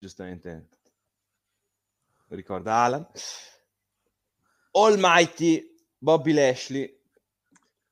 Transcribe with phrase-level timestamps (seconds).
[0.00, 0.68] giustamente
[2.28, 3.06] ricorda Alan.
[4.72, 6.98] Almighty Bobby Lashley,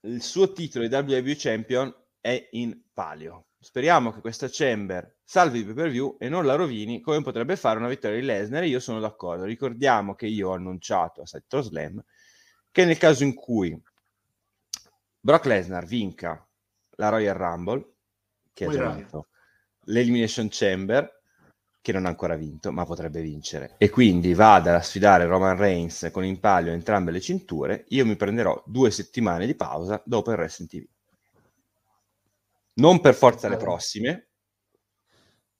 [0.01, 3.49] il suo titolo di WWE Champion è in palio.
[3.61, 7.57] Speriamo che questa Chamber salvi il pay per view e non la rovini come potrebbe
[7.57, 8.64] fare una vittoria di Lesnar.
[8.64, 9.45] Io sono d'accordo.
[9.45, 12.02] Ricordiamo che io ho annunciato a Sette Slam
[12.70, 13.80] che nel caso in cui
[15.20, 16.46] Brock Lesnar vinca
[16.93, 17.95] la Royal Rumble,
[18.52, 19.27] che ha già
[19.84, 21.18] l'Elimination Chamber,
[21.81, 26.09] che non ha ancora vinto, ma potrebbe vincere, e quindi vada a sfidare Roman Reigns
[26.13, 30.36] con in palio entrambe le cinture, io mi prenderò due settimane di pausa dopo il
[30.36, 30.86] Wrestling TV.
[32.75, 34.28] Non per forza le prossime,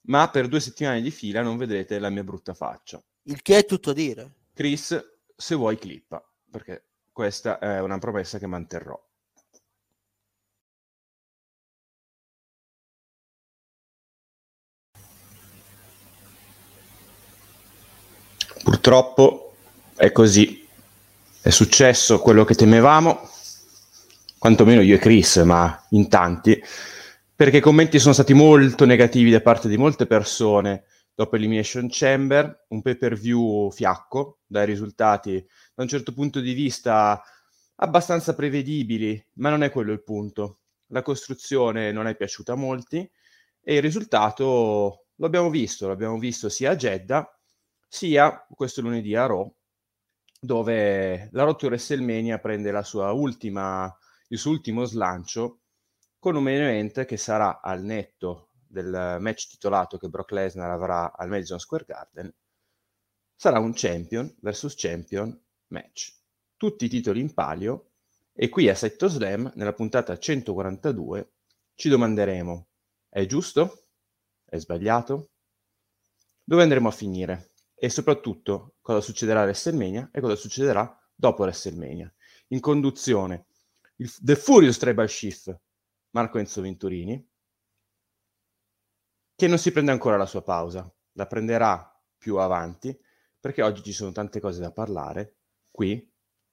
[0.01, 3.01] ma per due settimane di fila non vedrete la mia brutta faccia.
[3.23, 4.31] Il che è tutto dire.
[4.53, 4.97] Chris,
[5.35, 9.08] se vuoi clippa, perché questa è una promessa che manterrò.
[18.69, 19.55] Purtroppo
[19.95, 20.63] è così.
[21.41, 23.27] È successo quello che temevamo,
[24.37, 26.61] quantomeno io e Chris, ma in tanti,
[27.35, 30.83] perché i commenti sono stati molto negativi da parte di molte persone
[31.15, 35.43] dopo Elimination Chamber, un pay per view fiacco, dai risultati
[35.73, 37.19] da un certo punto di vista
[37.77, 40.59] abbastanza prevedibili, ma non è quello il punto.
[40.89, 42.97] La costruzione non è piaciuta a molti
[43.63, 47.33] e il risultato lo abbiamo visto, l'abbiamo visto sia a Jeddah
[47.89, 49.51] sia questo lunedì a Raw,
[50.39, 52.71] dove la to WrestleMania prende
[53.11, 53.93] ultima,
[54.29, 55.61] il suo ultimo slancio
[56.19, 61.11] con un main event che sarà al netto del match titolato che Brock Lesnar avrà
[61.13, 62.33] al Madison Square Garden,
[63.35, 65.37] sarà un champion versus champion
[65.67, 66.13] match.
[66.55, 67.93] Tutti i titoli in palio
[68.33, 71.33] e qui a Setto Slam, nella puntata 142,
[71.73, 72.67] ci domanderemo,
[73.09, 73.87] è giusto?
[74.45, 75.31] È sbagliato?
[76.43, 77.48] Dove andremo a finire?
[77.79, 82.13] E soprattutto cosa succederà a WrestleMania e cosa succederà dopo WrestleMania.
[82.47, 83.45] In conduzione
[83.97, 85.57] il, The Furious Tribal Chief
[86.11, 87.25] Marco Enzo Venturini
[89.35, 92.97] che non si prende ancora la sua pausa, la prenderà più avanti
[93.39, 95.37] perché oggi ci sono tante cose da parlare
[95.71, 96.05] qui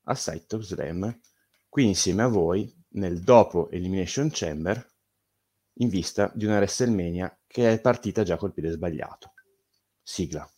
[0.05, 1.21] a Site of Slam,
[1.69, 4.95] qui insieme a voi nel dopo Elimination Chamber
[5.79, 9.33] in vista di una WrestleMania che è partita già col piede sbagliato.
[10.00, 10.49] Sigla.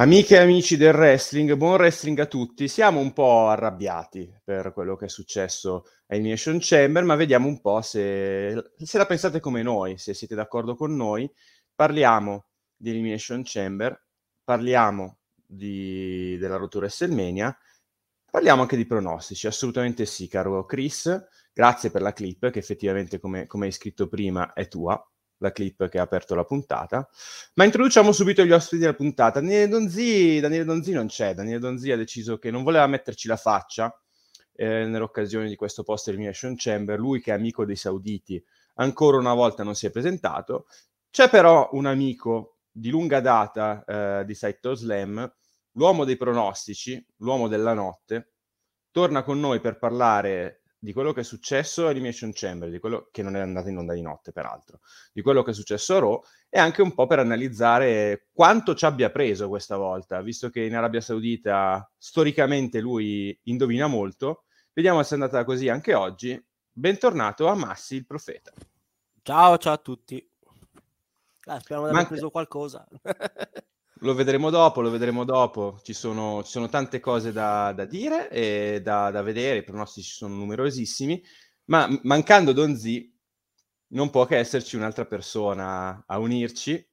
[0.00, 2.68] Amiche e amici del wrestling, buon wrestling a tutti.
[2.68, 7.60] Siamo un po' arrabbiati per quello che è successo a Elimination Chamber, ma vediamo un
[7.60, 11.28] po' se, se la pensate come noi, se siete d'accordo con noi.
[11.74, 14.00] Parliamo di Elimination Chamber,
[14.44, 17.58] parliamo di, della rottura WrestleMania,
[18.30, 19.48] parliamo anche di pronostici.
[19.48, 21.26] Assolutamente sì, caro Chris.
[21.52, 24.96] Grazie per la clip, che effettivamente, come, come hai scritto prima, è tua
[25.38, 27.08] la clip che ha aperto la puntata.
[27.54, 29.40] Ma introduciamo subito gli ospiti della puntata.
[29.40, 33.36] Daniele Donzi, Daniele Donzi non c'è, Daniele Donzi ha deciso che non voleva metterci la
[33.36, 33.92] faccia
[34.52, 38.42] eh, nell'occasione di questo post elimination chamber, lui che è amico dei sauditi,
[38.74, 40.66] ancora una volta non si è presentato.
[41.10, 45.32] C'è però un amico di lunga data eh, di Saito Slam,
[45.72, 48.32] l'uomo dei pronostici, l'uomo della notte,
[48.90, 53.08] torna con noi per parlare di quello che è successo a Elimination Chamber, di quello
[53.10, 54.80] che non è andato in onda di notte, peraltro,
[55.12, 58.84] di quello che è successo a Raw, e anche un po' per analizzare quanto ci
[58.84, 64.44] abbia preso questa volta, visto che in Arabia Saudita storicamente lui indovina molto.
[64.72, 66.40] Vediamo se è andata così anche oggi.
[66.70, 68.52] Bentornato a Massi, il profeta.
[69.22, 70.30] Ciao, ciao a tutti.
[71.46, 72.08] Ah, speriamo di aver Manca...
[72.08, 72.86] preso qualcosa.
[74.00, 75.80] Lo vedremo dopo, lo vedremo dopo.
[75.82, 80.12] Ci sono, ci sono tante cose da, da dire e da, da, vedere, i pronostici
[80.12, 81.20] sono numerosissimi,
[81.66, 83.12] ma mancando Donzi
[83.88, 86.86] non può che esserci un'altra persona a unirci,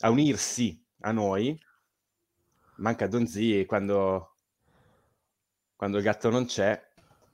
[0.00, 1.58] a unirsi a noi.
[2.78, 4.38] Manca Donzi quando,
[5.76, 6.80] quando il gatto non c'è,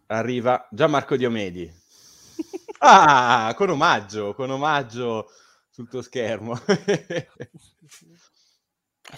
[0.06, 1.70] arriva Gianmarco Diomedi.
[2.84, 5.28] Ah, con omaggio, con omaggio
[5.70, 6.58] sul tuo schermo.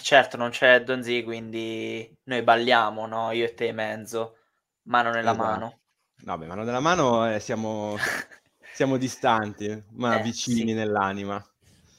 [0.01, 3.31] Certo, non c'è Donzi, quindi noi balliamo, no?
[3.31, 4.37] Io e te, mezzo,
[4.83, 5.35] mano nella esatto.
[5.35, 5.79] mano.
[6.23, 7.95] No, beh, mano nella mano eh, siamo,
[8.73, 10.73] Siamo distanti, ma Eh, vicini sì.
[10.73, 11.43] nell'anima.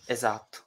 [0.06, 0.64] Esatto.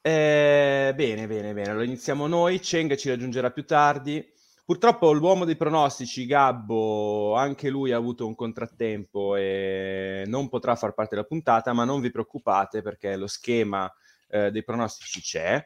[0.00, 1.70] Eh, bene, bene, bene.
[1.70, 2.60] Allora iniziamo noi.
[2.60, 4.26] Cheng ci raggiungerà più tardi.
[4.64, 10.94] Purtroppo l'uomo dei pronostici, Gabbo, anche lui ha avuto un contrattempo e non potrà far
[10.94, 13.90] parte della puntata, ma non vi preoccupate perché lo schema
[14.28, 15.62] eh, dei pronostici c'è,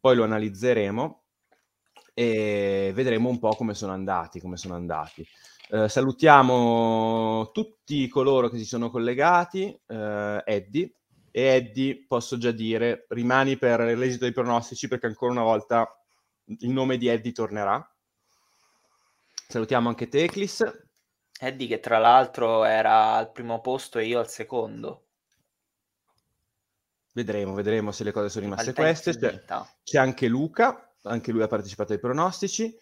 [0.00, 1.22] poi lo analizzeremo
[2.14, 5.26] e vedremo un po' come sono andati, come sono andati.
[5.70, 10.92] Eh, salutiamo tutti coloro che si sono collegati, eh, Eddie,
[11.30, 15.88] e Eddie, posso già dire, rimani per l'esito dei pronostici perché ancora una volta
[16.46, 17.86] il nome di Eddie tornerà.
[19.46, 20.64] Salutiamo anche Teclis.
[21.38, 25.07] Eddie che tra l'altro era al primo posto e io al secondo.
[27.18, 29.18] Vedremo, vedremo se le cose sono rimaste queste.
[29.18, 29.42] C'è,
[29.82, 32.72] c'è anche Luca, anche lui ha partecipato ai pronostici.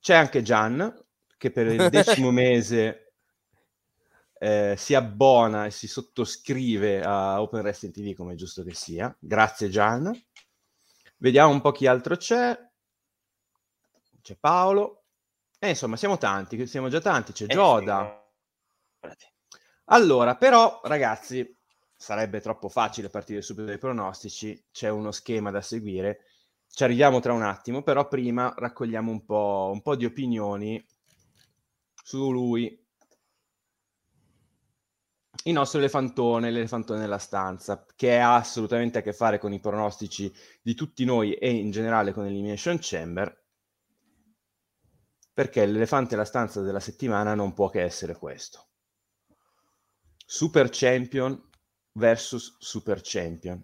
[0.00, 0.90] C'è anche Gian,
[1.36, 3.12] che per il decimo mese
[4.38, 9.14] eh, si abbona e si sottoscrive a Open Wrestling TV come è giusto che sia.
[9.20, 10.10] Grazie Gian.
[11.18, 12.58] Vediamo un po' chi altro c'è.
[14.22, 15.04] C'è Paolo.
[15.58, 17.32] E insomma, siamo tanti, siamo già tanti.
[17.32, 18.26] C'è Eh, Gioda.
[18.98, 19.26] figurati.
[19.86, 21.54] Allora, però, ragazzi,
[22.02, 26.24] sarebbe troppo facile partire subito dai pronostici, c'è uno schema da seguire,
[26.66, 30.84] ci arriviamo tra un attimo, però prima raccogliamo un po', un po' di opinioni
[32.02, 32.76] su lui.
[35.44, 40.34] Il nostro elefantone, l'elefantone nella stanza, che ha assolutamente a che fare con i pronostici
[40.60, 43.44] di tutti noi e in generale con Elimination Chamber,
[45.32, 48.70] perché l'elefante nella stanza della settimana non può che essere questo.
[50.26, 51.50] Super Champion
[51.92, 53.62] versus Super Champion.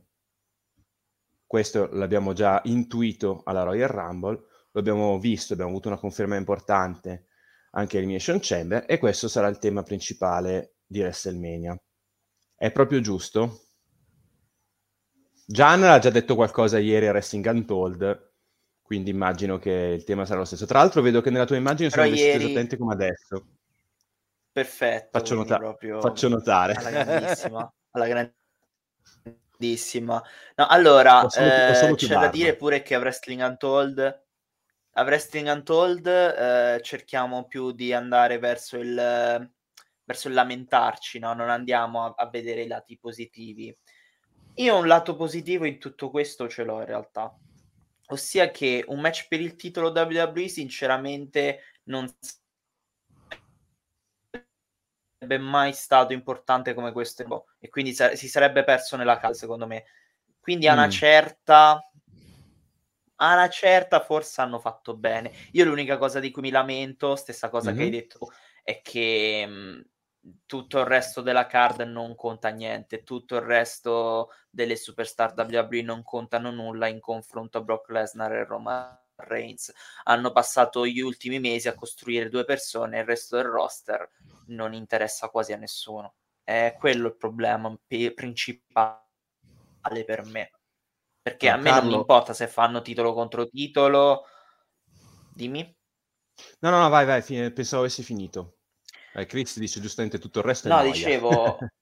[1.47, 7.27] Questo l'abbiamo già intuito alla Royal Rumble, lo abbiamo visto, abbiamo avuto una conferma importante
[7.73, 11.81] anche a Elimination Chamber e questo sarà il tema principale di WrestleMania.
[12.55, 13.63] È proprio giusto?
[15.47, 18.33] Gian ha già detto qualcosa ieri a Wrestling Untold,
[18.83, 20.67] quindi immagino che il tema sarà lo stesso.
[20.67, 23.47] Tra l'altro vedo che nella tua immagine sono Però vestiti ieri- esattamente come adesso.
[24.53, 25.19] Perfetto.
[25.19, 26.75] Faccio, nota- proprio faccio notare.
[28.03, 28.33] Alla
[29.57, 30.23] grandissima.
[30.57, 34.27] No, allora, solo- eh, c'è da dire pure che a Wrestling Untold
[34.99, 38.95] a Wrestling Untold eh, cerchiamo più di andare verso il
[40.05, 41.35] verso il lamentarci, no?
[41.35, 43.77] Non andiamo a, a vedere i lati positivi.
[44.55, 47.33] Io un lato positivo in tutto questo ce l'ho in realtà.
[48.07, 52.09] Ossia che un match per il titolo WWE sinceramente non
[55.39, 59.67] mai stato importante come questo boh, e quindi sa- si sarebbe perso nella casa secondo
[59.67, 59.85] me.
[60.41, 60.91] Quindi a una Mm.
[60.91, 61.83] certa
[63.21, 65.33] a una certa forse hanno fatto bene.
[65.53, 67.93] Io l'unica cosa di cui mi lamento, stessa cosa che hai Mhm.
[67.93, 68.19] detto,
[68.63, 69.83] è che mh,
[70.47, 76.03] tutto il resto della card non conta niente, tutto il resto delle superstar WWE non
[76.05, 79.73] contano nulla in confronto a Brock Lesnar e Roman Reigns.
[80.05, 84.09] Hanno passato gli ultimi mesi a costruire due persone, il resto del roster
[84.49, 86.15] non interessa quasi a nessuno.
[86.43, 89.03] È quello il problema pe- principale
[90.05, 90.51] per me.
[91.23, 94.25] Perché No, a me non mi importa se fanno titolo contro titolo.
[95.37, 95.77] Dimmi.
[96.63, 98.59] No, no, no, vai, vai, fine- pensavo avessi finito.
[99.15, 101.59] Eh, Chris dice giustamente tutto il resto No, dicevo-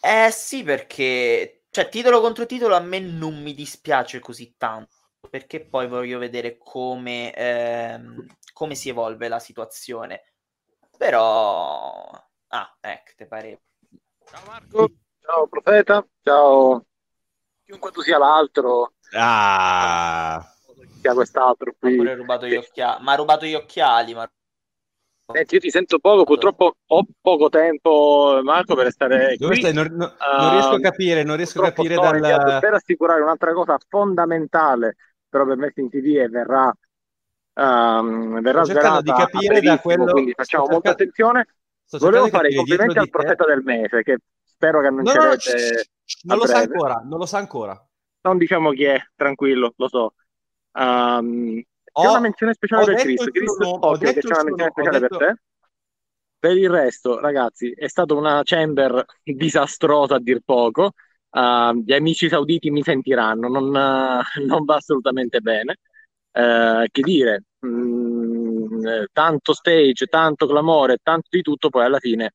[0.00, 4.92] Eh sì, perché cioè titolo contro titolo a me non mi dispiace così tanto.
[5.30, 10.22] Perché poi voglio vedere come, ehm, come si evolve la situazione.
[10.96, 12.10] Però.
[12.48, 13.60] Ah, ecco, te pare.
[14.24, 14.88] Ciao Marco,
[15.20, 16.84] ciao Profeta, ciao
[17.64, 20.44] chiunque tu sia l'altro, Ah,
[21.00, 21.96] sia quest'altro Ha qui.
[21.96, 23.02] pure rubato gli occhiali.
[23.02, 24.14] Ma ha rubato gli occhiali.
[24.14, 24.28] Ma...
[25.32, 29.60] Senti, io ti sento poco, purtroppo ho poco tempo, Marco, per stare dove qui.
[29.60, 29.72] stai?
[29.72, 32.58] Non, no- Ah, non riesco a capire, non riesco a capire sono inviato dal...
[32.58, 34.96] per assicurare un'altra cosa fondamentale,
[35.28, 36.72] però per Wrestling TV e verrà,
[37.54, 40.12] ehm, verrà svelata di a capire da quello...
[40.12, 41.46] quindi facciamo molta cercando- attenzione.
[41.84, 45.36] sto Volevo fare i complimenti al profeta del mese, che spero che No, no, no,
[46.22, 47.88] non lo sa ancora, non lo sa ancora.
[48.22, 50.14] Non diciamo chi è, tranquillo, lo so.
[50.74, 55.08] C'è Ho- una menzione speciale per nome, ho occhio che c'è una menzione speciale per
[55.08, 55.36] detto- te.
[56.38, 60.92] Per il resto, ragazzi, è stata una chamber disastrosa a dir poco.
[61.30, 65.78] Uh, gli amici sauditi mi sentiranno, non, uh, non va assolutamente bene.
[66.36, 72.34] Uh, che dire, mm, tanto stage, tanto clamore, tanto di tutto, poi alla fine,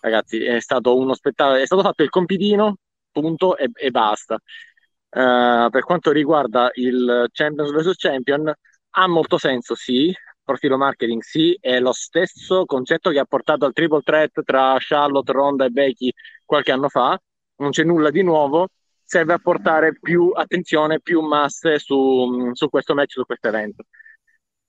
[0.00, 2.76] ragazzi, è stato uno spettacolo, è stato fatto il compitino,
[3.12, 4.34] punto e, e basta.
[4.34, 8.52] Uh, per quanto riguarda il Champions vs Champion,
[8.98, 10.12] ha molto senso, sì,
[10.42, 15.32] profilo marketing sì, è lo stesso concetto che ha portato al triple threat tra Charlotte,
[15.32, 16.12] Ronda e Becky
[16.44, 17.18] qualche anno fa,
[17.56, 18.68] non c'è nulla di nuovo,
[19.06, 23.84] serve a portare più attenzione, più masse su, su questo match, su questo evento.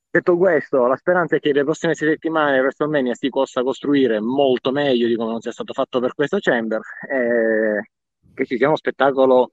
[0.10, 4.72] Detto questo, la speranza è che le prossime sei settimane WrestleMania si possa costruire molto
[4.72, 6.79] meglio di come non sia stato fatto per questa Chamber,
[7.10, 7.89] e
[8.34, 9.50] che ci sia uno spettacolo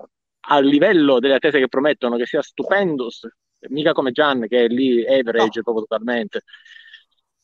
[0.46, 3.08] a livello delle attese che promettono, che sia stupendo,
[3.70, 5.62] mica come Gian che è lì average no.
[5.62, 6.42] proprio totalmente.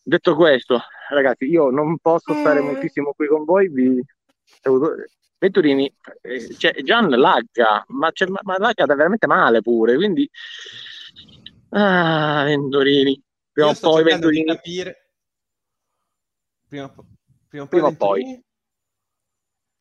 [0.02, 2.64] Detto questo, ragazzi, io non posso stare mm.
[2.64, 4.02] moltissimo qui con voi, vi...
[5.40, 10.28] Venturini, eh, cioè, Gian lagga, ma, ma, ma lagga veramente male pure, quindi...
[11.70, 13.20] Ah, Venturini,
[13.50, 14.44] prima o poi Venturini...
[14.44, 15.12] Capire...
[16.68, 16.94] Prima,
[17.48, 18.44] prima, prima o poi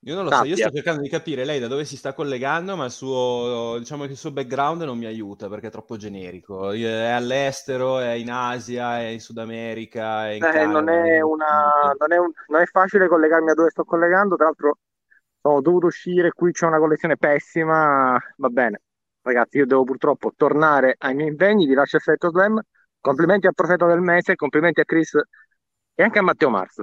[0.04, 2.78] io non lo so, io sto cercando di capire lei da dove si sta collegando,
[2.78, 6.72] ma il suo, diciamo che il suo background non mi aiuta perché è troppo generico.
[6.72, 11.20] È all'estero, è in Asia, è in Sud America, è in eh, Canada, non, è
[11.20, 14.78] una, non, è un, non è facile collegarmi a dove sto collegando, tra l'altro
[15.42, 18.82] ho dovuto uscire, qui c'è una collezione pessima, va bene.
[19.22, 22.62] Ragazzi, io devo purtroppo tornare ai miei impegni, vi lascio effetto slam.
[23.00, 25.16] Complimenti al profeta del mese, complimenti a Chris
[25.96, 26.82] e anche a Matteo Mars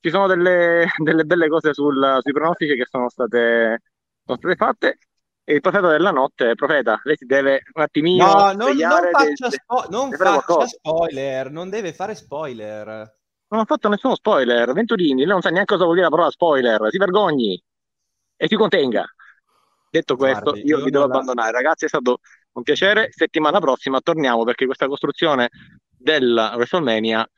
[0.00, 3.82] ci sono delle, delle belle cose sul, sui pronostici che sono state,
[4.24, 4.98] sono state fatte.
[5.44, 8.26] E il profeta della notte, profeta, lei si deve un attimino.
[8.26, 12.86] No, non, non faccia, spo- non faccia spoiler, non deve fare spoiler.
[13.48, 14.70] Non ho fatto nessuno spoiler.
[14.74, 16.90] Venturini, lei non sa neanche cosa vuol dire la parola spoiler.
[16.90, 17.62] Si vergogni
[18.38, 19.04] e si contenga.
[19.90, 21.12] Detto questo, Guardi, io, io vi devo la...
[21.12, 21.50] abbandonare.
[21.50, 22.20] Ragazzi, è stato
[22.52, 23.08] un piacere.
[23.10, 25.50] Settimana prossima torniamo perché questa costruzione
[25.88, 27.28] della WrestleMania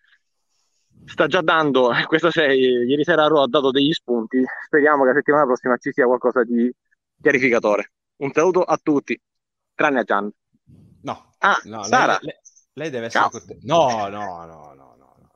[1.06, 5.14] sta già dando, questa sera, ieri sera Ro ha dato degli spunti, speriamo che la
[5.14, 6.72] settimana prossima ci sia qualcosa di
[7.20, 7.92] chiarificatore.
[8.16, 9.18] Un saluto a tutti,
[9.74, 10.30] tranne a Gian.
[11.02, 12.18] No, ah, no Sara.
[12.20, 12.40] Lei, lei,
[12.74, 13.60] lei deve essere cortese.
[13.62, 14.89] No, no, no, no.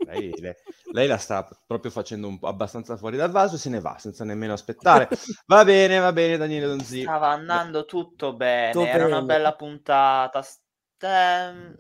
[0.05, 0.55] Lei, lei,
[0.93, 3.97] lei, la sta proprio facendo un po' abbastanza fuori dal vaso e se ne va
[3.99, 5.09] senza nemmeno aspettare.
[5.47, 7.03] Va bene, va bene, Daniele Donzi.
[7.03, 9.17] Stava andando tutto bene, tutto era bene.
[9.17, 10.43] una bella puntata.
[10.43, 11.79] Stem...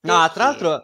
[0.00, 0.82] No, tra l'altro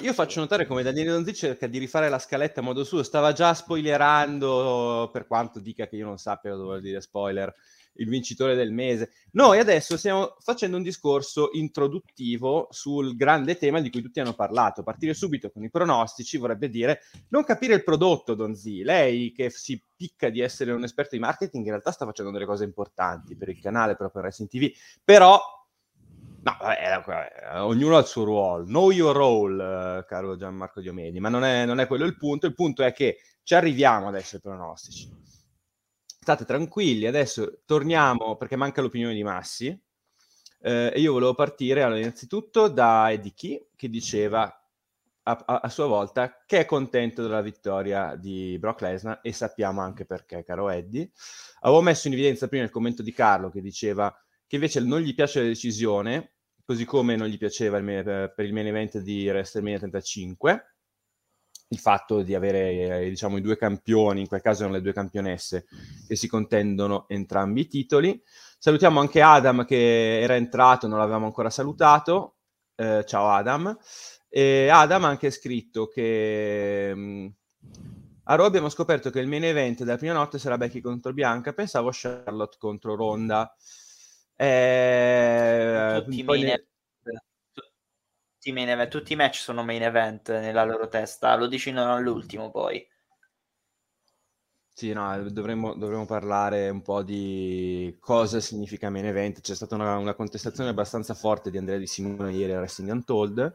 [0.00, 3.32] io faccio notare come Daniele Donzi cerca di rifare la scaletta a modo suo, stava
[3.32, 7.54] già spoilerando, per quanto dica che io non sappia cosa vuol dire spoiler,
[7.96, 9.10] il vincitore del mese.
[9.32, 14.82] Noi adesso stiamo facendo un discorso introduttivo sul grande tema di cui tutti hanno parlato.
[14.82, 18.82] Partire subito con i pronostici vorrebbe dire non capire il prodotto, Donzi.
[18.82, 22.46] Lei che si picca di essere un esperto di marketing, in realtà sta facendo delle
[22.46, 24.70] cose importanti per il canale, proprio per Racing TV,
[25.02, 25.40] però
[26.44, 28.64] No, vabbè, ognuno ha il suo ruolo.
[28.64, 29.62] Know your role,
[29.98, 32.44] eh, caro Gianmarco Diomedi, ma non è, non è, quello il punto.
[32.44, 35.08] Il punto è che ci arriviamo adesso ai pronostici.
[36.24, 39.78] State tranquilli, adesso torniamo perché manca l'opinione di Massi.
[40.62, 45.68] Eh, e io volevo partire allora, innanzitutto da Eddie Key che diceva a, a, a,
[45.68, 50.70] sua volta che è contento della vittoria di Brock Lesnar e sappiamo anche perché, caro
[50.70, 51.10] Eddie.
[51.60, 54.10] Avevo messo in evidenza prima il commento di Carlo che diceva
[54.46, 58.54] che invece non gli piace la decisione così come non gli piaceva il, per il
[58.54, 60.73] main event di WrestleMania 35
[61.74, 64.92] il fatto di avere eh, diciamo i due campioni, in quel caso erano le due
[64.92, 65.66] campionesse
[66.06, 68.20] che si contendono entrambi i titoli.
[68.58, 72.36] Salutiamo anche Adam che era entrato, non l'avevamo ancora salutato.
[72.76, 73.76] Eh, ciao Adam.
[74.28, 77.26] E Adam ha anche scritto che mm,
[78.24, 81.52] a Raw abbiamo scoperto che il main event della prima notte sarà Becky contro Bianca,
[81.52, 83.54] pensavo Charlotte contro Ronda.
[84.36, 86.66] Eh, tutti, i main ne...
[88.44, 92.50] tutti, main event, tutti i match sono main event nella loro testa, lo decidono all'ultimo
[92.50, 92.86] poi.
[94.74, 99.40] Sì, no, dovremmo, dovremmo, parlare un po' di cosa significa main event.
[99.40, 103.54] C'è stata una, una contestazione abbastanza forte di Andrea Di Simone ieri a Wrestling Untold.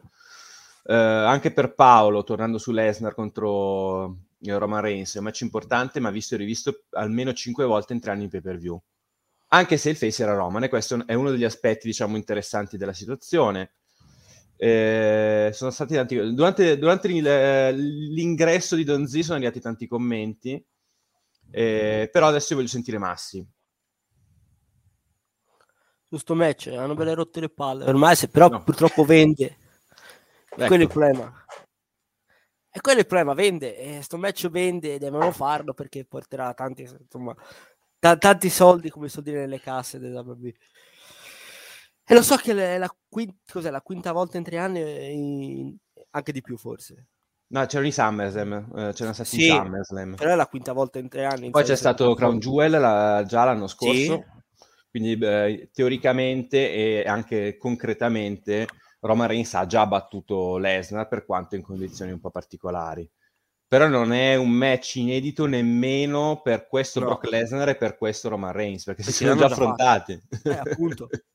[0.86, 6.10] Eh, anche per Paolo, tornando su Lesnar contro Roman Reigns, è un match importante, ma
[6.10, 8.80] visto e rivisto almeno 5 volte in tre anni in pay per view
[9.52, 12.92] anche se il face era Roman, e questo è uno degli aspetti, diciamo, interessanti della
[12.92, 13.72] situazione.
[14.62, 20.62] Eh, sono stati tanti, durante, durante l'ingresso di Don Z sono arrivati tanti commenti,
[21.50, 23.42] eh, però adesso voglio sentire Massi.
[26.10, 28.62] Su sto match hanno belle rotte le palle, ormai se però no.
[28.62, 29.56] purtroppo vende,
[30.50, 30.66] ecco.
[30.66, 31.44] quello è il problema.
[32.72, 36.82] E quello è il problema, vende, e sto match vende, devono farlo perché porterà tanti,
[36.82, 37.34] insomma,
[38.00, 40.54] T- tanti soldi come soldi nelle casse della WWE.
[42.10, 45.76] E lo so che è la, quinta, la quinta volta in tre anni, in...
[46.10, 47.06] anche di più forse.
[47.52, 50.16] No, c'erano i SummerSlam, eh, c'erano stati sì, SummerSlam.
[50.16, 51.46] Però è la quinta volta in tre anni.
[51.46, 54.24] In Poi c'è stato Crown Jewel la, già l'anno scorso, sì.
[54.90, 58.66] quindi eh, teoricamente e anche concretamente
[58.98, 63.08] Roman Reigns ha già battuto Lesnar per quanto in condizioni un po' particolari.
[63.68, 67.06] Però non è un match inedito nemmeno per questo no.
[67.06, 70.20] Brock Lesnar e per questo Roman Reigns, perché si sono già affrontati.
[70.42, 71.08] Eh, appunto.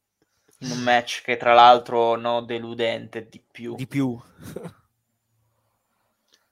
[0.60, 3.76] un match che tra l'altro no deludente di più.
[3.76, 4.18] Di più.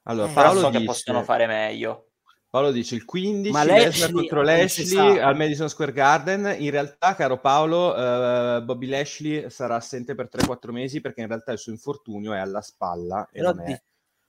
[0.04, 0.78] allora, eh, Paolo so dice...
[0.78, 2.08] che possono fare meglio.
[2.54, 6.54] Paolo dice il 15 Ma Lesnar contro Lashley al Madison Square Garden.
[6.60, 11.50] In realtà, caro Paolo, uh, Bobby Lashley sarà assente per 3-4 mesi perché in realtà
[11.50, 13.80] il suo infortunio è alla spalla e Però non è di...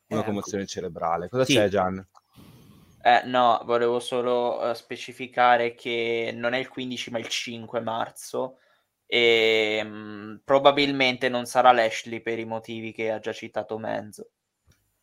[0.07, 1.29] una eh, commozione cerebrale.
[1.29, 1.53] Cosa sì.
[1.53, 2.03] c'è, Gian?
[3.03, 8.57] Eh, no, volevo solo uh, specificare che non è il 15 ma il 5 marzo
[9.05, 9.64] e
[10.55, 14.29] probabilmente non sarà Lashley per i motivi che ha già citato Menzo.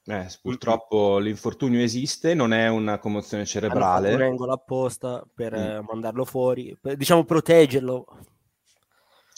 [0.04, 4.14] Eh, purtroppo l'infortunio esiste, non è una commozione cerebrale.
[4.14, 5.56] Hanno fatto un apposta per mm.
[5.56, 8.06] eh, mandarlo fuori, per, diciamo proteggerlo.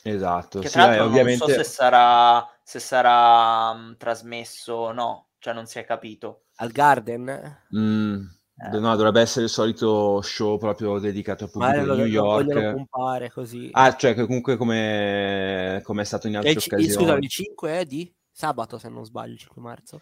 [0.05, 0.61] Esatto.
[0.61, 1.45] Che tra sì, l'altro ovviamente...
[1.45, 6.45] non so se sarà, se sarà um, trasmesso o no, cioè non si è capito.
[6.57, 7.63] Al Garden?
[7.77, 8.25] Mm.
[8.57, 8.79] Eh.
[8.79, 12.73] No, dovrebbe essere il solito show proprio dedicato al pubblico di New York.
[12.73, 13.69] Compare così.
[13.73, 16.89] Ah, cioè comunque come, come è stato in altre occasioni.
[16.89, 20.01] Scusa, il 5 è di sabato, se non sbaglio, il 5 marzo.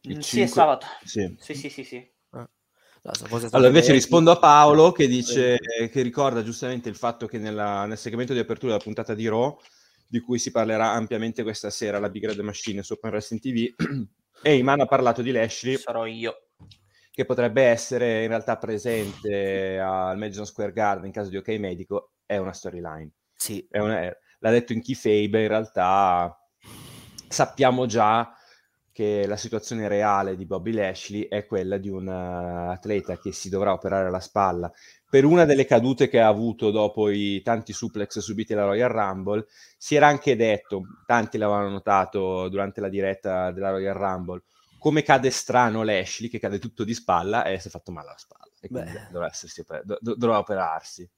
[0.00, 0.22] Il 5...
[0.22, 0.86] Sì, è sabato.
[1.04, 1.68] Sì, sì, sì.
[1.68, 2.10] sì, sì.
[2.30, 2.48] Ah.
[3.50, 5.58] allora invece rispondo a Paolo che dice
[5.90, 9.56] che ricorda giustamente il fatto che nella, nel segmento di apertura della puntata di Raw
[10.06, 13.74] di cui si parlerà ampiamente questa sera la Big Red Machine su Open Wrestling TV
[14.42, 16.47] Eyman ha parlato di Lashley sarò io
[17.18, 22.12] che potrebbe essere in realtà presente al Madison Square Garden in caso di ok medico
[22.24, 23.66] è una storyline sì.
[23.68, 24.00] È una,
[24.38, 26.38] l'ha detto in Keyfabe in realtà
[27.26, 28.32] sappiamo già
[28.92, 33.48] che la situazione reale di Bobby Lashley è quella di un uh, atleta che si
[33.48, 34.70] dovrà operare la spalla
[35.10, 39.46] per una delle cadute che ha avuto dopo i tanti suplex subiti alla Royal Rumble.
[39.76, 44.42] Si era anche detto, tanti l'avevano notato durante la diretta della Royal Rumble,
[44.78, 48.18] come cade strano Lashley, che cade tutto di spalla e si è fatto male alla
[48.18, 48.52] spalla.
[48.60, 49.64] E quindi dovrà, essersi,
[49.98, 51.08] dovrà operarsi.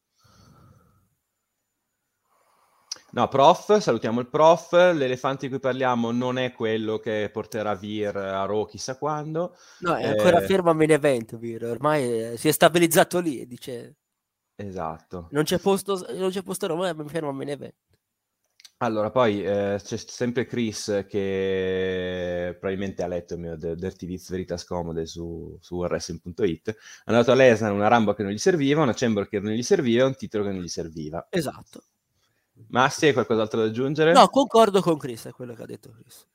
[3.12, 4.72] No, prof, salutiamo il prof.
[4.72, 9.56] L'elefante di cui parliamo non è quello che porterà Vir a Raw chissà quando.
[9.80, 10.46] No, è ancora eh...
[10.46, 13.96] fermo a main event Vir, ormai si è stabilizzato lì, dice...
[14.54, 15.28] Esatto.
[15.30, 17.74] Non c'è posto, non c'è posto Roma, è fermo a main event.
[18.82, 24.64] Allora, poi eh, c'è sempre Chris che probabilmente ha letto il mio Dirty Viz Veritas
[24.64, 26.70] Comode su, su wrestling.it.
[26.70, 29.62] È andato a Lesnar una Rambo che non gli serviva, una Chamber che non gli
[29.62, 31.26] serviva, un titolo che non gli serviva.
[31.28, 31.82] Esatto.
[32.68, 34.12] Massi, hai qualcos'altro da aggiungere?
[34.12, 36.26] No, concordo con Chris, è quello che ha detto Chris.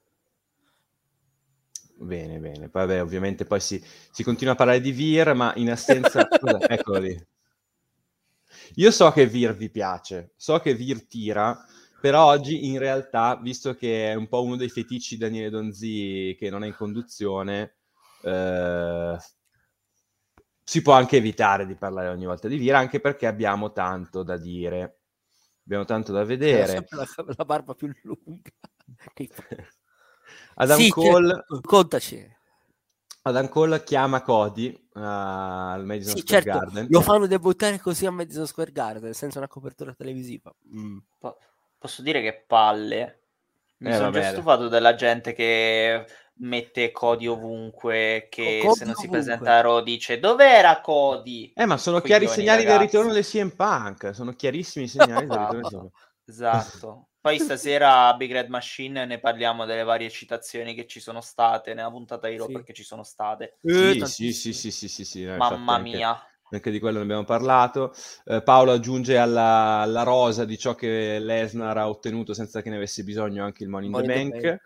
[1.97, 2.69] Bene, bene.
[2.69, 6.27] Poi, vabbè, ovviamente poi si, si, continua a parlare di Vir, ma in assenza...
[6.69, 7.27] Eccolo lì.
[8.75, 11.65] Io so che Vir vi piace, so che Vir tira,
[12.05, 16.35] però oggi in realtà, visto che è un po' uno dei feticci di Daniele Donzi
[16.37, 17.77] che non è in conduzione,
[18.21, 19.17] eh,
[20.63, 24.37] si può anche evitare di parlare ogni volta di Vir, anche perché abbiamo tanto da
[24.37, 24.99] dire
[25.65, 26.85] abbiamo tanto da vedere.
[26.89, 28.51] La, la, barba più lunga.
[30.57, 31.33] Adam sì, Cole...
[31.33, 31.61] Certo.
[31.61, 32.35] Contaci.
[33.23, 36.85] Adam Cole chiama Cody uh, al Madison sì, Square certo, Garden.
[36.87, 40.53] Lo fanno debuttare così a Madison Square Garden senza una copertura televisiva.
[40.71, 40.99] Mm.
[41.85, 43.19] Posso dire che palle.
[43.77, 46.05] Mi eh, sono già stufato della gente che
[46.37, 49.03] mette Cody ovunque, che Cody se non ovunque.
[49.03, 51.53] si presenta a Raw dice dov'era Cody?
[51.55, 52.77] Eh, ma sono chiari i segnali ragazzi.
[52.77, 55.91] del ritorno del CM Punk, sono chiarissimi i segnali del ritorno del
[56.27, 57.09] Esatto.
[57.21, 61.73] Poi stasera a Big Red Machine ne parliamo delle varie citazioni che ci sono state
[61.73, 62.53] nella puntata di Raw sì.
[62.53, 63.57] perché ci sono state.
[63.63, 66.09] Sì, sì, sì, sì, sì, sì, sì, Mamma mia.
[66.09, 67.93] Anche, anche di quello ne abbiamo parlato.
[68.25, 72.75] Eh, Paolo aggiunge alla, alla, rosa di ciò che Lesnar ha ottenuto senza che ne
[72.77, 74.61] avesse bisogno anche il Money in the Bank, Bank,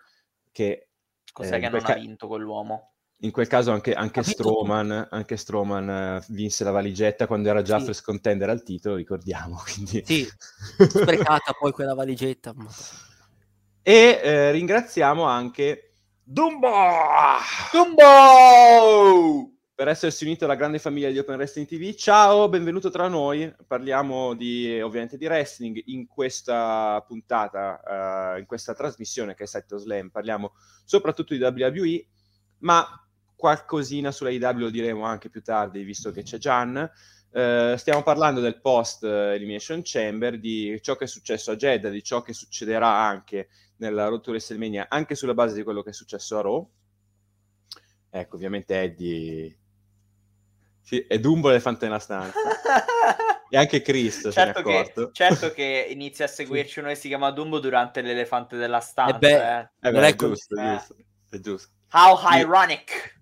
[0.52, 0.88] che
[1.32, 2.92] Cos'è eh, che non ca- ha vinto quell'uomo?
[3.22, 7.78] In quel caso anche, anche Strowman, anche Strowman uh, vinse la valigetta quando era già
[7.78, 7.84] sì.
[7.86, 9.60] first contender al titolo, ricordiamo.
[9.62, 10.02] Quindi...
[10.06, 10.26] Sì,
[10.88, 12.54] sprecata poi quella valigetta.
[13.82, 16.70] E eh, ringraziamo anche Dumbo!
[17.72, 19.59] Dumbo!
[19.80, 21.94] Per essersi unito alla grande famiglia di Open Wrestling TV.
[21.94, 23.50] Ciao, benvenuto tra noi.
[23.66, 29.78] Parliamo di, ovviamente di wrestling in questa puntata, uh, in questa trasmissione che è Setto
[29.78, 30.10] Slam.
[30.10, 30.52] Parliamo
[30.84, 32.06] soprattutto di WWE,
[32.58, 32.86] ma
[33.34, 36.76] qualcosina sulla IW lo diremo anche più tardi, visto che c'è Gian.
[37.30, 42.02] Uh, stiamo parlando del post Elimination Chamber, di ciò che è successo a Jeddah, di
[42.02, 46.36] ciò che succederà anche nella to WrestleMania, anche sulla base di quello che è successo
[46.36, 46.70] a Raw.
[48.10, 49.59] Ecco, ovviamente Eddie
[50.82, 52.32] sì, è Dumbo l'elefante nella stanza.
[53.52, 57.58] E anche Chris certo, che, certo che inizia a seguirci uno che si chiama Dumbo
[57.58, 59.16] durante l'elefante della stanza.
[59.16, 59.70] Eh beh, eh.
[59.80, 60.96] Eh beh, è giusto, è giusto,
[61.30, 61.68] è giusto.
[61.90, 63.18] How ironic!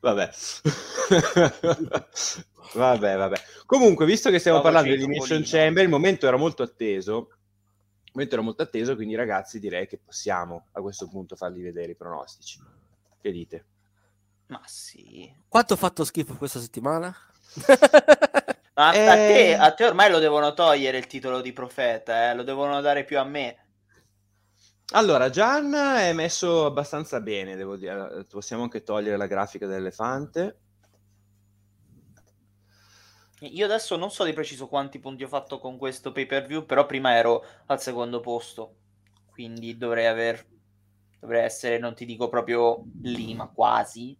[0.00, 0.30] Vabbè.
[2.74, 3.40] vabbè, vabbè.
[3.64, 5.44] Comunque, visto che stiamo Stavo parlando di Topolino.
[5.46, 7.28] Chamber, il momento era molto atteso.
[8.04, 11.92] Il momento era molto atteso, quindi ragazzi direi che possiamo a questo punto farli vedere
[11.92, 12.60] i pronostici.
[13.20, 13.64] Che dite?
[14.48, 15.30] Ma sì.
[15.48, 17.14] Quanto ho fatto schifo questa settimana?
[18.74, 19.06] Ma a, Eh.
[19.32, 22.34] te, a te ormai lo devono togliere il titolo di profeta, eh?
[22.34, 23.64] lo devono dare più a me.
[24.92, 28.24] Allora, Gian è messo abbastanza bene, devo dire.
[28.30, 30.60] Possiamo anche togliere la grafica dell'elefante.
[33.40, 36.64] Io adesso non so di preciso quanti punti ho fatto con questo pay per view,
[36.64, 38.76] però prima ero al secondo posto,
[39.30, 40.44] quindi dovrei aver
[41.18, 44.16] dovrei essere, non ti dico proprio lì, ma quasi.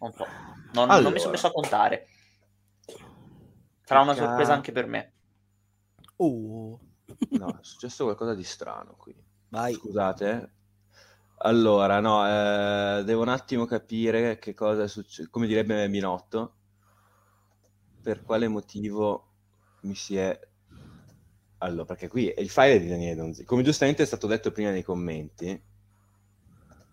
[0.00, 0.24] Non so,
[0.72, 1.10] non, non Allora.
[1.10, 2.06] mi sono messo a contare.
[3.82, 5.12] Sarà una sorpresa anche per me.
[6.16, 6.78] Oh,
[7.30, 9.14] No, è successo qualcosa di strano qui.
[9.48, 9.74] vai.
[9.74, 10.52] Scusate.
[11.42, 15.28] Allora, no, eh, devo un attimo capire che cosa è successo.
[15.30, 16.54] Come direbbe Minotto,
[18.02, 19.28] per quale motivo
[19.82, 20.38] mi si è...
[21.58, 23.44] Allora, perché qui il file è di Daniele Donzi.
[23.44, 25.60] Come giustamente è stato detto prima nei commenti,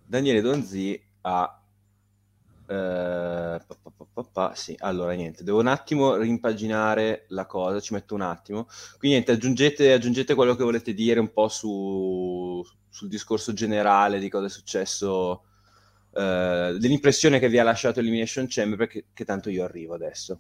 [0.07, 1.61] Daniele Donzi ha...
[2.67, 3.77] eh, pa,
[4.13, 8.65] pa, pa, sì, allora niente, devo un attimo rimpaginare la cosa, ci metto un attimo.
[8.97, 14.29] Quindi niente, aggiungete, aggiungete quello che volete dire un po' su, sul discorso generale di
[14.29, 15.43] cosa è successo,
[16.13, 20.39] eh, dell'impressione che vi ha lasciato Elimination Chamber, perché che tanto io arrivo adesso.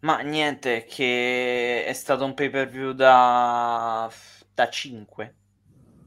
[0.00, 4.10] Ma niente, che è stato un pay per view da,
[4.54, 5.34] da 5.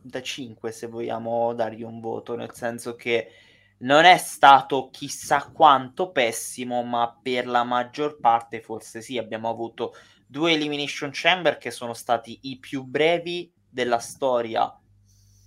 [0.08, 3.32] Da 5 se vogliamo dargli un voto, nel senso che
[3.80, 9.18] non è stato chissà quanto pessimo, ma per la maggior parte forse sì.
[9.18, 9.96] Abbiamo avuto
[10.28, 14.72] due Elimination Chamber che sono stati i più brevi della storia.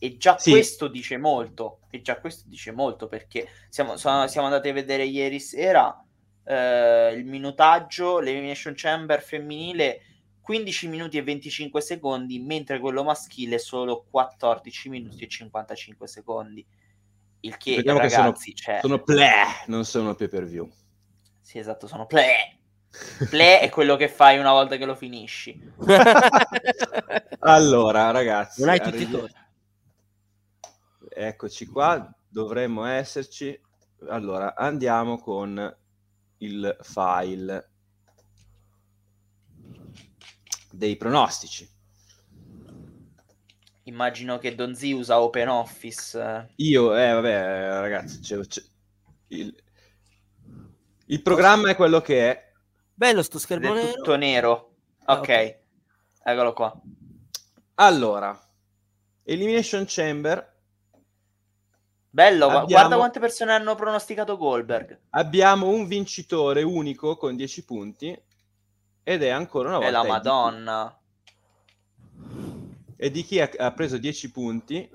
[0.00, 0.50] E già Sì.
[0.50, 1.82] questo dice molto.
[1.90, 6.04] E già questo dice molto perché siamo, sono- siamo andati a vedere ieri sera
[6.44, 10.00] eh, il minutaggio, l'Elimination Chamber femminile
[10.48, 16.66] 15 minuti e 25 secondi, mentre quello maschile solo 14 minuti e 55 secondi.
[17.40, 19.30] Il che, Ricordiamo che sono- ragazzi, cioè, Sono ple,
[19.66, 20.66] non sono pay per view.
[21.42, 22.56] sì, esatto, sono play.
[23.28, 25.61] Play è quello che fai una volta che lo finisci.
[27.40, 29.34] Allora, ragazzi, Non hai tutti i torti.
[31.11, 33.61] eccoci qua, dovremmo esserci.
[34.08, 35.76] Allora, andiamo con
[36.38, 37.70] il file
[40.78, 41.68] dei pronostici.
[43.84, 46.18] Immagino che Donzi usa Open Office.
[46.20, 46.52] eh.
[46.56, 48.62] Io, eh, vabbè, ragazzi, c'è- c'è-
[49.28, 49.62] il,
[51.06, 52.52] il programma è quello che è.
[52.94, 53.92] Bello sto schermo è nero.
[53.94, 54.74] tutto nero.
[55.04, 55.58] Ah, Ok, ok.
[56.22, 56.80] eccolo qua.
[57.76, 58.38] Allora,
[59.24, 60.56] Elimination Chamber,
[62.10, 64.98] Bello, Abbiamo- guarda quante persone hanno pronosticato Goldberg.
[65.10, 68.18] abbiamo un vincitore unico con 10 punti
[69.08, 70.12] ed è ancora una È volta la Eddie.
[70.12, 71.00] Madonna.
[72.94, 74.90] E di chi ha, ha preso 10 punti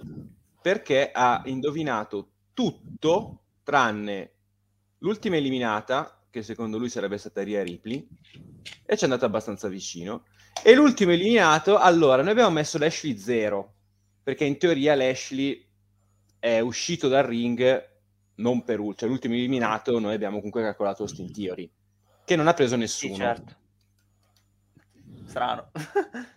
[0.61, 4.31] perché ha indovinato tutto tranne
[4.99, 8.07] l'ultima eliminata, che secondo lui sarebbe stata Ria Ripley,
[8.85, 10.25] e ci è andato abbastanza vicino.
[10.63, 13.73] E l'ultimo eliminato, allora, noi abbiamo messo Lashley 0,
[14.21, 15.65] perché in teoria Lashley
[16.37, 17.89] è uscito dal ring
[18.35, 21.67] non per ul- cioè l'ultimo eliminato noi abbiamo comunque calcolato Austin Theory,
[22.23, 23.15] che non ha preso Sì, nessuno.
[23.15, 23.61] certo.
[25.25, 25.71] Strano.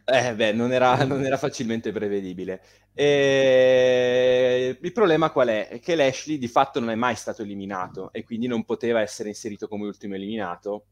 [0.08, 2.62] Eh, beh, non era, non era facilmente prevedibile.
[2.94, 4.78] E...
[4.80, 5.80] Il problema qual è?
[5.82, 9.66] Che Lashley di fatto non è mai stato eliminato e quindi non poteva essere inserito
[9.68, 10.86] come ultimo eliminato.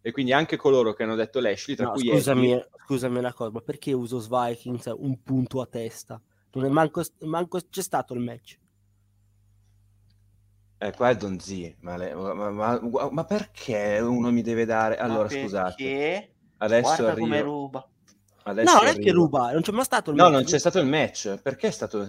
[0.00, 3.32] E quindi anche coloro che hanno detto Lashley, tra No, cui scusami, Eddie, scusami una
[3.32, 6.20] cosa, ma perché uso Vikings un punto a testa?
[6.52, 8.58] Non è manco, manco c'è stato il match.
[10.78, 14.96] eh, qua è Don Z, ma, le- ma- ma- ma perché uno mi deve dare...
[14.96, 16.29] Allora, Ma scusate, perché?
[16.60, 17.52] Adesso Guarda come arrivo.
[17.52, 17.88] ruba.
[18.42, 19.14] Adesso no, non è che arrivo.
[19.16, 20.32] ruba, non c'è mai stato il No, match.
[20.34, 21.36] non c'è stato il match.
[21.42, 22.08] Perché è stato...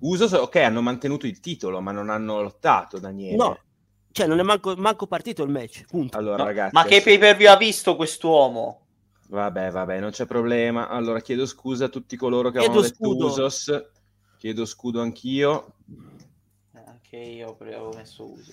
[0.00, 3.36] Uso, ok, hanno mantenuto il titolo, ma non hanno lottato, Daniele.
[3.36, 3.58] No,
[4.12, 6.18] cioè non è manco, manco partito il match, punto.
[6.18, 8.80] Allora, No, ragazzi, Ma che pay per view ha visto quest'uomo?
[9.28, 10.88] Vabbè, vabbè, non c'è problema.
[10.88, 13.24] Allora, chiedo scusa a tutti coloro che Chiedo avevano detto.
[13.26, 13.84] Usos.
[14.36, 15.74] Chiedo scudo anch'io.
[16.74, 18.52] Eh, Anche io avevo messo uso.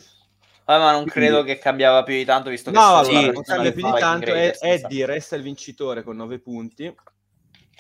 [0.69, 3.41] Vabbè, ma non Quindi- credo che cambiava più di tanto, visto che No, sulla non
[3.41, 4.31] cambia più di tanto.
[4.31, 6.95] Eddie resta il vincitore con 9 punti,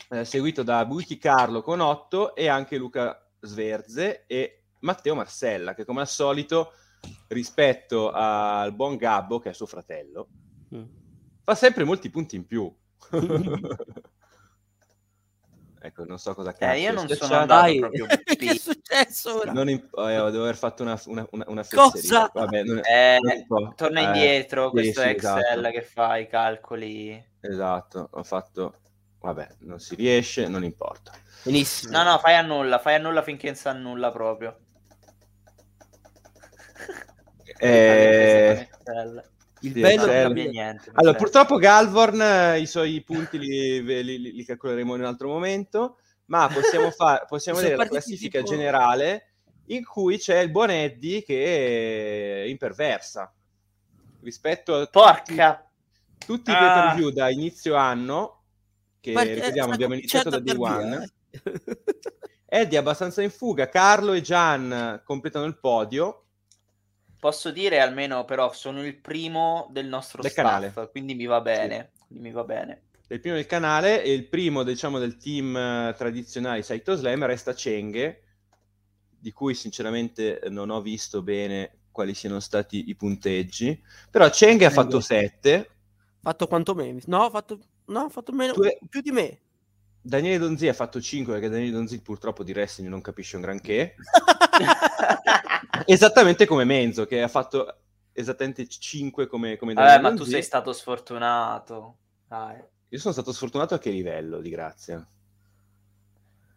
[0.09, 5.85] eh, seguito da Buchi Carlo con 8 e anche Luca Sverze e Matteo Marcella, che
[5.85, 6.71] come al solito,
[7.27, 10.27] rispetto al buon Gabbo, che è suo fratello,
[10.73, 10.83] Mm.
[11.43, 12.75] fa sempre molti punti in più.
[15.81, 16.71] ecco, non so cosa cazzo.
[16.73, 17.79] Eh, io non sono andato Dai.
[17.79, 19.51] proprio che è successo ora?
[19.51, 21.91] Non imp- eh, devo aver fatto una, una, una, una Cosa?
[21.91, 22.29] fesseria.
[22.33, 25.71] Vabbè, non- Eh, non torna eh, indietro, sì, questo sì, Excel esatto.
[25.71, 27.25] che fa i calcoli.
[27.41, 28.75] Esatto, ho fatto...
[29.21, 31.11] Vabbè, non si riesce, non importa.
[31.43, 31.91] Benissimo.
[31.91, 34.57] No, no, fai a nulla, fai a nulla finché non sa nulla proprio.
[37.61, 39.29] Eh, Excel.
[39.61, 40.91] Il sì, bello Non cambia niente.
[40.93, 45.97] Allora, purtroppo Galvorn eh, i suoi punti li, li- li- calcoleremo in un altro momento,
[46.25, 49.23] ma possiamo, fa- possiamo vedere la classifica tipo- generale
[49.67, 53.31] in cui c'è il buon Eddie che è imperversa
[54.21, 55.63] rispetto a Porca!
[56.25, 56.57] tutti i Ah.
[56.57, 58.43] pay per view da inizio anno,
[58.99, 61.11] che Guarda, ricordiamo abbiamo iniziato da Day cominciando a One.
[61.31, 61.61] eh.
[62.61, 66.23] Eddie abbastanza in fuga, Carlo e Gian completano il podio.
[67.19, 70.89] Posso dire almeno però sono il primo del nostro Del staff, canale.
[70.89, 71.91] quindi mi va bene.
[72.07, 72.83] Quindi mi va bene.
[73.09, 77.53] Il primo del canale e il primo, diciamo, del team eh, tradizionale Saito Slam resta
[77.53, 78.21] Cheng,
[79.09, 83.83] di cui sinceramente non ho visto bene quali siano stati i punteggi.
[84.09, 85.69] Però Cheng ha fatto 7,
[86.21, 86.97] fatto quanto me?
[87.07, 89.39] No, ha fatto, no, ha fatto meno, Tu più di me.
[90.01, 93.95] Daniele Donzi ha fatto 5 perché Daniele Donzi purtroppo di wrestling non capisce un granché.
[95.85, 97.77] Esattamente come Menzo che ha fatto
[98.13, 101.97] esattamente 5 come, come Vabbè, ma tu sei stato sfortunato.
[102.27, 102.61] Dai.
[102.89, 105.05] Io sono stato sfortunato a che livello, di grazia?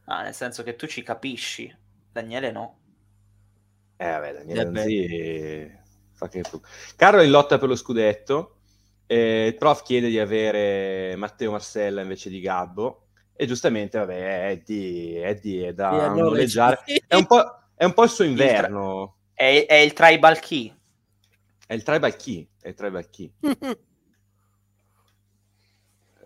[0.07, 1.75] Ah, nel senso che tu ci capisci.
[2.11, 2.79] Daniele no.
[3.97, 4.65] Eh vabbè, Daniele Eh.
[4.65, 5.79] Donzi
[6.13, 6.61] fa che tu.
[6.97, 8.57] Carlo è in lotta per lo scudetto.
[9.07, 13.09] eh, il prof chiede di avere Matteo Marcella invece di Gabbo.
[13.35, 16.83] E giustamente, vabbè, Eddie, Eddie è da Sì, allora, noleggiare.
[16.87, 17.03] sì.
[17.07, 19.17] È un, po', è un po' il suo inverno.
[19.35, 20.73] È, è il tribal key.
[21.67, 22.49] È il tribal key.
[22.61, 23.33] È il tribal key.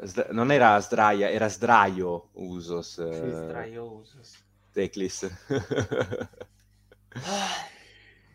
[0.03, 2.99] Sd- non era Sdraia, era Sdraio Usos.
[2.99, 4.45] eh, Straiosos.
[4.71, 5.31] Teclis.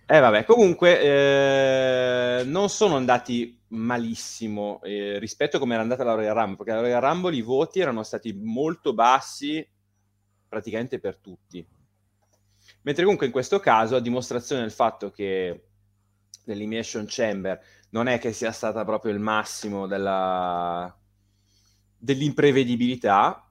[0.07, 6.15] Eh vabbè, comunque eh, non sono andati malissimo eh, rispetto a come era andata la
[6.15, 9.65] Royal Rumble, perché la Royal Rumble i voti erano stati molto bassi
[10.49, 11.65] praticamente per tutti.
[12.83, 15.65] Mentre comunque in questo caso, a dimostrazione del fatto che
[16.45, 20.93] l'Elimination Chamber non è che sia stata proprio il massimo della...
[21.97, 23.45] dell'imprevedibilità,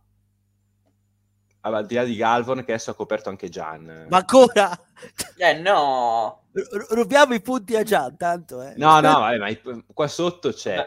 [1.62, 4.07] al di là di Galvon che adesso ha coperto anche Gian.
[4.09, 4.71] Ma ancora?
[5.37, 6.43] Eh no.
[6.53, 8.75] R- rubiamo i punti a Gian, tanto, eh.
[8.77, 9.61] No, no, vabbè, ma i-
[9.93, 10.87] qua sotto c'è.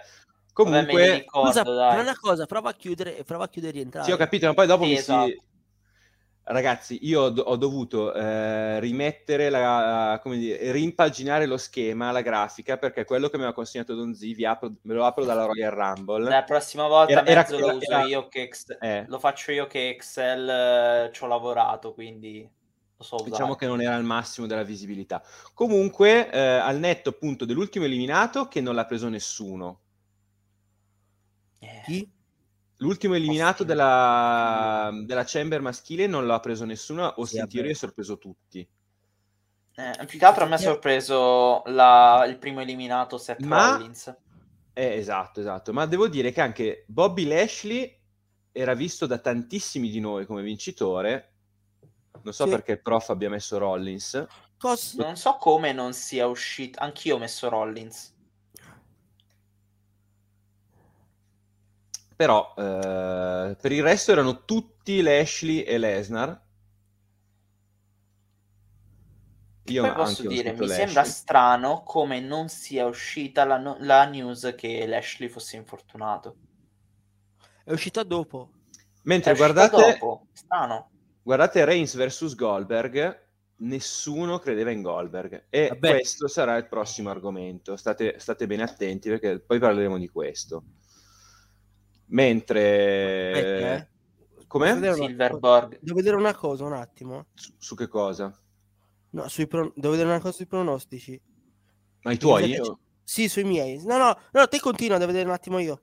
[0.52, 1.62] Comunque, vabbè, ricordo, Scusa,
[2.02, 4.06] una cosa, prova a chiudere e prova a chiudere e rientrare.
[4.06, 5.28] sì, ho capito, ma poi dopo Sì, mi esatto.
[5.28, 5.42] si...
[6.46, 12.20] Ragazzi, io ho, do- ho dovuto eh, rimettere la, come dire, rimpaginare lo schema, la
[12.22, 15.46] grafica, perché quello che mi aveva consegnato Don Z, vi apro- me lo apro dalla
[15.46, 16.28] Royal Rumble.
[16.30, 19.06] La prossima volta Era- era- mezzo lo era- uso era- io che Ex- Eh.
[19.08, 22.42] lo faccio io che Excel eh, ci ho lavorato, quindi
[22.98, 23.30] lo so usare.
[23.30, 25.24] Diciamo che non era il massimo della visibilità.
[25.54, 29.80] Comunque, eh, al netto appunto dell'ultimo eliminato, che non l'ha preso nessuno.
[31.60, 32.12] Eh, Chi?
[32.84, 37.50] L'ultimo eliminato della, della Chamber maschile non l'ha preso nessuno, Austin Sì, vabbè.
[37.52, 38.67] Theory ha sorpreso tutti.
[39.76, 44.13] eh, più che altro a me ha sorpreso la- il primo eliminato Seth Ma- Rollins.
[44.74, 45.72] Eh, esatto, esatto.
[45.74, 48.00] Ma devo dire che anche Bobby Lashley
[48.52, 51.32] era visto da tantissimi di noi come vincitore.
[52.22, 52.50] Non so Sì.
[52.52, 54.26] perché il prof abbia messo Rollins.
[54.60, 56.80] Cos- Non so come non sia uscito.
[56.80, 58.12] Anch'io ho messo Rollins.
[62.24, 66.42] Però eh, per il resto erano tutti Lashley e Lesnar.
[69.66, 70.78] Io Poi anche posso dire, mi Lashley.
[70.86, 76.36] sembra strano come non sia uscita la, no- la news che Lashley fosse infortunato.
[77.66, 78.52] È uscita dopo.
[79.02, 80.28] Mentre È uscita guardate, dopo.
[80.32, 80.92] Strano.
[81.22, 83.22] guardate Reigns vs Goldberg,
[83.58, 85.48] nessuno credeva in Goldberg.
[85.50, 85.90] E Vabbè.
[85.96, 87.76] questo sarà il prossimo argomento.
[87.76, 90.64] State, state bene attenti perché poi parleremo di questo.
[92.08, 93.88] Mentre...
[93.88, 93.88] Eh.
[94.48, 94.74] Come?
[94.74, 95.80] Vedere una- Silverborg.
[95.82, 97.28] Devo vedere una cosa un attimo.
[97.34, 98.32] Su, su che cosa?
[99.12, 101.20] No, sui pro- devo vedere una cosa sui pronostici.
[102.04, 102.54] Ma i tuoi?
[102.54, 102.62] Sì,
[103.04, 103.84] Sì, sui miei.
[103.84, 105.82] No, no, no, te continua, devo vedere un attimo io.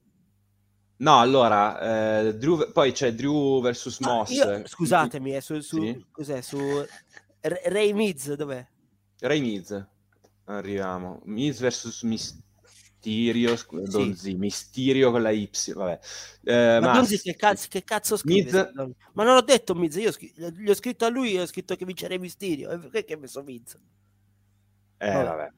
[0.98, 4.30] No, allora, eh, Drew- poi c'è Drew vs Ah, Moss.
[4.30, 6.04] io- scusatemi, eh, su, su- Sì.
[6.10, 6.40] cos'è?
[6.42, 6.58] Su
[7.40, 8.64] Ray Miz, dov'è?
[9.20, 9.86] Ray Miz.
[10.44, 11.20] Arriviamo.
[11.24, 12.02] Miz vs
[13.02, 13.56] Mysterio.
[13.56, 13.90] scu- Sì.
[13.90, 14.34] Donzi.
[14.34, 15.50] Mysterio con la Y.
[15.74, 15.98] Vabbè.
[16.44, 18.50] Eh, Ma Mas- Donzi che cazzo, che cazzo scrive?
[18.74, 18.90] Miz-?
[19.14, 21.84] Ma non ho detto Miz, io gli ho scritto a lui e ho scritto che
[21.84, 22.70] vincerei Mysterio.
[22.70, 23.76] E perché che ho messo Miz?
[24.98, 25.24] Eh, Vabbè.
[25.24, 25.50] vabbè.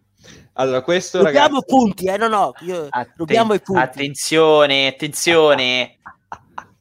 [0.55, 1.65] Allora, questo rubiamo ragazzi...
[1.67, 2.17] punti, eh?
[2.17, 2.87] No, no, io...
[2.89, 3.81] Atten- rubiamo i punti.
[3.83, 5.99] Attenzione, attenzione.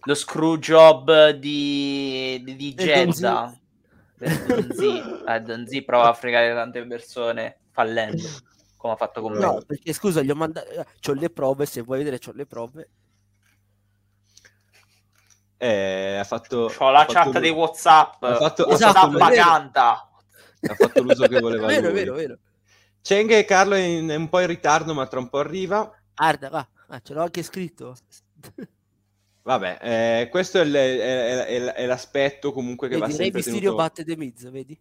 [0.04, 3.46] Lo screw job di, di, di Jeddah.
[3.46, 3.60] Donzi.
[5.28, 8.22] Eh, Donzi prova a fregare tante persone fallendo,
[8.82, 9.40] come ha fatto con me.
[9.40, 10.68] No, perché scusa, gli ho mandato...
[11.00, 12.90] C'ho le prove, se vuoi vedere c'ho le prove.
[15.58, 16.72] Eh, ha fatto...
[16.76, 17.40] C'ho la ha chat fatto...
[17.40, 18.24] dei Whatsapp.
[18.24, 19.18] Ha fatto, Esatto, ha fatto,
[20.72, 21.94] ha fatto l'uso che voleva vero, lui.
[21.94, 22.38] vero, vero.
[23.04, 25.96] Cheng e Carlo è, in- è un po' in ritardo, ma tra un po' arriva.
[26.16, 27.96] Guarda, va, ah, ce l'ho anche scritto.
[29.44, 33.40] Vabbè, eh, questo è, l- è- è- è l'aspetto comunque che va Vedi, Rey sempre
[33.42, 33.84] Mysterio tenuto...
[33.84, 34.80] batte The Miz, vedi?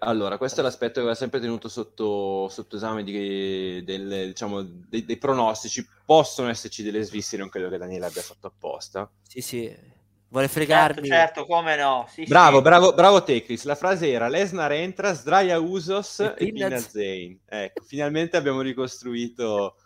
[0.00, 5.04] Allora, questo è l'aspetto che va sempre tenuto sotto, sotto esame di- del- diciamo, dei,
[5.04, 5.86] dei pronostici.
[6.04, 9.08] Possono esserci delle sviste, non credo che Daniele abbia fatto apposta.
[9.22, 9.94] Sì, sì.
[10.28, 11.06] Vuole Certo, fregarmi.
[11.06, 12.04] certo, come no.
[12.10, 12.62] Sì, Bravo, sì.
[12.64, 13.62] bravo, bravo te, Chris.
[13.62, 17.38] La frase era Lesnar entra, sdraia Usos E e Z- Zayn.
[17.46, 19.76] Ecco, finalmente abbiamo ricostruito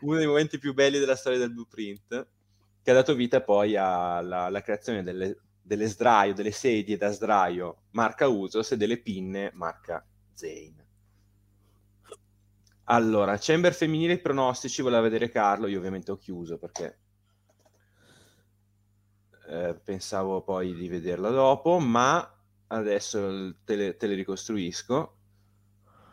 [0.00, 2.26] uno dei momenti più belli della storia del blueprint,
[2.82, 7.84] che ha dato vita poi alla, alla creazione delle, delle sdraio, delle sedie da sdraio
[7.90, 10.84] marca Usos e delle pinne marca Zayn.
[12.84, 16.98] Allora, Chamber femminile pronostici, voleva vedere Carlo, io ovviamente ho chiuso perché
[19.46, 25.16] eh, pensavo poi di vederla dopo, ma adesso te le, te le ricostruisco.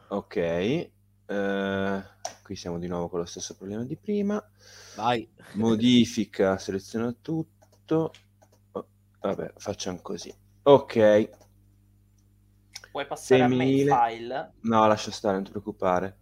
[0.10, 2.04] Ok, eh,
[2.44, 4.44] qui siamo di nuovo con lo stesso problema di prima.
[4.96, 5.28] Vai.
[5.54, 8.12] Modifica, seleziona tutto.
[9.20, 10.34] Vabbè, facciamo così.
[10.64, 11.30] Ok.
[12.92, 13.92] Puoi passare 6.000.
[13.92, 14.54] a file?
[14.62, 16.18] No, lascia stare, non ti preoccupare.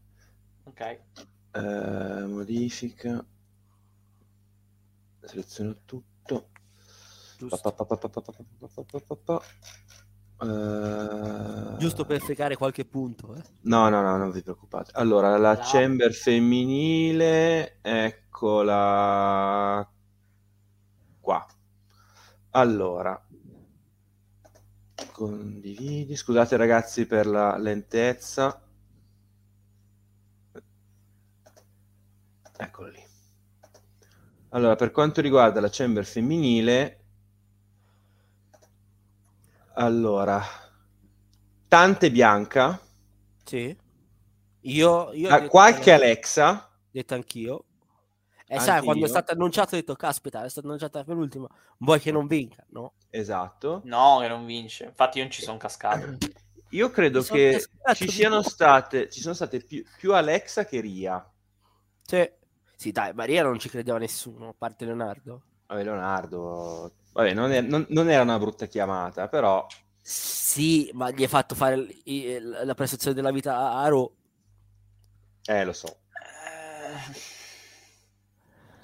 [0.64, 1.00] Ok.
[1.52, 3.24] Eh, modifica.
[5.22, 6.50] Seleziono tutto.
[11.78, 13.36] Giusto per fregare qualche punto.
[13.36, 13.42] Eh.
[13.62, 14.92] No, no, no, non vi preoccupate.
[14.94, 15.70] Allora, la Bravo.
[15.70, 19.88] chamber femminile, eccola
[21.20, 21.46] qua.
[22.58, 23.24] Allora,
[25.12, 26.16] condividi.
[26.16, 28.60] Scusate ragazzi per la lentezza.
[32.58, 33.06] Eccolo lì.
[34.50, 37.04] Allora, per quanto riguarda la chamber femminile,
[39.76, 40.42] allora,
[41.68, 42.82] Tante Bianca,
[43.44, 43.78] Sì.
[44.62, 47.67] Io, io ah, qualche Alexa, detto anch'io.
[48.50, 48.84] E sai, Anch'io.
[48.86, 51.48] quando è stato annunciato, ho detto, caspita, è stata annunciata per l'ultima.
[51.80, 52.64] Vuoi che non vinca?
[52.70, 52.94] No.
[53.10, 53.82] esatto.
[53.84, 54.86] No, che non vince.
[54.86, 56.18] Infatti io non ci sono cascato.
[56.72, 61.26] Io credo che cascato ci siano state, ci sono state più, più Alexa che Ria.
[62.02, 62.30] Sì.
[62.76, 65.44] Sì, dai, Maria non ci credeva nessuno, a parte Leonardo.
[65.68, 69.66] Vabbè, Leonardo, vabbè, non, è- non- non era una brutta chiamata, però
[70.02, 74.14] Sì, ma gli hai fatto fare il- il- la prestazione della vita a a Raw.
[75.46, 75.88] eh, lo so.
[75.88, 77.20] Eh,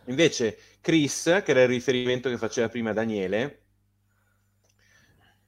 [0.06, 3.64] Invece Chris, che era il riferimento che faceva prima Daniele,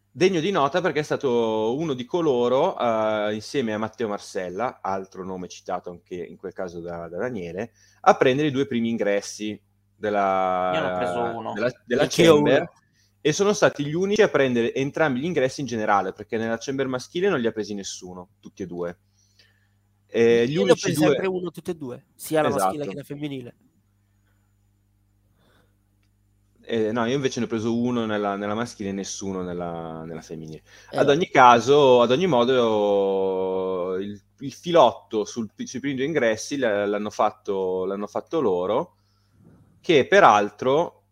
[0.10, 5.26] degno di nota perché è stato uno di coloro, eh, insieme a Matteo Marcella, altro
[5.26, 9.62] nome citato anche in quel caso da, da Daniele, a prendere i due primi ingressi
[9.94, 12.70] della, della, della Chamber
[13.20, 16.88] e sono stati gli unici a prendere entrambi gli ingressi in generale, perché nella Chamber
[16.88, 18.98] maschile non li ha presi nessuno, tutti e due.
[20.06, 21.08] Eh, gli Io ne ho unici presi due...
[21.10, 22.90] sempre uno, tutte e due, sia la maschile Esatto.
[22.90, 23.56] che la femminile.
[26.68, 30.22] Eh, no, io invece ne ho preso uno nella, nella maschile e nessuno nella, nella
[30.22, 30.64] femminile.
[30.90, 36.58] Eh, Ad ogni caso, ad ogni modo, il, il filotto sul- sui primi due ingressi
[36.58, 38.96] l'hanno fatto, l'hanno fatto loro,
[39.82, 41.04] che peraltro,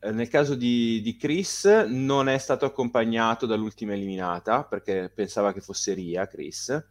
[0.00, 5.60] eh, nel caso di, di Chris, non è stato accompagnato dall'ultima eliminata, perché pensava che
[5.60, 6.86] fosse Ria, Chris,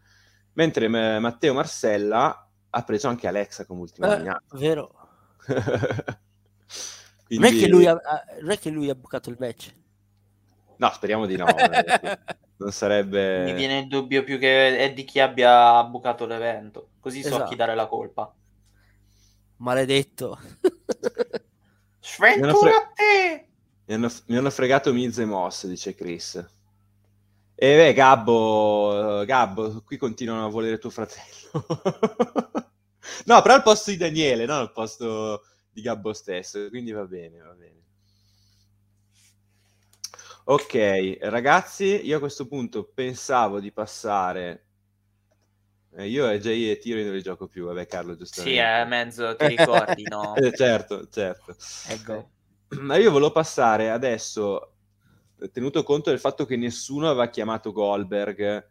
[0.53, 4.43] mentre Matteo Marcella ha preso anche Alexa come ultima eh, eliminata.
[4.53, 4.91] vero.
[7.25, 7.99] Quindi- Non, è che lui ha,
[8.41, 9.73] non è che lui ha bucato il match.
[10.77, 11.45] No, speriamo di no.
[12.58, 13.43] non sarebbe...
[13.43, 16.91] Mi viene il dubbio più che è di chi abbia bucato l'evento.
[16.99, 17.49] Così so a Esatto.
[17.49, 18.34] chi dare la colpa.
[19.58, 20.39] Maledetto.
[21.99, 23.47] Sventura fre- a te!
[23.86, 26.36] Mi hanno, mi hanno fregato Miz e Moss, dice Chris.
[27.55, 31.51] E beh, Gabbo, Gabbo, qui continuano a volere tuo fratello.
[33.26, 35.41] no, però al posto di Daniele, non al posto
[35.72, 37.78] di Gabbo stesso, quindi va bene, va bene.
[40.45, 44.65] Ok, ragazzi, io a questo punto pensavo di passare...
[45.95, 48.59] eh, io e Jay e Tiro non li gioco più, vabbè Carlo, giustamente.
[48.59, 50.36] Sì, è mezzo, ti ricordi, no?
[50.41, 51.55] Eh, certo, certo.
[51.88, 52.32] Ecco.
[52.82, 54.76] Ma io volevo passare adesso,
[55.51, 58.70] tenuto conto del fatto che nessuno aveva chiamato Goldberg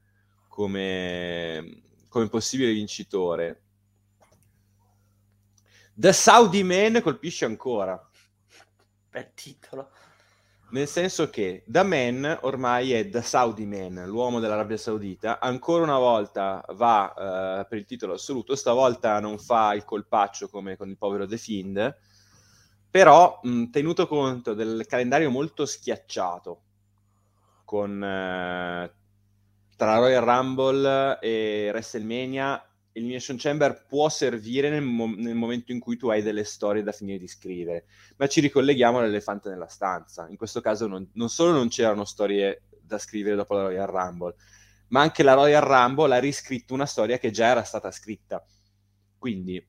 [0.49, 3.63] come, come possibile vincitore.
[6.01, 8.01] The Saudi Man colpisce ancora.
[9.11, 9.91] Bel titolo.
[10.71, 15.41] Nel senso che Da Man ormai è The Saudi Man, l'uomo dell'Arabia Saudita.
[15.41, 18.55] Ancora una volta va uh, per il titolo assoluto.
[18.55, 21.97] Stavolta non fa il colpaccio come con il povero The Fiend.
[22.89, 26.63] Però, mh, tenuto conto del calendario molto schiacciato,
[27.65, 28.89] con uh,
[29.77, 35.97] tra Royal Rumble e WrestleMania Elimination Chamber può servire nel, mo- nel, momento in cui
[35.97, 37.87] tu hai delle storie da finire di scrivere,
[38.17, 40.27] ma ci ricolleghiamo all'elefante nella stanza.
[40.29, 44.35] In questo caso non, non solo non c'erano storie da scrivere dopo la Royal Rumble,
[44.89, 48.45] ma anche la Royal Rumble ha riscritto una storia che già era stata scritta.
[49.17, 49.65] Quindi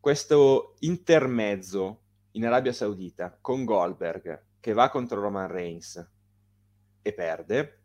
[0.00, 2.00] questo intermezzo
[2.32, 6.10] in Arabia Saudita con Goldberg che va contro Roman Reigns
[7.02, 7.80] e perde,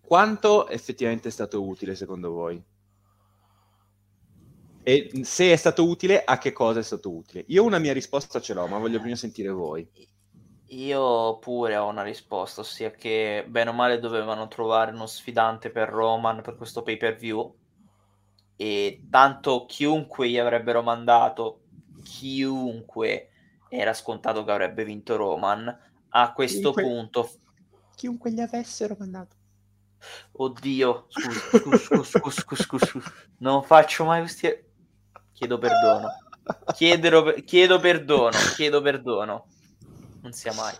[0.00, 2.62] quanto effettivamente è stato utile secondo voi?
[4.84, 7.44] E se è stato utile, a che cosa è stato utile?
[7.48, 9.88] Io una mia risposta ce l'ho, ma voglio prima sentire voi.
[10.66, 15.88] Io pure ho una risposta, ossia che bene o male dovevano trovare uno sfidante per
[15.88, 17.54] Roman per questo pay per view.
[18.56, 21.60] E tanto chiunque gli avrebbero mandato,
[22.02, 23.28] chiunque
[23.68, 25.90] era scontato che avrebbe vinto Roman.
[26.14, 27.30] A questo chiunque, punto,
[27.94, 29.36] chiunque gli avessero mandato,
[30.32, 34.70] oddio, scusa, scusa, scusa, scusa, scusa, non faccio mai questi
[35.42, 36.08] chiedo perdono.
[36.74, 39.46] Chiedero, chiedo perdono, chiedo perdono.
[40.22, 40.74] Non sia mai.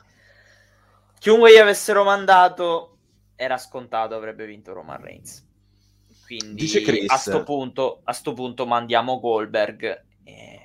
[1.19, 2.99] Chiunque gli avessero mandato
[3.35, 5.45] era scontato avrebbe vinto Roman Reigns.
[6.25, 6.71] Quindi
[7.07, 10.05] a sto punto, a sto punto mandiamo Goldberg.
[10.25, 10.61] E...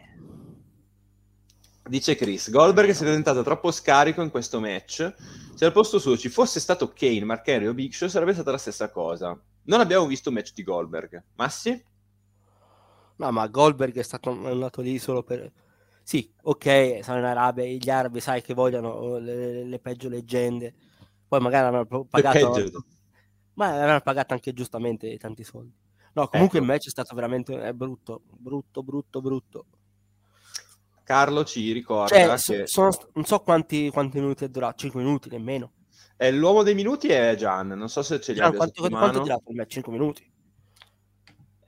[1.87, 5.13] Dice Chris, Goldberg si è diventato troppo scarico in questo match.
[5.55, 8.51] Se al posto suo ci fosse stato Kane, Mark Henry o Big Show sarebbe stata
[8.51, 9.37] la stessa cosa.
[9.63, 11.23] Non abbiamo visto un match di Goldberg.
[11.35, 11.83] Massi?
[13.17, 15.51] No, ma Goldberg è stato andato lì solo per...
[16.03, 20.73] Sì, ok, sono in Arabia, gli arabi sai che vogliono le, le peggio leggende.
[21.27, 22.85] Poi magari hanno pagato...
[23.53, 25.73] Ma avranno pagato anche giustamente tanti soldi.
[26.13, 26.65] No, comunque ecco.
[26.65, 29.65] il match è stato veramente è brutto, brutto, brutto, brutto.
[31.03, 32.67] Carlo ci ricorda cioè, che...
[32.67, 35.73] sono, non so quanti, quanti, minuti è durato, 5 minuti nemmeno.
[36.17, 39.21] Eh, l'uomo dei minuti è Gian, non so se ce li ha quanto, quanto è
[39.21, 39.71] durato il match?
[39.73, 40.31] 5 minuti?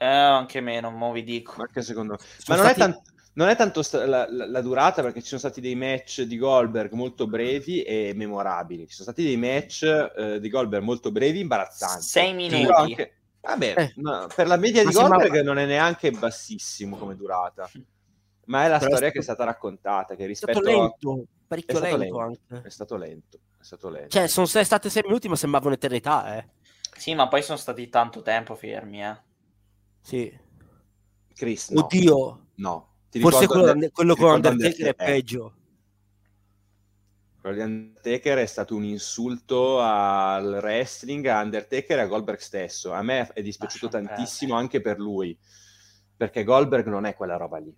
[0.01, 1.61] Eh, anche meno, mo vi dico.
[1.61, 2.19] Anche secondo me.
[2.47, 2.79] Ma non, stati...
[2.79, 3.01] è tanto,
[3.33, 6.37] non, è tanto sta- la, la, la, durata, perché ci sono stati dei match di
[6.37, 8.87] Goldberg molto brevi e memorabili.
[8.87, 12.05] Ci sono stati dei match eh, di Goldberg molto brevi, imbarazzanti.
[12.05, 12.71] Sei minuti.
[12.71, 13.13] Anche...
[13.41, 13.93] Vabbè, eh.
[13.97, 15.43] no, per la media di Goldberg sembrava...
[15.43, 17.69] non è neanche bassissimo come durata.
[18.45, 19.11] Ma è la Però storia è stato...
[19.11, 20.15] che è stata raccontata.
[20.15, 21.45] Che rispetto è stato lento, a...
[21.45, 22.67] parecchio è lento, lento, anche.
[22.67, 23.39] È stato lento.
[23.59, 24.09] È stato lento.
[24.09, 26.45] Cioè, sono state sei minuti, ma sembrava un'eternità, eh.
[26.97, 29.27] Sì, ma poi sono stati tanto tempo fermi, eh.
[30.01, 30.37] Sì.
[31.33, 31.81] Chris, no.
[31.81, 32.47] Oddio.
[32.55, 32.87] No.
[33.09, 35.53] Ti Forse quello, de- quello con Undertaker è peggio.
[37.39, 42.91] Quello di Undertaker è stato un insulto al wrestling, a Undertaker e a Goldberg stesso.
[42.91, 44.61] A me è dispiaciuto Lascia tantissimo perdere.
[44.61, 45.37] anche per lui,
[46.15, 47.73] perché Goldberg non è quella roba lì.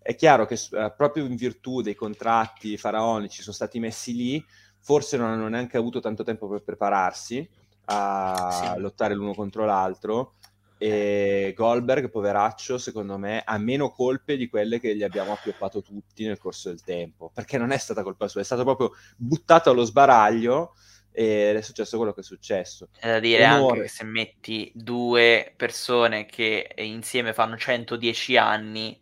[0.00, 4.44] È chiaro che uh, proprio in virtù dei contratti faraonici sono stati messi lì,
[4.80, 7.46] forse non hanno neanche avuto tanto tempo per prepararsi
[7.90, 8.80] a sì.
[8.80, 10.34] lottare l'uno contro l'altro
[10.78, 16.24] e Goldberg, poveraccio, secondo me ha meno colpe di quelle che gli abbiamo appioppato tutti
[16.24, 19.82] nel corso del tempo, perché non è stata colpa sua, è stato proprio buttato allo
[19.82, 20.74] sbaraglio
[21.10, 22.90] ed è successo quello che è successo.
[22.96, 23.66] È da dire Onore.
[23.66, 29.00] anche che se metti due persone che insieme fanno 110 anni...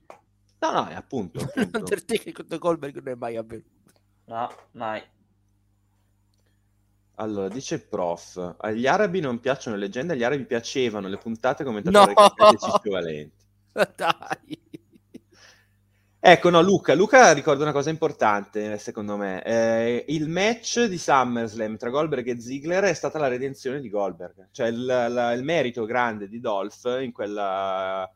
[0.58, 1.40] No, no, è appunto.
[1.40, 1.94] appunto.
[2.58, 3.68] Goldberg non è mai avvenuto.
[4.24, 5.02] No, mai.
[7.18, 11.96] Allora, dice prof, agli arabi non piacciono le leggende, agli arabi piacevano le puntate commentate
[11.96, 12.12] no!
[12.12, 13.44] da Ciccio Valenti.
[13.72, 14.64] Dai!
[16.28, 19.44] Ecco, no, Luca, Luca ricorda una cosa importante, secondo me.
[19.44, 24.48] Eh, il match di SummerSlam tra Goldberg e Ziggler è stata la redenzione di Goldberg.
[24.50, 28.12] Cioè, il, la, il merito grande di Dolph in, quella,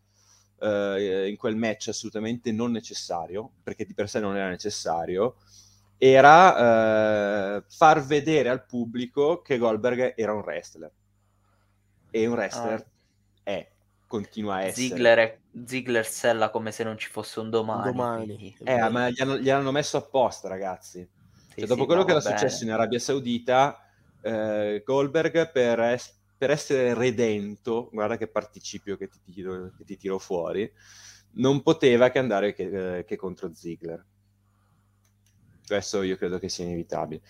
[0.58, 5.36] eh, in quel match assolutamente non necessario, perché di per sé non era necessario,
[6.02, 10.90] era eh, far vedere al pubblico che Goldberg era un wrestler.
[12.10, 12.86] E un wrestler ah.
[13.42, 13.70] è,
[14.06, 14.86] continua a essere.
[14.86, 17.84] Ziggler, è, Ziggler sella come se non ci fosse un domani.
[17.84, 18.56] domani.
[18.64, 21.06] Eh, ma gli hanno, gli hanno, messo apposta, ragazzi.
[21.36, 22.38] Sì, cioè, dopo sì, quello che era bene.
[22.38, 23.84] successo in Arabia Saudita,
[24.22, 29.98] eh, Goldberg per, es- per, essere redento, guarda che participio che ti tiro, che ti
[29.98, 30.72] tiro fuori,
[31.32, 34.02] non poteva che andare che, eh, che contro Ziggler
[35.70, 37.22] questo io credo che sia inevitabile.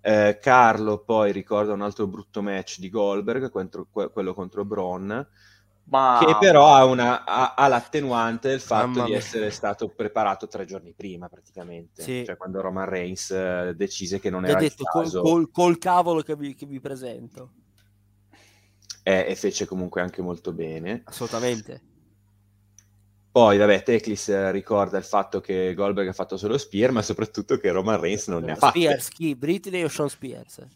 [0.00, 5.28] Eh, Carlo poi ricorda un altro brutto match di Goldberg, contro, quello contro Braun,
[5.84, 6.22] ma...
[6.24, 10.64] che però ha, una, ha, ha l'attenuante del fatto Mamma di essere stato preparato tre
[10.64, 12.24] giorni prima praticamente, sì.
[12.24, 15.20] cioè quando Roman Reigns eh, decise che non era detto, il caso.
[15.20, 17.52] Col, col, col cavolo che vi, che vi presento.
[19.02, 21.02] Eh, e fece comunque anche molto bene.
[21.04, 21.82] Assolutamente.
[23.38, 27.70] Poi, vabbè, Teclis ricorda il fatto che Goldberg ha fatto solo Spear, ma soprattutto che
[27.70, 28.76] Roman Reigns non ne ha fatto.
[28.76, 29.36] Spears, chi?
[29.36, 30.66] Britney o Sean Spears?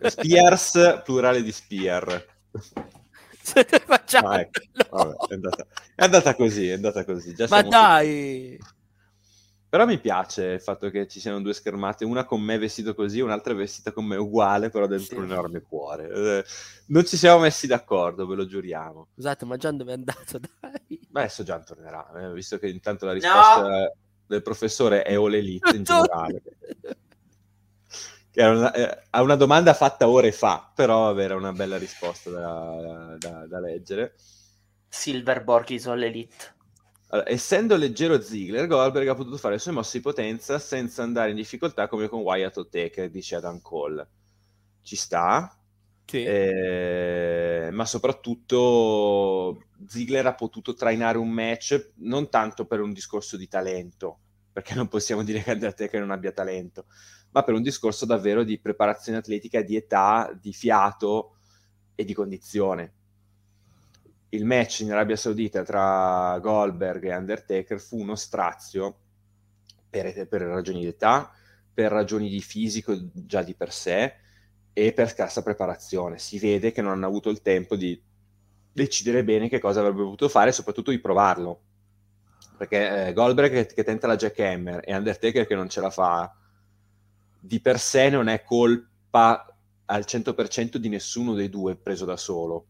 [0.00, 2.24] Spears, plurale di Spear.
[3.42, 4.60] Facciamo, ecco.
[4.90, 7.34] Vabbè, è, andata, è, andata, così, è andata così.
[7.34, 8.56] Già ma dai!
[8.56, 8.68] Su...
[9.70, 13.20] Però mi piace il fatto che ci siano due schermate, una con me vestito così,
[13.20, 15.22] un'altra vestita con me uguale, però dentro sì.
[15.22, 16.08] un enorme cuore.
[16.08, 16.44] Eh,
[16.86, 19.06] non ci siamo messi d'accordo, ve lo giuriamo.
[19.14, 20.40] Scusate, ma Gian dove è andato?
[20.60, 21.00] Dai.
[21.08, 23.92] Beh, adesso Gian tornerà, eh, visto che intanto la risposta no!
[24.26, 26.42] del professore è All Elite in generale.
[28.28, 33.16] che una, eh, a una domanda fatta ore fa, però era una bella risposta da,
[33.20, 34.16] da, da leggere.
[34.88, 36.58] Silverborg is All Elite.
[37.12, 41.30] Allora, essendo leggero Ziggler, Goldberg ha potuto fare le sue mosse di potenza senza andare
[41.30, 44.08] in difficoltà come con Wyatt o Taker, dice Adam Cole.
[44.82, 45.58] Ci sta,
[46.06, 46.22] sì.
[46.22, 53.48] eh, ma soprattutto Ziggler ha potuto trainare un match non tanto per un discorso di
[53.48, 54.18] talento,
[54.52, 56.86] perché non possiamo dire che Undertaker non abbia talento,
[57.32, 61.38] ma per un discorso davvero di preparazione atletica, di età, di fiato
[61.96, 62.94] e di condizione
[64.30, 68.96] il match in Arabia Saudita tra Goldberg e Undertaker fu uno strazio
[69.88, 71.32] per, per ragioni di età,
[71.72, 74.14] per ragioni di fisico già di per sé
[74.72, 76.18] e per scarsa preparazione.
[76.18, 78.00] Si vede che non hanno avuto il tempo di
[78.72, 81.62] decidere bene che cosa avrebbe potuto fare e soprattutto di provarlo.
[82.56, 86.32] Perché eh, Goldberg che, che tenta la jackhammer e Undertaker che non ce la fa,
[87.40, 89.44] di per sé non è colpa
[89.86, 92.66] al 100% di nessuno dei due preso da solo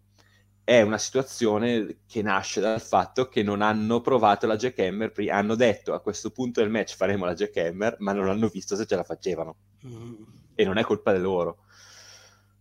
[0.65, 5.55] è una situazione che nasce dal fatto che non hanno provato la jackhammer prima, hanno
[5.55, 8.97] detto a questo punto del match faremo la jackhammer, ma non hanno visto se ce
[8.97, 9.57] la facevano.
[9.87, 10.15] Mm.
[10.55, 11.65] E non è colpa di loro.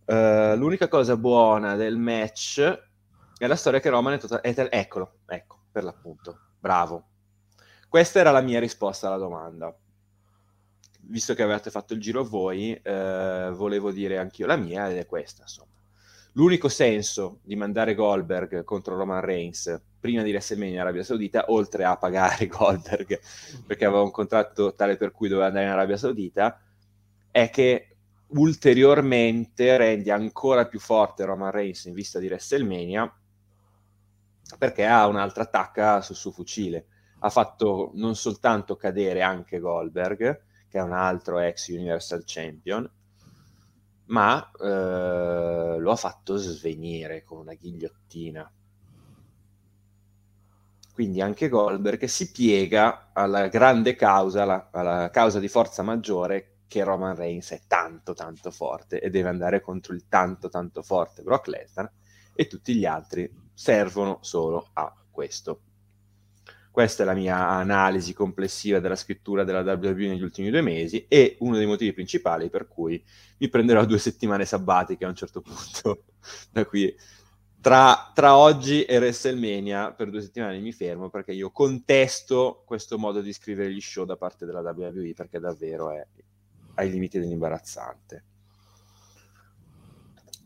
[0.06, 2.60] Uh, l'unica cosa buona del match
[3.38, 4.42] è la storia che Roman è totale...
[4.70, 6.38] Eccolo, ecco, per l'appunto.
[6.58, 7.06] Bravo.
[7.88, 9.72] Questa era la mia risposta alla domanda.
[11.02, 15.06] Visto che avete fatto il giro voi, uh, volevo dire anch'io la mia ed è
[15.06, 15.78] questa, insomma
[16.32, 21.84] L'unico senso di mandare Goldberg contro Roman Reigns prima di WrestleMania in Arabia Saudita, oltre
[21.84, 23.20] a pagare Goldberg
[23.66, 26.60] perché aveva un contratto tale per cui doveva andare in Arabia Saudita,
[27.30, 27.96] è che
[28.28, 33.12] ulteriormente rende ancora più forte Roman Reigns in vista di WrestleMania
[34.56, 36.86] perché ha un'altra attacca sul suo fucile.
[37.20, 42.88] Ha fatto non soltanto cadere anche Goldberg, che è un altro ex Universal Champion,
[44.10, 48.52] ma eh, lo ha fatto svenire con una ghigliottina.
[50.92, 56.84] Quindi anche Goldberg si piega alla grande causa, alla, alla causa di forza maggiore che
[56.84, 61.48] Roman Reigns è tanto tanto forte e deve andare contro il tanto tanto forte Brock
[61.48, 61.90] Lesnar
[62.34, 65.62] e tutti gli altri servono solo a questo.
[66.70, 71.36] Questa è la mia analisi complessiva della scrittura della WWE negli ultimi due mesi e
[71.40, 73.02] uno dei motivi principali per cui
[73.38, 76.04] mi prenderò due settimane sabbatiche a un certo punto.
[76.52, 76.94] da qui
[77.60, 83.20] tra, tra, oggi e WrestleMania per due settimane mi fermo perché io contesto questo modo
[83.20, 86.06] di scrivere gli show da parte della WWE perché davvero è
[86.76, 88.24] ai limiti dell'imbarazzante.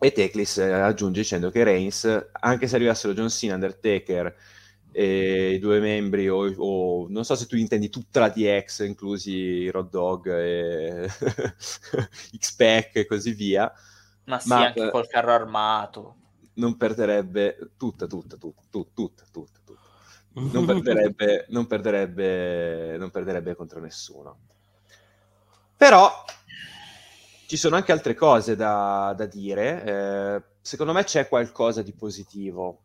[0.00, 4.34] E Teclis aggiunge dicendo che Reigns, anche se arrivassero John Cena, Undertaker
[5.02, 9.90] i due membri, o, o, non so se tu intendi tutta la DX, inclusi Rod
[9.90, 11.08] Dog e
[12.38, 13.72] X-Pac e così via.
[14.24, 16.16] Ma sì, ma, anche col carro armato.
[16.54, 20.50] Non perderebbe tutta, tutta, tutta, tutta, tutta, tutta, tutta.
[20.52, 24.38] Non perderebbe, non perderebbe, non perderebbe contro nessuno.
[25.76, 26.24] Però
[27.46, 29.84] ci sono anche altre cose da, da dire.
[29.84, 32.83] Eh, secondo me c'è qualcosa di positivo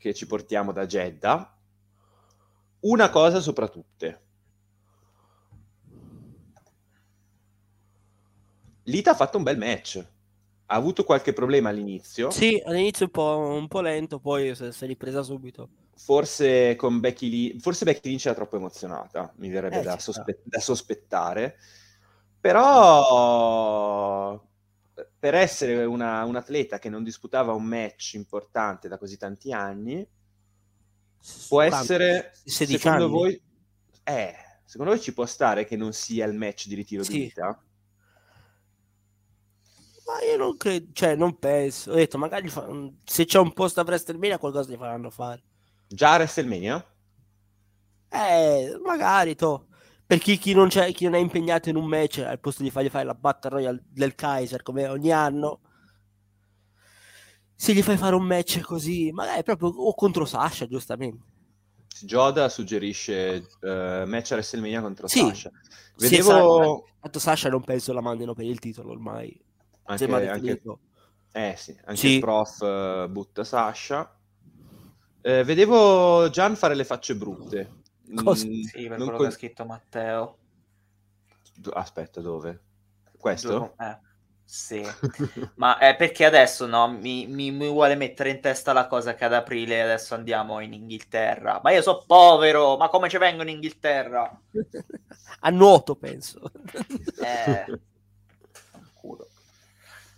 [0.00, 1.56] che ci portiamo da Jeddah,
[2.80, 4.20] una cosa sopra tutte.
[8.84, 9.98] Lita ha fatto un bel match.
[9.98, 12.30] Ha avuto qualche problema all'inizio.
[12.30, 15.68] Sì, all'inizio un po', un po lento, poi si è ripresa subito.
[15.96, 20.40] Forse con Becky Lynch, forse Becky Lynch era troppo emozionata, mi verrebbe eh, da, sospe-
[20.44, 21.58] da sospettare.
[22.40, 24.42] Però
[25.18, 30.06] per essere una, un atleta che non disputava un match importante da così tanti anni,
[31.48, 33.12] può essere, secondo anni.
[33.12, 33.42] voi,
[34.04, 34.34] eh,
[34.64, 37.12] secondo voi ci può stare che non sia il match di ritiro sì.
[37.12, 37.62] di vita?
[40.06, 41.92] Ma io non credo, cioè non penso.
[41.92, 42.66] Ho detto, magari fa...
[43.04, 45.42] se c'è un posto a WrestleMania qualcosa gli faranno fare.
[45.86, 46.84] Già a WrestleMania?
[48.08, 49.66] Eh, magari, to.
[50.10, 52.88] Per chi, chi, non chi, non è impegnato in un match, al posto di fargli
[52.88, 55.60] fare la Battle Royale del Kaiser, come ogni anno,
[57.54, 61.24] se gli fai fare un match così, magari proprio o contro Sasha, giustamente.
[62.02, 63.68] Joda suggerisce uh,
[64.04, 65.20] match a WrestleMania contro sì.
[65.20, 65.52] Sasha.
[65.96, 66.86] Vedevo...
[66.86, 69.40] Sì, Tanto Sasha non penso la mandino per il titolo ormai.
[69.84, 70.62] Anche, anche...
[71.30, 72.08] Eh sì, anche sì.
[72.14, 74.12] il prof uh, butta Sasha.
[75.20, 77.78] Eh, vedevo Gian fare le facce brutte.
[78.14, 78.46] Cosa?
[78.46, 79.20] Mm, sì, per quello con...
[79.20, 80.38] che ha scritto Matteo.
[81.72, 82.60] Aspetta, dove?
[83.18, 83.74] Questo?
[83.78, 83.98] Eh,
[84.44, 84.82] sì,
[85.56, 89.24] ma è perché adesso no, mi, mi, mi, vuole mettere in testa la cosa che
[89.24, 91.60] ad aprile adesso andiamo in Inghilterra.
[91.62, 94.40] Ma io sono povero, ma come ci vengo in Inghilterra?
[95.40, 96.40] A nuoto, penso.
[97.22, 97.80] Eh.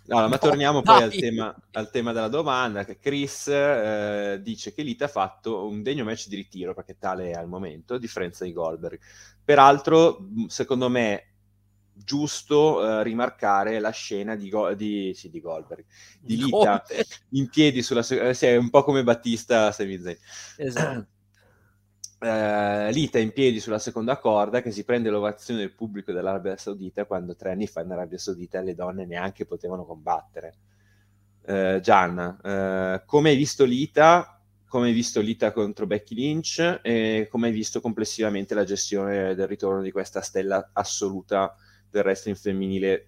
[0.05, 4.83] No, ma torniamo poi al tema, al tema, della domanda, che Chris eh, dice che
[4.83, 8.43] Lita ha fatto un degno match di ritiro, perché tale è al momento, a differenza
[8.43, 8.99] di Goldberg.
[9.43, 11.27] Peraltro, secondo me,
[11.93, 15.85] giusto eh, rimarcare la scena di, Go- di, sì, di Goldberg,
[16.19, 16.83] di Lita
[17.29, 18.05] in piedi sulla...
[18.05, 19.99] Eh, sì, un po' come Battista Sami
[20.57, 21.07] Esatto.
[22.23, 27.03] Uh, Lita in piedi sulla seconda corda che si prende l'ovazione del pubblico dell'Arabia Saudita
[27.03, 30.55] quando tre anni fa in Arabia Saudita le donne neanche potevano combattere.
[31.41, 34.39] Uh, Gian, uh, come hai visto Lita?
[34.65, 36.79] Come hai visto Lita contro Becky Lynch?
[36.81, 41.53] E come hai visto complessivamente la gestione del ritorno di questa stella assoluta
[41.89, 43.07] del wrestling femminile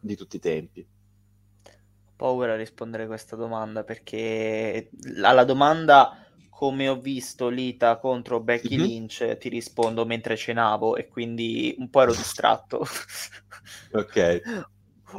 [0.00, 0.80] di tutti i tempi?
[0.80, 4.90] Ho paura a rispondere a questa domanda perché
[5.22, 6.27] alla domanda
[6.58, 8.84] come ho visto Lita contro Becky mm-hmm.
[8.84, 12.84] Lynch, ti rispondo mentre cenavo e quindi un po' ero distratto.
[13.94, 14.40] ok.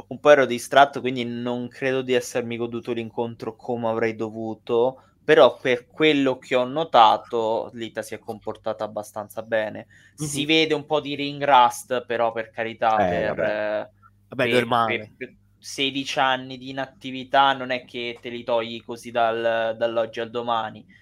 [0.08, 5.56] Un po' ero distratto, quindi non credo di essermi goduto l'incontro come avrei dovuto, però
[5.58, 9.86] per quello che ho notato Lita si è comportata abbastanza bene.
[10.20, 10.30] Mm-hmm.
[10.30, 13.90] Si vede un po' di ring rust, però per carità, eh, per, vabbè.
[14.28, 14.98] Vabbè, per, normale.
[14.98, 20.20] Per, per 16 anni di inattività non è che te li togli così dal, dall'oggi
[20.20, 20.98] al domani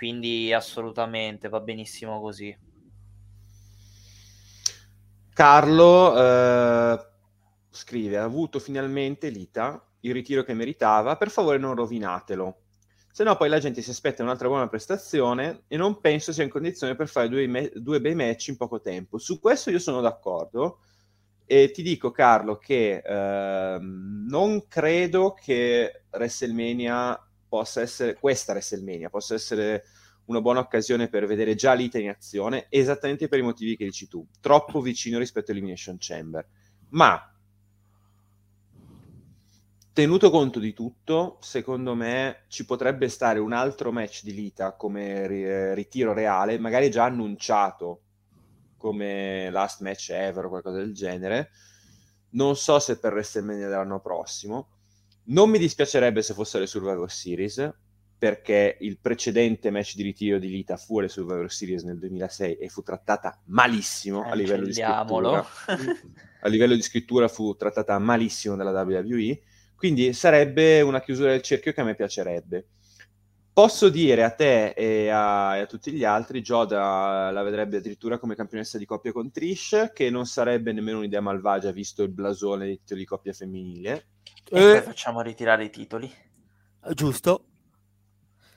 [0.00, 2.56] quindi assolutamente va benissimo così.
[5.34, 7.06] Carlo eh,
[7.68, 11.18] scrive: Ha avuto finalmente Lita il ritiro che meritava.
[11.18, 12.60] Per favore, non rovinatelo.
[13.12, 16.50] Se no, poi la gente si aspetta un'altra buona prestazione e non penso sia in
[16.50, 19.18] condizione per fare due, me- due bei match in poco tempo.
[19.18, 20.78] Su questo io sono d'accordo.
[21.44, 29.34] E ti dico, Carlo, che eh, non credo che WrestleMania possa essere, questa WrestleMania possa
[29.34, 29.84] essere
[30.26, 34.06] una buona occasione per vedere già l'Ita in azione, esattamente per i motivi che dici
[34.06, 36.46] tu, troppo vicino rispetto a Elimination Chamber.
[36.90, 37.34] Ma,
[39.92, 45.26] tenuto conto di tutto, secondo me ci potrebbe stare un altro match di Lita come
[45.26, 48.02] ri- ritiro reale, magari già annunciato
[48.76, 51.50] come last match ever o qualcosa del genere.
[52.30, 54.68] Non so se per WrestleMania dell'anno prossimo,
[55.30, 57.72] non mi dispiacerebbe se fosse le Survivor Series,
[58.18, 62.68] perché il precedente match di ritiro di Lita fu alle Survivor Series nel 2006 e
[62.68, 65.46] fu trattata malissimo eh, a livello di scrittura.
[66.42, 69.40] a livello di scrittura fu trattata malissimo dalla WWE,
[69.74, 72.66] quindi sarebbe una chiusura del cerchio che a me piacerebbe.
[73.60, 78.16] Posso dire a te e a, e a tutti gli altri, Joda la vedrebbe addirittura
[78.16, 82.64] come campionessa di coppia con Trish, che non sarebbe nemmeno un'idea malvagia visto il blasone
[82.64, 84.06] di titolo di coppia femminile.
[84.48, 86.10] E eh, poi facciamo ritirare i titoli.
[86.94, 87.44] Giusto.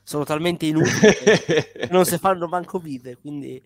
[0.03, 3.61] Sono talmente inutili che non si fanno manco vive, quindi...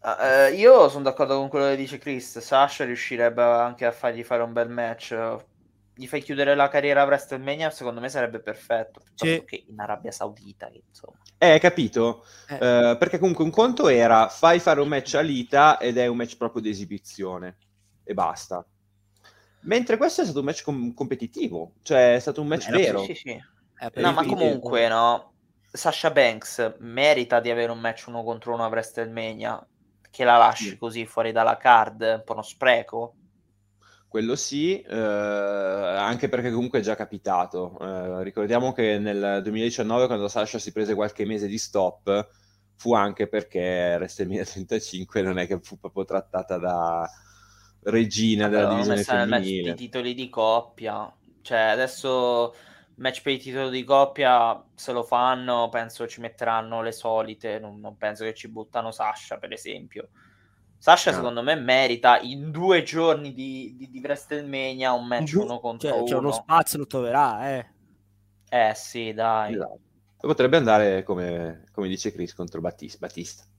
[0.00, 2.38] Uh, io sono d'accordo con quello che dice Chris.
[2.38, 5.14] Sasha riuscirebbe anche a fargli fare un bel match.
[5.98, 9.02] Gli fai chiudere la carriera a WrestleMania, secondo me sarebbe perfetto.
[9.16, 9.42] Sì.
[9.44, 11.18] Che in Arabia Saudita, insomma.
[11.36, 12.24] Eh, capito?
[12.48, 12.54] Eh.
[12.54, 16.16] Uh, perché comunque un conto era fai fare un match a Lita ed è un
[16.16, 17.56] match proprio di esibizione
[18.04, 18.64] e basta.
[19.62, 23.00] Mentre questo è stato un match com- competitivo, cioè è stato un match Beh, vero.
[23.00, 23.30] Sì, sì, sì.
[23.30, 25.32] Eh, no, ma comunque, no,
[25.68, 29.66] Sasha Banks merita di avere un match uno contro uno a WrestleMania
[30.10, 30.78] che la lasci sì.
[30.78, 33.14] così fuori dalla card, un po' uno spreco?
[34.08, 37.78] Quello sì, eh, anche perché comunque è già capitato.
[37.78, 42.28] Eh, ricordiamo che nel 2019 quando Sasha si prese qualche mese di stop
[42.74, 47.10] fu anche perché WrestleMania 35 non è che fu proprio trattata da
[47.82, 49.72] regina della divisione femminile.
[49.72, 52.54] I titoli di coppia, cioè adesso
[52.94, 57.58] match per il titolo di coppia, se lo fanno, penso ci metteranno le solite.
[57.58, 60.08] Non, non penso che ci buttano Sasha, per esempio.
[60.78, 61.16] Sasha, no.
[61.16, 65.88] secondo me, merita in due giorni di, di, di WrestleMania un match du- uno contro
[65.88, 66.06] cioè, uno.
[66.06, 67.66] C'è uno spazio, lo troverà, eh.
[68.48, 69.54] Eh sì, dai.
[69.54, 69.80] Esatto.
[70.16, 72.98] Potrebbe andare, come, come dice Chris, contro Battista.
[72.98, 73.44] Battista.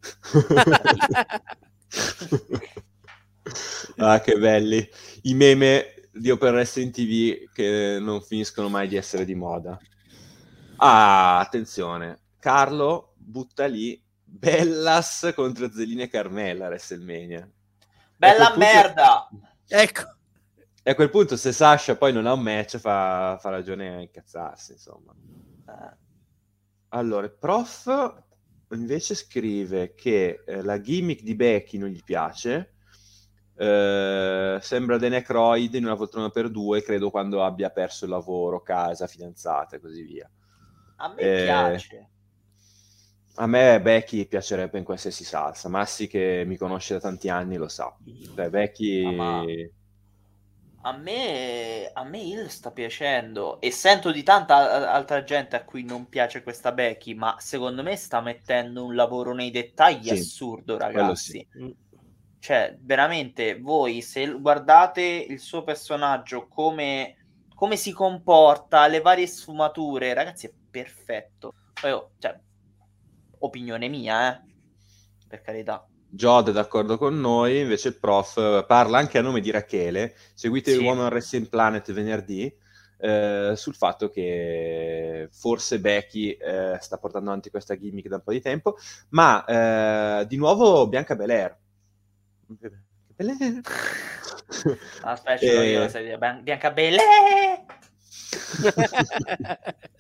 [3.98, 4.90] ah, che belli.
[5.24, 9.78] I meme di Open Wrestling TV che non finiscono mai di essere di moda.
[10.78, 12.20] Ah, attenzione.
[12.40, 14.02] Carlo butta lì
[14.32, 17.50] Bellas contro Zelina e Carmella WrestleMania.
[18.16, 18.60] Bella punto...
[18.60, 19.30] merda!
[19.68, 20.02] Ecco.
[20.82, 24.02] E a quel punto se Sasha poi non ha un match fa, fa ragione a
[24.02, 25.14] incazzarsi, insomma.
[25.68, 25.98] Eh.
[26.90, 28.24] Allora, il prof
[28.72, 32.76] invece scrive che eh, la gimmick di Becky non gli piace,
[33.56, 38.62] eh, sembra The Necroid in una poltrona per due, credo quando abbia perso il lavoro,
[38.62, 40.30] casa, fidanzata e così via.
[40.98, 42.10] A me eh, piace.
[43.40, 45.70] A me Becky piacerebbe in qualsiasi salsa.
[45.70, 47.96] Massi che mi conosce da tanti anni lo sa.
[48.36, 49.06] Cioè, Becky...
[49.06, 49.44] Ah, ma...
[50.82, 55.84] A me, a me il sta piacendo e sento di tanta altra gente a cui
[55.84, 60.78] non piace questa Becky, ma secondo me sta mettendo un lavoro nei dettagli sì, assurdo,
[60.78, 61.46] ragazzi.
[61.52, 61.76] Sì.
[62.40, 67.18] Cioè, veramente, voi se guardate il suo personaggio, come,
[67.54, 71.54] come si comporta, le varie sfumature, ragazzi, è perfetto.
[71.84, 72.40] Oh, cioè,
[73.40, 74.42] opinione mia, eh?
[75.28, 75.86] per carità.
[76.12, 80.72] Jod è d'accordo con noi, invece il prof parla anche a nome di Rachele, seguite
[80.72, 80.78] sì.
[80.78, 82.52] il Woman Wrestling Planet venerdì,
[82.98, 88.32] eh, sul fatto che forse Becky eh, sta portando avanti questa gimmick da un po'
[88.32, 88.78] di tempo,
[89.10, 91.56] ma eh, di nuovo Bianca Belair.
[93.16, 93.62] Belair.
[95.02, 96.42] Aspetta, io, eh.
[96.42, 97.66] Bianca Belair!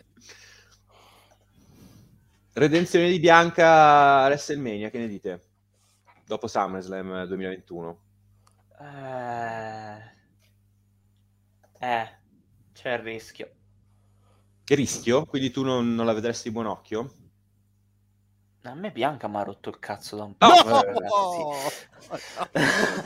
[2.60, 5.44] Redenzione di Bianca a WrestleMania, che ne dite?
[6.26, 8.00] Dopo SummerSlam 2021.
[8.82, 9.98] Eh...
[11.80, 12.10] eh,
[12.74, 13.50] c'è il rischio.
[14.66, 15.26] Che rischio?
[15.26, 17.14] Quindi tu non, non la vedresti di buon occhio?
[18.64, 20.48] A me Bianca mi ha rotto il cazzo da un po'.
[20.48, 21.54] No!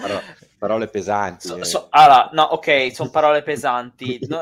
[0.01, 0.23] Parole,
[0.57, 1.47] parole pesanti.
[1.47, 4.17] So, so, allora, no, ok, sono parole pesanti.
[4.27, 4.41] No,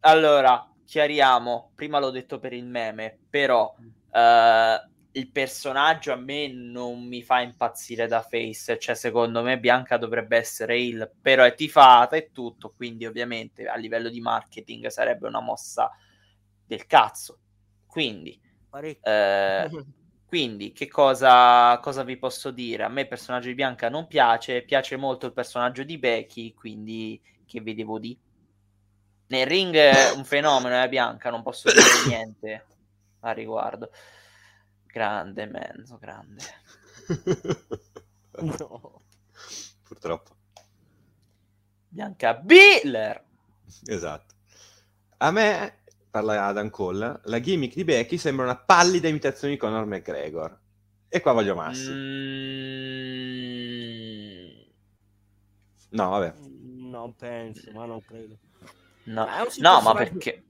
[0.00, 1.72] allora, chiariamo.
[1.74, 3.74] Prima l'ho detto per il meme, però
[4.12, 9.96] Uh, il personaggio a me non mi fa impazzire da face, cioè secondo me Bianca
[9.96, 15.26] dovrebbe essere il, però è tifata e tutto, quindi ovviamente a livello di marketing sarebbe
[15.26, 15.90] una mossa
[16.66, 17.38] del cazzo.
[17.86, 18.40] Quindi,
[19.02, 19.70] eh,
[20.26, 22.84] quindi che cosa, cosa, vi posso dire?
[22.84, 27.20] A me il personaggio di Bianca non piace, piace molto il personaggio di Becky, quindi
[27.44, 28.18] che vedevo di?
[29.26, 32.64] Nel ring è un fenomeno, è eh, Bianca, non posso dire niente
[33.22, 33.90] a riguardo.
[34.86, 36.42] Grande Menzo, grande.
[38.40, 39.02] no.
[39.82, 40.36] Purtroppo.
[41.88, 43.24] Bianca Biller.
[43.86, 44.34] Esatto.
[45.18, 49.86] A me, parla Adam Cole, la gimmick di Becky sembra una pallida imitazione di Conor
[49.86, 50.60] McGregor.
[51.08, 51.90] E qua voglio Massi.
[51.90, 52.52] Mm...
[55.90, 56.34] No, vabbè.
[56.38, 58.38] Non penso, ma non credo.
[59.04, 59.26] No,
[59.58, 60.44] no ma perché...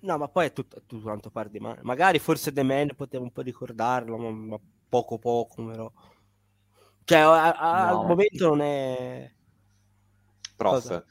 [0.00, 1.80] No, ma poi è tutto, tutto quanto par di male.
[1.82, 5.90] Magari forse The Man poteva un po' ricordarlo, ma, ma poco poco, però.
[7.04, 8.00] Cioè, a, a, no.
[8.00, 9.32] al momento non è...
[10.56, 11.04] Prof,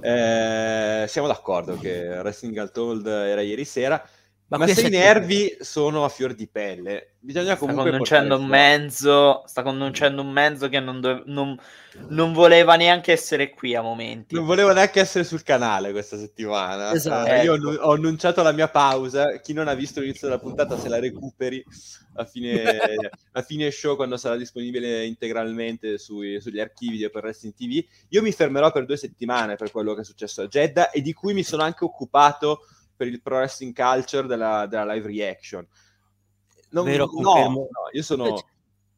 [0.00, 4.02] eh, siamo d'accordo che Wrestling Untold era ieri sera,
[4.48, 7.82] ma, ma se i nervi sono a fior di pelle, bisogna comunque...
[7.82, 11.54] Sta conducendo un mezzo, sta conducendo un mezzo che non, dove, non,
[12.08, 14.34] non, voleva neanche essere qui a momenti.
[14.34, 16.92] Non voleva neanche essere sul canale questa settimana.
[16.92, 17.30] Esatto.
[17.30, 20.78] Eh, io ho, ho, annunciato la mia pausa, chi non ha visto l'inizio della puntata
[20.78, 21.62] se la recuperi
[22.14, 22.78] a fine,
[23.32, 27.84] a fine show quando sarà disponibile integralmente sui, sugli archivi di Open Wrestling TV.
[28.08, 31.12] Io mi fermerò per due settimane per quello che è successo a Jeddah e di
[31.12, 32.62] cui mi sono anche occupato
[32.98, 35.66] per il pro wrestling culture della, della live reaction.
[36.70, 38.44] Non, Vero, no, no, io sono,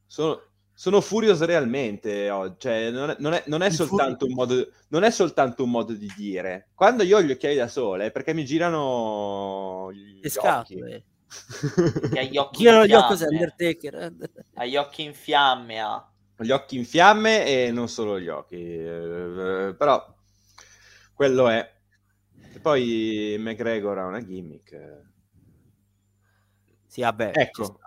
[0.06, 0.42] sono,
[0.72, 2.30] sono furioso realmente.
[2.30, 5.70] Oh, cioè, non, è, non, è, non, è soltanto un modo, non è soltanto un
[5.70, 6.70] modo di dire.
[6.74, 11.04] Quando io ho gli occhiali da sole è perché mi girano gli Le scatole.
[12.28, 14.14] gli occhi girano gli occhi Undertaker.
[14.54, 15.80] Ha gli occhi in fiamme.
[15.80, 16.10] Ha.
[16.38, 18.56] Gli occhi in fiamme e non solo gli occhi.
[18.56, 20.16] Eh, però
[21.12, 21.78] quello è.
[22.52, 25.08] E poi McGregor ha una gimmick.
[26.86, 27.32] Sì, vabbè.
[27.34, 27.78] Ecco.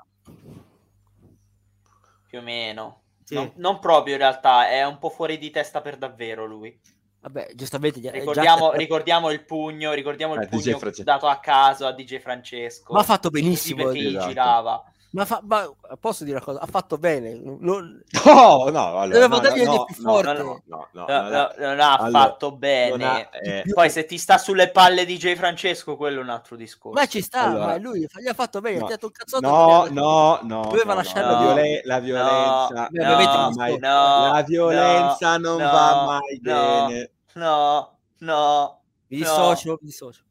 [2.27, 3.01] Più o meno.
[3.23, 3.35] Sì.
[3.35, 6.79] Non, non, proprio in realtà, è un po' fuori di testa per davvero lui.
[7.19, 7.99] Vabbè, giustamente.
[8.11, 8.77] Ricordiamo, già...
[8.77, 12.93] ricordiamo il pugno, ricordiamo eh, il pugno dato a caso a DJ Francesco.
[12.93, 13.83] Ma ha fatto benissimo.
[13.83, 14.27] Perché gli esatto.
[14.27, 14.92] girava.
[15.13, 16.59] Ma, fa, ma, posso dire una cosa?
[16.59, 17.35] Ha fatto bene.
[17.39, 18.01] Non...
[18.25, 20.33] Oh, no, allora, no, dargli no, più no, forte.
[20.41, 23.05] no, no, no, No, no, no, non ha Allora, fatto bene.
[23.05, 25.35] ha- eh, Poi se ti sta sulle palle di J.
[25.35, 26.99] Francesco, quello è un altro discorso.
[26.99, 28.79] Ma ci sta, Allora- ma lui gli ha fatto bene.
[28.79, 28.87] No.
[28.87, 29.47] ha un cazzotto.
[29.47, 30.61] No, no, no.
[30.63, 35.49] Doveva no, lasciarlo no, la, violen- la violenza, no, no, mai- no, la violenza no,
[35.49, 36.85] non no, va mai no.
[36.87, 37.11] bene.
[37.33, 38.81] No, no.
[39.09, 39.23] Mi no.
[39.25, 40.23] dissocio, mi dissocio.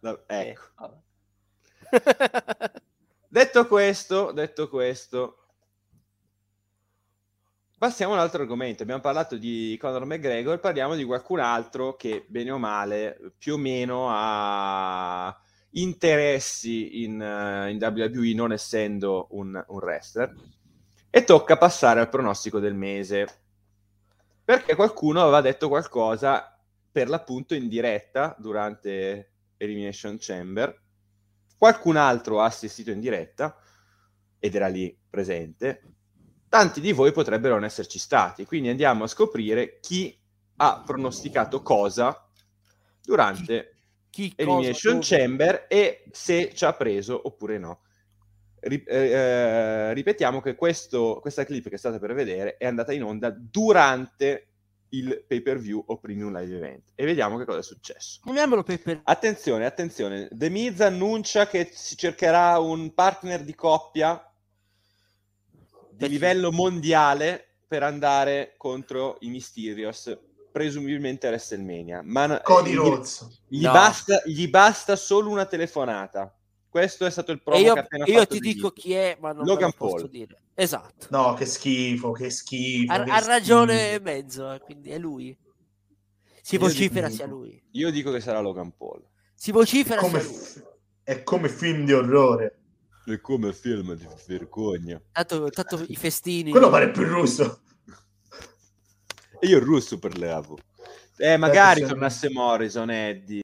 [0.00, 1.02] Eh, Ecco.
[3.28, 5.46] Detto questo, detto questo,
[7.76, 8.82] passiamo a un altro argomento.
[8.82, 13.58] Abbiamo parlato di Conor McGregor, parliamo di qualcun altro che, bene o male, più o
[13.58, 15.36] meno ha
[15.70, 20.32] interessi in, eh, in WWE, non essendo un, un wrestler.
[21.10, 23.26] E tocca passare al pronostico del mese.
[24.44, 26.56] Perché qualcuno aveva detto qualcosa
[26.92, 30.84] per l'appunto in diretta durante Elimination Chamber.
[31.56, 33.56] Qualcun altro ha assistito in diretta
[34.38, 35.82] ed era lì presente.
[36.48, 40.16] Tanti di voi potrebbero non esserci stati, quindi andiamo a scoprire chi
[40.56, 42.28] ha pronosticato cosa
[43.02, 43.72] durante
[44.10, 45.16] Chi, Elimination cosa?
[45.16, 47.80] Chamber e se ci ha preso oppure no.
[48.60, 52.92] Ri- eh, eh, ripetiamo che questo- questa clip che è stata per vedere è andata
[52.92, 54.48] in onda durante
[54.90, 58.20] il pay per view o premium live event e vediamo che cosa è successo.
[58.22, 59.00] Chiamiamolo Pepe.
[59.04, 64.20] Attenzione, attenzione, The Miz annuncia che si cercherà un partner di coppia
[65.90, 70.16] di Per livello mondiale per andare contro i Mysterios,
[70.52, 72.02] presumibilmente a WrestleMania.
[72.04, 73.42] Ma Cody gli- Rhodes.
[73.48, 73.72] gli, No.
[73.72, 76.35] basta, gli basta solo una telefonata.
[76.76, 79.16] Questo è stato il promo E io, che appena io fatto ti dico chi è,
[79.18, 80.10] ma non Logan lo posso Paul.
[80.10, 80.42] dire.
[80.54, 81.06] Esatto.
[81.10, 82.92] No, che schifo, che schifo.
[82.92, 84.02] Ha, che ha ragione e schifo.
[84.02, 85.34] mezzo, eh, quindi è lui.
[86.42, 87.62] Si Io vocifera dico- sia lui.
[87.72, 89.02] Io dico che sarà Logan Paul.
[89.34, 90.68] Si vocifera Come sia lui.
[91.02, 92.58] è come film di orrore.
[93.06, 95.00] È come film di vergogna.
[95.12, 96.50] Tanto, tanto i festini.
[96.50, 97.62] Quello pare più russo.
[99.40, 100.58] E io il russo parlavo.
[101.16, 101.86] Eh, magari sì.
[101.86, 103.40] tornasse Morrison, Eddie.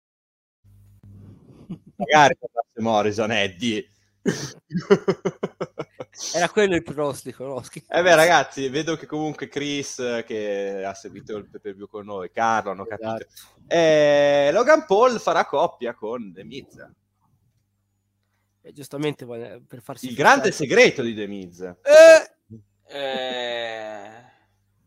[2.10, 3.88] Magari tornasse Morrison, Eddie.
[6.34, 7.62] Era quello il pronostico, no?
[7.88, 12.04] Eh beh, ragazzi, vedo che comunque Chris, eh, che ha seguito il pay view con
[12.04, 13.08] noi, Carlo, hanno capito.
[13.16, 13.26] Esatto.
[13.68, 16.86] Eh, Logan Paul farà coppia con The Miz.
[18.60, 21.60] E giustamente vuole- per farsi Il grande fissare- segreto di The Miz.
[21.60, 22.30] Eh!
[22.94, 24.10] Eh,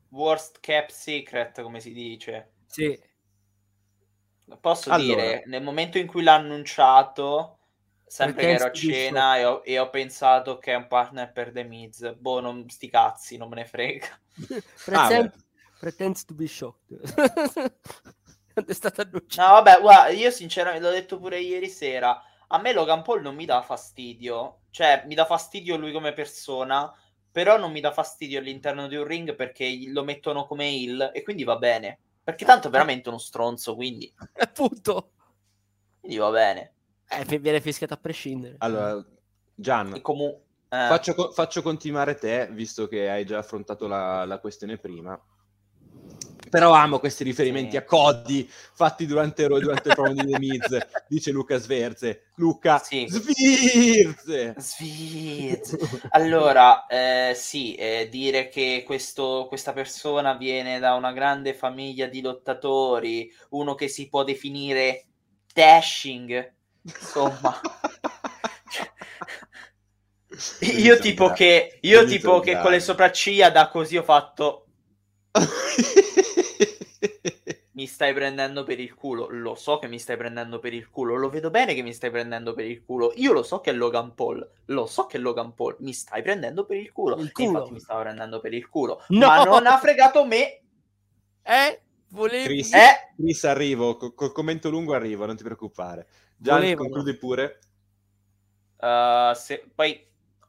[0.09, 2.51] worst kept secret, come si dice.
[2.67, 2.97] Sì.
[4.59, 5.21] Posso Allora.
[5.21, 7.57] dire, nel momento in cui l'ha annunciato,
[8.05, 11.51] sempre che ero a cena e ho, e ho pensato che è un partner per
[11.51, 14.07] The Miz, boh, non, sti cazzi, non me ne frega.
[14.85, 15.43] Pretend- beh.
[15.79, 16.99] pretends to be shocked.
[18.55, 19.41] È stato annunciato.
[19.41, 22.23] No, vabbè, guarda, io sinceramente l'ho detto pure ieri sera.
[22.47, 26.93] A me Logan Paul non mi dà fastidio, cioè mi dà fastidio lui come persona,
[27.29, 31.21] però non mi dà fastidio all'interno di un ring perché lo mettono come heel e
[31.21, 31.99] quindi va bene.
[32.25, 35.11] Perché tanto è veramente uno stronzo, quindi, Appunto.
[35.99, 36.73] quindi va bene.
[37.07, 38.55] Eh, viene fischiato a prescindere.
[38.57, 39.05] Allora,
[39.53, 40.33] Gian, comu-
[40.69, 45.21] eh, faccio, faccio continuare te, visto che hai già affrontato la, la questione prima.
[46.49, 47.77] Però amo questi riferimenti Sì.
[47.77, 50.77] a Cody fatti durante, durante il promo di The Miz,
[51.07, 52.27] dice Luca Sverze.
[52.35, 53.05] Luca Sì.
[53.09, 54.53] Svirze!
[54.57, 55.75] Sviz.
[56.09, 62.21] Allora, eh, sì, eh, dire che questo- questa persona viene da una grande famiglia di
[62.21, 65.05] lottatori, uno che si può definire
[65.53, 67.59] dashing, insomma.
[70.77, 74.65] Io tipo che, io tipo che con le sopracciglia da così ho fatto
[77.75, 79.27] mi stai prendendo per il culo.
[79.29, 81.15] Lo so che mi stai prendendo per il culo.
[81.15, 83.11] Lo vedo bene che mi stai prendendo per il culo.
[83.15, 84.49] Io lo so che è Logan Paul.
[84.65, 85.75] Lo so che è Logan Paul.
[85.79, 87.17] Mi stai prendendo per il culo.
[87.17, 87.47] Il culo.
[87.49, 89.03] infatti mi stava prendendo per il culo.
[89.09, 89.27] No!
[89.27, 90.61] Ma non ha fregato me.
[91.43, 91.81] Eh?
[92.09, 92.45] Volevi...
[92.45, 93.13] Chris, Eh?
[93.17, 96.07] Chris, arrivo, co- col commento lungo arrivo, non ti preoccupare.
[96.37, 96.89] Gian, Volevano.
[96.89, 97.59] concludi pure.
[98.77, 100.01] Uh, se- poi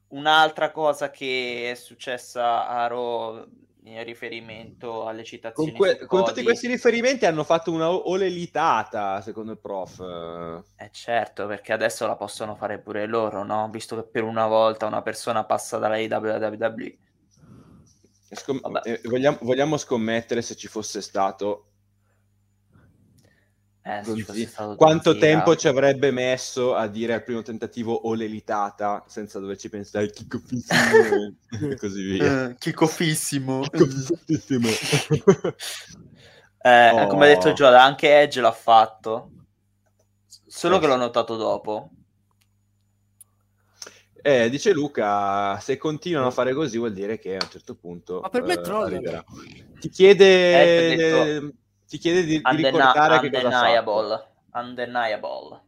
[0.09, 3.45] un'altra cosa che è successa a Raw
[3.87, 9.21] in riferimento alle citazioni Con, que- con tutti questi riferimenti hanno fatto una o- olelitata,
[9.21, 10.01] secondo il prof.
[10.77, 13.69] Eh certo, perché adesso la possono fare pure loro, no?
[13.71, 16.97] Visto che per una volta una persona passa dalla AEW alla WWE.
[18.33, 21.67] Scom- eh, vogliamo, vogliamo scommettere se ci fosse stato
[23.89, 24.51] Eh, Così.
[24.77, 30.41] Quanto tempo ci avrebbe messo a dire al primo tentativo olelitata senza doverci pensare chicco
[30.45, 31.37] fissimo
[31.71, 32.49] e così via.
[32.49, 33.61] Eh, Chicofissimo.
[33.61, 33.87] Chicco
[34.27, 34.69] fissimo.
[36.67, 37.07] Eh, Oh.
[37.07, 39.31] Come ha detto Gioda, anche Edge l'ha fatto.
[40.49, 41.91] Solo Eh, che l'ho notato dopo.
[44.21, 48.19] Eh, dice Luca, se continuano a fare così vuol dire che a un certo punto
[48.21, 48.85] Ma per me eh, trollano.
[48.87, 49.25] arriverà.
[49.79, 51.55] Ti chiede, Eh,
[51.87, 53.91] ti chiede di, di Undena- ricordare che cosa ha fatto.
[53.91, 54.27] undeniable.
[54.53, 55.61] Undeniable.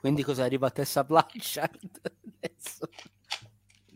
[0.00, 2.00] Quindi cosa arriva a Tessa Blanchard
[2.40, 2.88] adesso?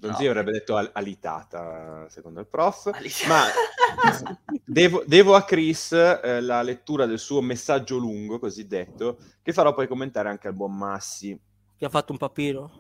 [0.03, 0.17] Non No.
[0.17, 2.87] avrebbe detto al- alitata, secondo il prof.
[2.95, 3.27] Alice.
[3.27, 3.45] Ma
[4.65, 9.87] devo, devo a Chris eh, la lettura del suo messaggio lungo, cosiddetto, che farò poi
[9.87, 11.39] commentare anche al buon Massi.
[11.77, 12.71] Che ha fatto un papiro?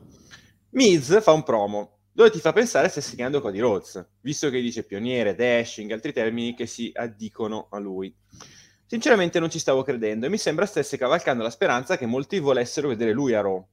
[0.71, 4.85] Miz fa un promo dove ti fa pensare stai segnando Cody Rhodes, visto che dice
[4.85, 8.15] pioniere, dashing, altri termini che si addicono a lui.
[8.87, 12.89] Sinceramente non ci stavo credendo e mi sembra stesse cavalcando la speranza che molti volessero
[12.89, 13.65] vedere lui a Raw.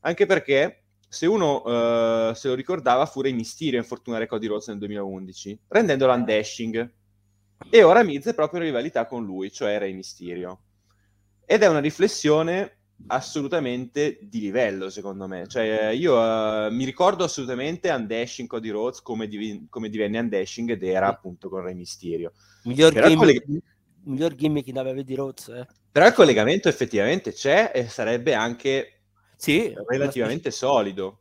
[0.00, 4.66] Anche perché, se uno eh, se lo ricordava, fu Rey Mysterio a infortunare Cody Rhodes
[4.66, 6.92] nel 2011, rendendolo un dashing.
[7.70, 10.60] E ora Miz è proprio in rivalità con lui, cioè Rey Mysterio.
[11.44, 12.75] Ed è una riflessione
[13.08, 15.46] assolutamente di livello, secondo me.
[15.46, 16.16] Cioè, io
[16.66, 21.48] eh, mi ricordo assolutamente Undashing Cody Rhodes come, div- come divenne Undashing ed era appunto
[21.48, 22.32] con Rey Mysterio.
[22.64, 23.62] Miglior, Però gimmick, colleg-
[24.04, 25.66] miglior gimmick da avere di Rhodes, eh.
[25.90, 29.02] però il collegamento effettivamente c'è e sarebbe anche
[29.36, 31.20] Sì, relativamente solido.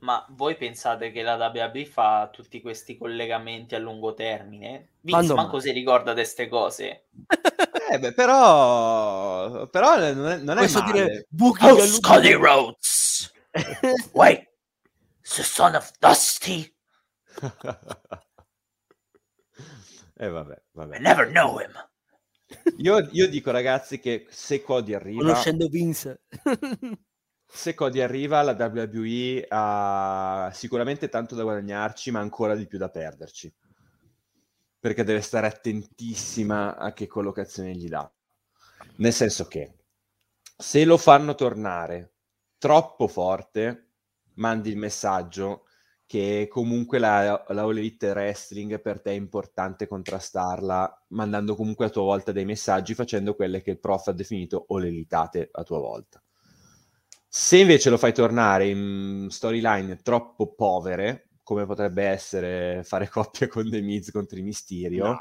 [0.00, 4.94] Ma voi pensate che la WWE fa tutti questi collegamenti a lungo termine?
[5.00, 5.60] Vince Quando manco mai?
[5.60, 7.04] si ricorda di queste cose.
[7.90, 10.92] Eh, beh, però, però non è, non è Posso male.
[10.92, 11.26] dire
[11.58, 13.32] a lungo- Cody Rhodes!
[14.12, 14.48] Wait!
[15.22, 16.74] The son of Dusty!
[20.16, 20.96] eh, vabbè, vabbè.
[20.96, 21.72] I never know him!
[22.78, 25.22] Io, io dico, ragazzi, che se Cody arriva...
[25.22, 26.22] Conoscendo Vince.
[27.46, 32.88] Se Cody arriva, la WWE ha sicuramente tanto da guadagnarci, ma ancora di più da
[32.90, 33.52] perderci.
[34.82, 38.10] Perché deve stare attentissima a che collocazione gli dà.
[38.96, 39.76] Nel senso che
[40.56, 42.14] se lo fanno tornare
[42.58, 43.90] troppo forte,
[44.34, 45.66] mandi il messaggio
[46.04, 51.90] che comunque la, la All Elite Wrestling per te è importante contrastarla, mandando comunque a
[51.90, 55.78] tua volta dei messaggi, facendo quelle che il prof ha definito All Elitate a tua
[55.78, 56.20] volta.
[57.28, 63.68] Se invece lo fai tornare in storyline troppo povere, come potrebbe essere fare coppia con
[63.68, 65.20] The Miz contro i Mysterio, No.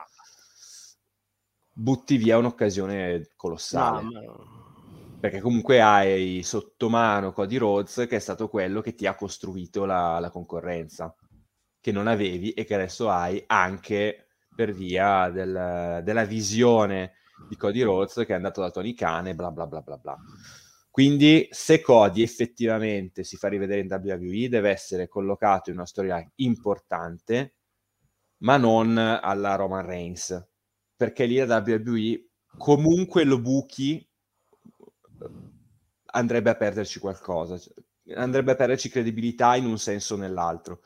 [1.73, 4.03] butti via un'occasione colossale.
[4.03, 4.59] No,
[5.19, 9.85] Perché comunque hai sotto mano Cody Rhodes, che è stato quello che ti ha costruito
[9.85, 11.15] la, la concorrenza,
[11.79, 17.13] che non avevi e che adesso hai anche per via del- della visione
[17.47, 20.17] di Cody Rhodes che è andato da Tony Khan e bla bla bla bla bla.
[20.91, 26.33] Quindi se Cody effettivamente si fa rivedere in WWE deve essere collocato in una storyline
[26.35, 27.55] importante,
[28.39, 30.47] ma non alla Roman Reigns,
[30.93, 32.25] perché lì la WWE
[32.57, 34.05] comunque lo buchi
[36.07, 37.73] andrebbe a perderci qualcosa, cioè,
[38.15, 40.81] andrebbe a perderci credibilità in un senso o nell'altro.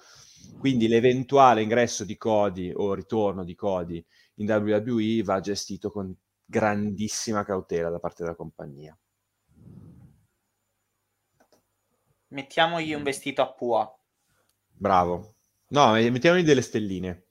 [0.60, 7.44] Quindi l'eventuale ingresso di Cody o ritorno di Cody in WWE va gestito con grandissima
[7.44, 8.96] cautela da parte della compagnia.
[12.36, 13.98] Mettiamogli un vestito a pua.
[14.68, 15.36] Bravo.
[15.70, 17.24] No, eh, mettiamogli delle stelline.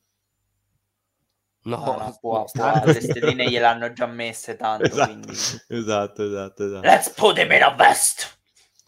[1.65, 2.93] No, No, no, pua, sta- pua.
[2.93, 5.29] Le stelline gliel'hanno già messe tanto, Esatto, quindi...
[5.69, 6.87] esatto, esatto, esatto.
[6.87, 8.39] Let's put him in a vest!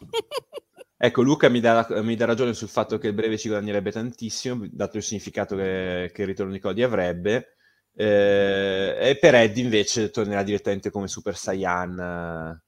[0.99, 4.67] Ecco, Luca mi dà, mi dà ragione sul fatto che il breve ci guadagnerebbe tantissimo,
[4.71, 7.57] dato il significato che, che il ritorno di Cody avrebbe.
[7.95, 12.59] Eh, e per Eddie invece tornerà direttamente come Super Saiyan.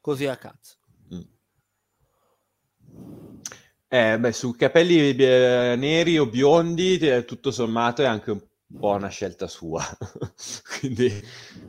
[0.00, 0.76] Così a cazzo.
[3.94, 8.42] Eh, beh, su capelli eh, neri o biondi, eh, tutto sommato è anche un
[8.76, 9.84] po' una scelta sua.
[10.80, 11.12] Quindi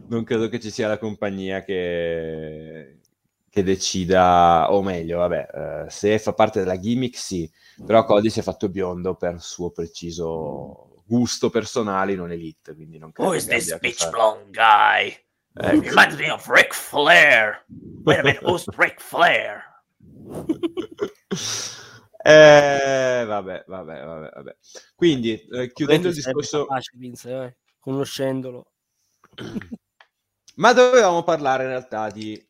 [0.07, 2.97] non credo che ci sia la compagnia che,
[3.47, 5.47] che decida, o meglio, vabbè,
[5.85, 7.47] eh, se fa parte della gimmick sì,
[7.85, 13.11] però Cody si è fatto biondo per suo preciso gusto personale, non elite, quindi non
[13.11, 15.15] credo Who is this bitch blonde guy?
[15.53, 15.79] Ecco.
[15.79, 17.63] Reminds me of Ric Flair.
[18.03, 19.61] Wait a minute, who's Ric Flair?
[22.27, 24.55] Eh, vabbè, vabbè, vabbè, vabbè.
[24.95, 28.71] Quindi, eh, chiudendo il discorso, capace, Vince, eh, conoscendolo.
[30.55, 32.43] ma dovevamo parlare in realtà di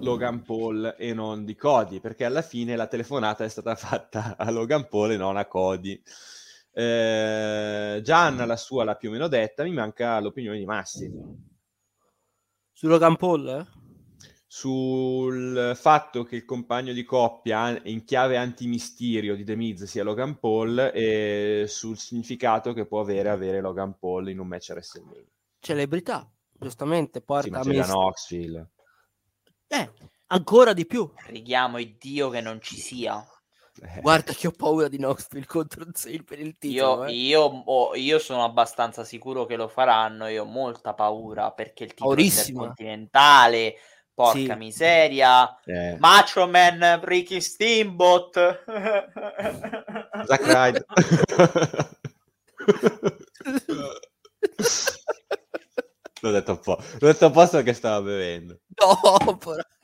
[0.00, 4.50] Logan Paul e non di Cody, perché alla fine la telefonata è stata fatta a
[4.50, 6.02] Logan Paul e non a Cody.
[6.72, 11.08] Eh, Gian la sua l'ha più o meno detta, mi manca l'opinione di Massi
[12.72, 13.85] Su Logan Paul, eh?
[14.56, 20.38] Sul fatto che il compagno di coppia in chiave antimisterio di The Miz sia Logan
[20.38, 25.26] Paul e sul significato che può avere avere Logan Paul in un match WrestleMania.
[25.58, 28.70] celebrità, giustamente, Sì, porta ma a Knoxville.
[29.66, 29.92] Eh,
[30.28, 31.12] ancora di più.
[31.12, 33.22] Preghiamo il Dio che non ci sia.
[33.82, 34.00] Eh.
[34.00, 37.02] Guarda che ho paura di Knoxville contro Sale per il titolo.
[37.02, 37.12] Io, eh.
[37.12, 40.28] io, oh, io, sono abbastanza sicuro che lo faranno.
[40.28, 43.74] Io ho molta paura perché il titolo intercontinentale.
[44.16, 44.54] Porca sì.
[44.54, 45.96] miseria, eh.
[45.98, 48.64] Macho Man, Ricky Steamboat,
[50.24, 50.84] Zack Ryder.
[56.22, 58.60] L'ho detto un po', l'ho detto apposta che stava bevendo.
[58.80, 59.75] No, poraccio.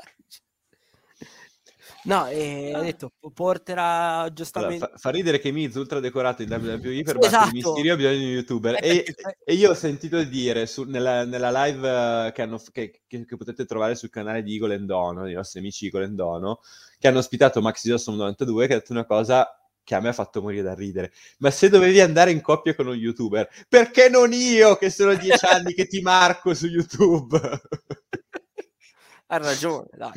[2.05, 4.84] No, e ha detto porterà giustamente.
[4.84, 7.20] Allora, fa, fa, ridere che Miz ultra decorato in WWE per esatto.
[7.20, 8.76] battere Mysterio bisogno di un youtuber.
[8.82, 9.05] E,
[9.44, 13.36] e, io ho sentito dire su, nella, nella, live uh, che, hanno, che, che, che,
[13.36, 16.61] potete trovare sul canale di Eagle Dono, dei nostri amici Eagle Dono,
[16.98, 20.12] che hanno ospitato Max Johnson 92, che ha detto una cosa che a me ha
[20.12, 21.12] fatto morire da ridere.
[21.38, 25.44] Ma se dovevi andare in coppia con un youtuber, perché non io che sono dieci
[25.46, 27.38] anni che ti marco su YouTube?
[29.26, 30.12] ha ragione, dai.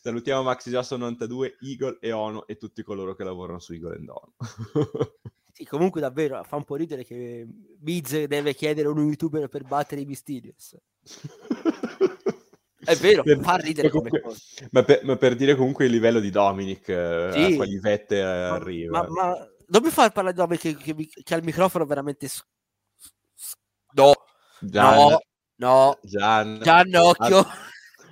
[0.00, 4.08] Salutiamo Maxi Giasso 92, Eagle e Ono e tutti coloro che lavorano su Eagle and
[4.08, 4.34] Ono.
[5.52, 9.64] sì, comunque davvero fa un po' ridere che Biz deve chiedere a un youtuber per
[9.64, 10.76] battere i Mysterious.
[12.78, 14.22] È vero, per, fa ridere comunque.
[14.70, 17.52] Ma per, ma per, dire comunque il livello di Dominic eh, sì.
[17.52, 19.02] a quali vette ma, arriva.
[19.02, 22.28] Ma, ma, non mi far parlare di Dominic che, che, che, ha il microfono veramente...
[23.94, 24.12] No,
[24.60, 25.20] Gian, no,
[25.56, 27.38] no, Gian, Giannocchio.
[27.38, 27.46] Ad,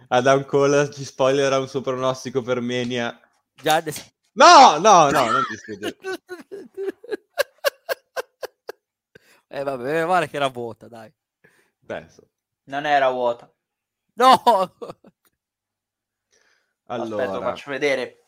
[0.08, 3.18] Adam Cole ci spoilerà un suo pronostico per Mania.
[3.54, 4.14] Giannis.
[4.32, 5.96] No, no, no, non discutete.
[9.48, 11.12] eh vabbè, vale che era vuota, dai.
[11.84, 12.28] Penso.
[12.64, 13.50] Non era vuota.
[14.14, 14.42] No!
[16.88, 17.24] Allora...
[17.24, 18.20] Aspetta, faccio vedere.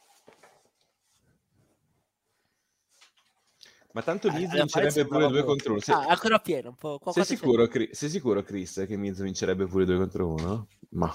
[3.93, 5.81] Ma tanto Miz eh, vincerebbe pure due contro uno.
[5.81, 5.93] Se...
[5.93, 6.69] Ah, ancora pieno.
[6.69, 7.89] Un po', sei, sicuro, Cri...
[7.93, 10.69] sei sicuro, Chris, che Miz vincerebbe pure due contro uno?
[10.91, 11.13] Ma...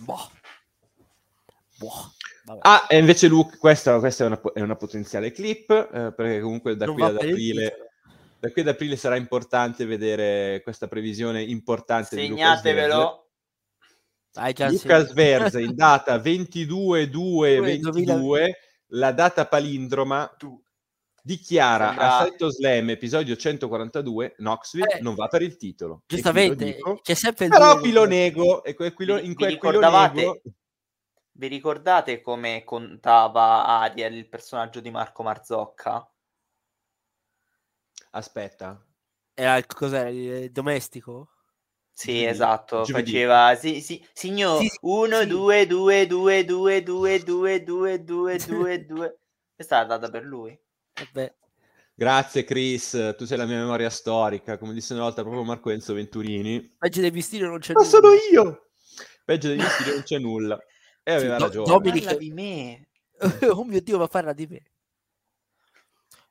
[0.00, 0.30] Boh.
[1.78, 2.12] Boh.
[2.60, 6.76] Ah, e invece Luke, questa, questa è, una, è, una, potenziale clip, eh, perché comunque
[6.76, 7.90] da qui ad aprile,
[8.38, 13.26] da qui ad aprile sarà importante vedere questa previsione importante Segnatevelo.
[14.32, 18.50] di Lucas Verze in data 22-2-22,
[18.92, 20.34] la data palindroma
[21.28, 22.16] dichiara Sembra...
[22.16, 27.12] a Saito Slam episodio 142 Knoxville eh, non va per il titolo giustamente dico, c'è
[27.12, 30.40] sempre il però Pilonego e que, quilo, in quel Pilonego
[31.32, 36.10] vi ricordate come contava Ariel il personaggio di Marco Marzocca?
[38.12, 38.82] aspetta
[39.34, 41.28] era cos'era il domestico?
[41.92, 42.26] Sì, Giovedì.
[42.26, 43.12] esatto, Giovedì.
[43.12, 49.18] faceva sì, sì, signor 1 2 2 2 2 2 2 2 2 2 2
[49.54, 50.58] questa è la data per lui
[51.04, 51.34] Vabbè.
[51.94, 55.94] Grazie Chris, tu sei la mia memoria storica, come disse una volta proprio Marco Enzo
[55.94, 56.76] Venturini.
[56.78, 57.90] Peggio dei vestiti non c'è Ma nulla.
[57.90, 58.70] sono io!
[59.24, 60.58] Peggio dei vestiti non c'è nulla.
[61.02, 61.66] E aveva sì, ragione.
[61.66, 62.04] Dominic...
[62.04, 62.88] Parla di me.
[63.50, 64.62] oh mio Dio, ma parla di me.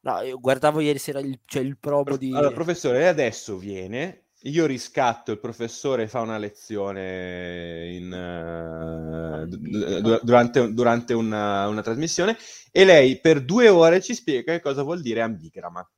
[0.02, 2.32] No, io guardavo ieri sera il, cioè il promo di...
[2.34, 10.74] Allora, professore, adesso viene io riscatto il professore fa una lezione in, uh, d- durante,
[10.74, 12.38] durante una, una, trasmissione
[12.72, 15.90] e lei per due ore ci spiega che cosa vuol dire ambigrama.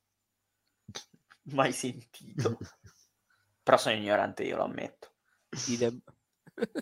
[1.52, 2.58] Mai sentito.
[3.64, 5.12] Però sono ignorante, io lo ammetto.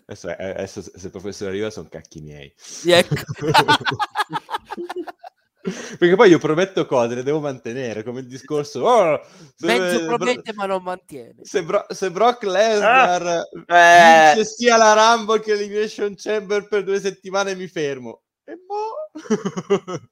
[0.06, 2.52] Adesso, eh, adesso se il professore arriva sono cacchi miei.
[2.86, 3.14] Ecco.
[5.60, 8.80] Perché poi io prometto cose, le devo mantenere, come il discorso...
[8.80, 9.20] Oh,
[9.54, 11.34] se, Mezzo promette Bro- ma non mantiene.
[11.42, 14.44] Se, Bro- se Brock Lesnar ah, eh.
[14.44, 18.22] sia la Rumble che l'Elimination Chamber per due settimane mi fermo.
[18.44, 19.10] E boh...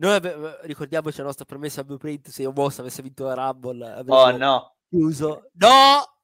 [0.00, 4.02] Noi abbiamo, ricordiamoci la nostra promessa a Blueprint, se io Moss avesse vinto la Rumble...
[4.08, 4.76] Oh no!
[4.88, 5.50] Chiuso.
[5.52, 6.20] No!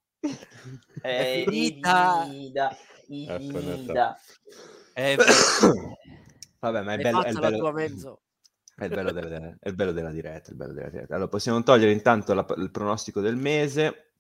[1.01, 2.25] È finita!
[2.25, 4.19] È finita!
[4.93, 5.17] È
[6.59, 8.21] Vabbè, ma è, bello, è bello.
[8.79, 10.51] È il, bello delle, è il bello della diretta.
[10.51, 11.15] Il bello della diretta.
[11.15, 14.11] Allora, possiamo togliere intanto la, il pronostico del mese,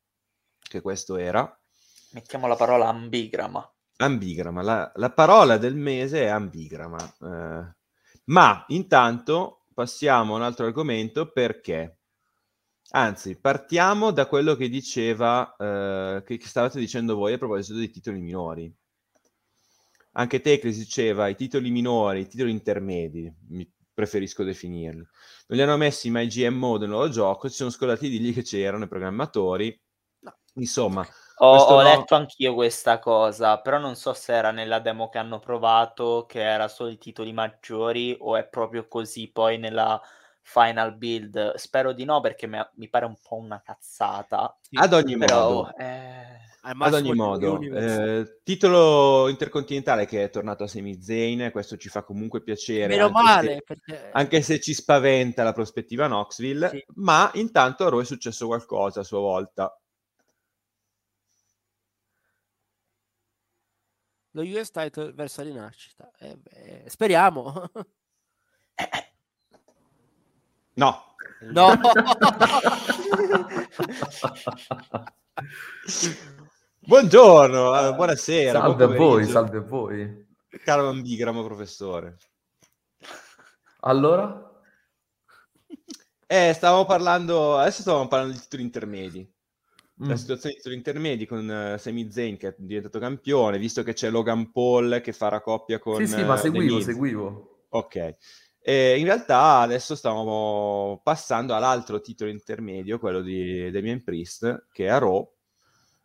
[0.59, 1.61] che questo era.
[2.13, 3.71] Mettiamo la parola ambigrama.
[3.99, 7.15] Ambigrama, la, la parola del mese è ambigrama.
[7.21, 7.75] Eh,
[8.25, 11.99] ma intanto passiamo a un altro argomento perché,
[12.93, 17.91] anzi, partiamo da quello che diceva, eh, che, che stavate dicendo voi a proposito dei
[17.91, 18.75] titoli minori.
[20.13, 24.99] Anche Teclis diceva i titoli minori, i titoli intermedi, mi preferisco definirli.
[25.47, 28.43] Non li hanno messi mai GMO del nuovo gioco, si sono scordati di lì che
[28.43, 29.81] c'erano i programmatori.
[30.57, 31.07] Insomma,
[31.39, 31.83] ho, ho no...
[31.83, 36.43] letto anch'io questa cosa, però non so se era nella demo che hanno provato, che
[36.43, 39.99] era solo i titoli maggiori, o è proprio così poi nella
[40.47, 41.55] final build.
[41.57, 44.57] Spero di no perché mi, mi pare un po' una cazzata.
[44.75, 50.69] Ad ogni Però, modo, eh, ad ogni modo eh, titolo intercontinentale che è tornato a
[50.69, 52.87] Sami Zayn, questo ci fa comunque piacere.
[52.87, 54.11] Meno anche male, se- perché...
[54.13, 56.85] anche se ci spaventa la prospettiva Knoxville, Sì.
[56.95, 59.77] ma intanto a Raw è successo qualcosa a sua volta.
[64.37, 66.11] lo US title verso la rinascita.
[66.19, 67.71] Eh beh, speriamo.
[70.77, 71.69] No, no.
[76.81, 80.27] buongiorno, eh, buonasera, buon Salve a voi, salve a voi.
[80.63, 82.19] caro ambigramo professore.
[83.81, 84.61] Allora?
[86.27, 89.27] Eh, stavamo parlando, adesso stavamo parlando di titoli intermedi.
[90.05, 90.09] Mm.
[90.09, 93.95] La situazione di titoli intermedi con eh, Sami Zayn che è diventato campione, visto che
[93.95, 97.61] c'è Logan Paul che farà coppia con Sì, sì, ma eh, seguivo, seguivo.
[97.71, 98.17] Ok.
[98.69, 104.99] E in realtà adesso stiamo passando all'altro titolo intermedio, quello di Damien Priest, che a
[104.99, 105.25] Raw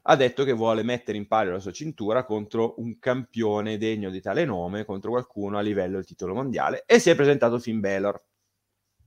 [0.04, 4.22] ha detto che vuole mettere in palio la sua cintura contro un campione degno di
[4.22, 8.24] tale nome, contro qualcuno a livello del titolo mondiale, e si è presentato Finn Balor.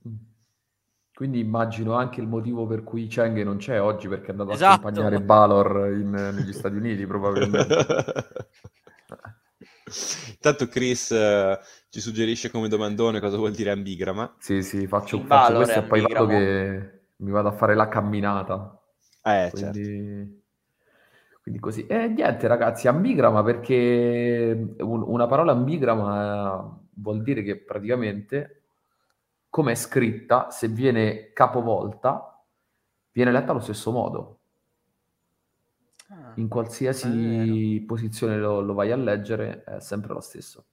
[0.09, 0.15] Mm.
[1.15, 4.73] Quindi immagino anche il motivo per cui Cheng non c'è oggi, perché è andato Esatto.
[4.73, 7.87] a accompagnare Balor in- negli Stati Uniti, probabilmente.
[10.41, 11.59] Tanto Chris eh,
[11.95, 14.35] ci suggerisce come domandone cosa vuol dire ambigrama.
[14.37, 17.75] Sì, sì, faccio, Il faccio questo è e poi vado che mi vado a fare
[17.75, 18.79] la camminata.
[19.25, 19.81] Eh, certo.
[19.81, 20.43] Quindi,
[21.43, 21.87] quindi così.
[21.87, 28.63] E niente, ragazzi, ambigrama perché un- una parola ambigrama eh, vuol dire che praticamente,
[29.49, 32.45] come è scritta, se viene capovolta,
[33.13, 34.39] viene letta allo stesso modo.
[36.11, 40.65] ah, In qualsiasi posizione lo, lo vai a leggere, è sempre lo stesso.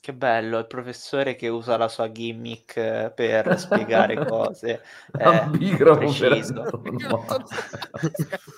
[0.00, 4.82] Che bello, il professore che usa la sua gimmick eh, per spiegare cose.
[5.16, 6.70] È Ambigramo per preciso.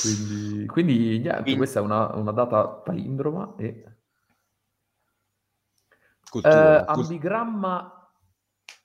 [0.00, 3.84] Quindi, quindi niente, Quindi- questa è una, una data palindroma e
[6.30, 8.10] Cultura, Eh, ambigramma,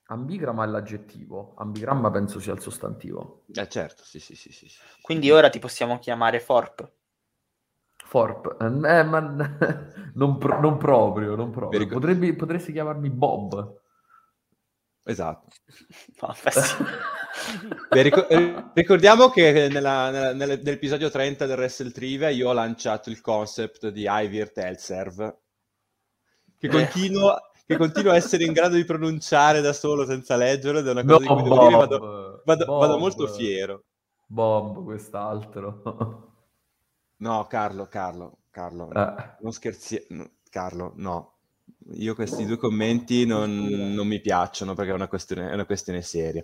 [0.08, 3.44] ambigramma è l'aggettivo, ambigramma penso sia il sostantivo.
[3.54, 4.80] eh, certo, sì, sì, sì, sì, sì.
[5.02, 6.90] Quindi ora ti possiamo chiamare Forp.
[8.12, 9.20] Forp, eh, ma
[10.16, 11.88] non, pro- non proprio, non proprio.
[11.88, 13.80] Potrebbe- potresti chiamarmi Bob.
[15.06, 15.48] Esatto.
[16.22, 16.36] No.
[17.90, 22.54] Beh, ricor- eh, ricordiamo che nella- nella- nelle- nell'episodio 30 del Wrestle Trivia io ho
[22.54, 25.38] lanciato il concept di Ivir Telserv
[26.58, 26.70] che Eh.
[26.70, 30.92] continuo, che continuo a essere in grado di pronunciare da solo senza leggerlo ed è
[30.92, 33.84] una No, cosa di cui devo dire Bob, vado, vado- vado Bob, molto fiero.
[34.28, 36.26] Bob, quest'altro.
[37.22, 40.06] No, Carlo, Carlo, Carlo, Eh, non scherzi,
[40.50, 41.36] Carlo, no.
[41.94, 46.02] Io questi due commenti non, non mi piacciono perché è una questione, è una questione
[46.02, 46.44] seria.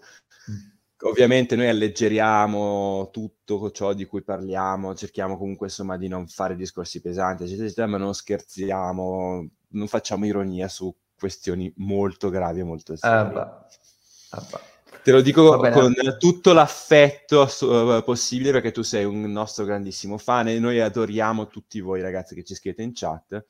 [1.02, 7.02] Ovviamente noi alleggeriamo tutto ciò di cui parliamo, cerchiamo comunque insomma di non fare discorsi
[7.02, 12.94] pesanti, eccetera, eccetera, ma non scherziamo, non facciamo ironia su questioni molto gravi e molto
[12.94, 13.32] eh, serie.
[13.32, 14.77] beh, eh, beh.
[15.08, 15.74] Te lo dico bene.
[15.74, 20.82] con tutto l'affetto ass- eh, possibile perché tu sei un nostro grandissimo fan e noi
[20.82, 23.46] adoriamo tutti voi ragazzi che ci scrivete in chat.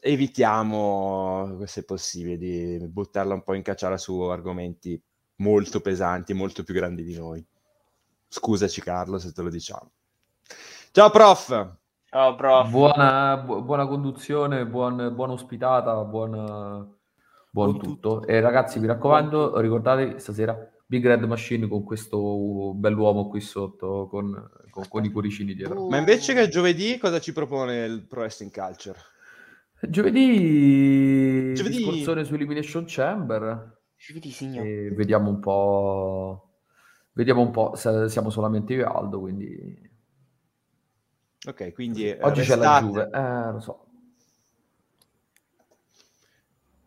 [0.00, 4.98] Evitiamo, se possibile, di buttarla un po' in cacciara su argomenti
[5.36, 7.44] molto pesanti, molto più grandi di noi.
[8.26, 9.90] Scusaci Carlo se te lo diciamo.
[10.92, 11.76] Ciao prof!
[12.08, 12.70] Ciao, prof.
[12.70, 16.93] Buona, bu- buona conduzione, buon, buona ospitata, buon,
[17.54, 18.26] buon Buon tutto.
[18.26, 24.50] E ragazzi, mi raccomando, ricordate stasera Big Red Machine con questo bell'uomo qui sotto, con,
[24.70, 25.86] con- con i cuoricini dietro.
[25.86, 28.98] Ma invece che giovedì cosa ci propone il Pro Wrestling Culture?
[29.88, 34.66] Giovedì, Giovedì- discussione su Elimination Chamber Giovedì, signor.
[34.66, 36.48] e vediamo un po'.
[37.12, 39.92] Vediamo un po', se siamo solamente io e Aldo, quindi
[41.46, 43.83] Ok, quindi eh, oggi c'è la restate- Juve, eh, lo so.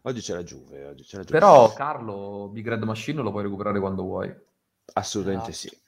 [0.08, 1.38] Oggi c'è la Juve, oggi c'è la Juve.
[1.40, 4.34] Però Carlo, Big Red Machine lo puoi recuperare quando vuoi.
[4.94, 5.76] Assolutamente Esatto.
[5.76, 5.82] sì.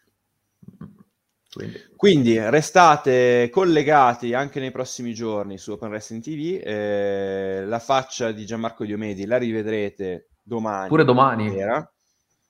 [1.52, 6.62] Quindi, Quindi restate collegati anche nei prossimi giorni su Open Wrestling TV.
[6.62, 10.90] eh, la faccia di Gianmarco Diomedi la rivedrete domani.
[10.90, 11.50] pure domani.
[11.50, 11.92] sera,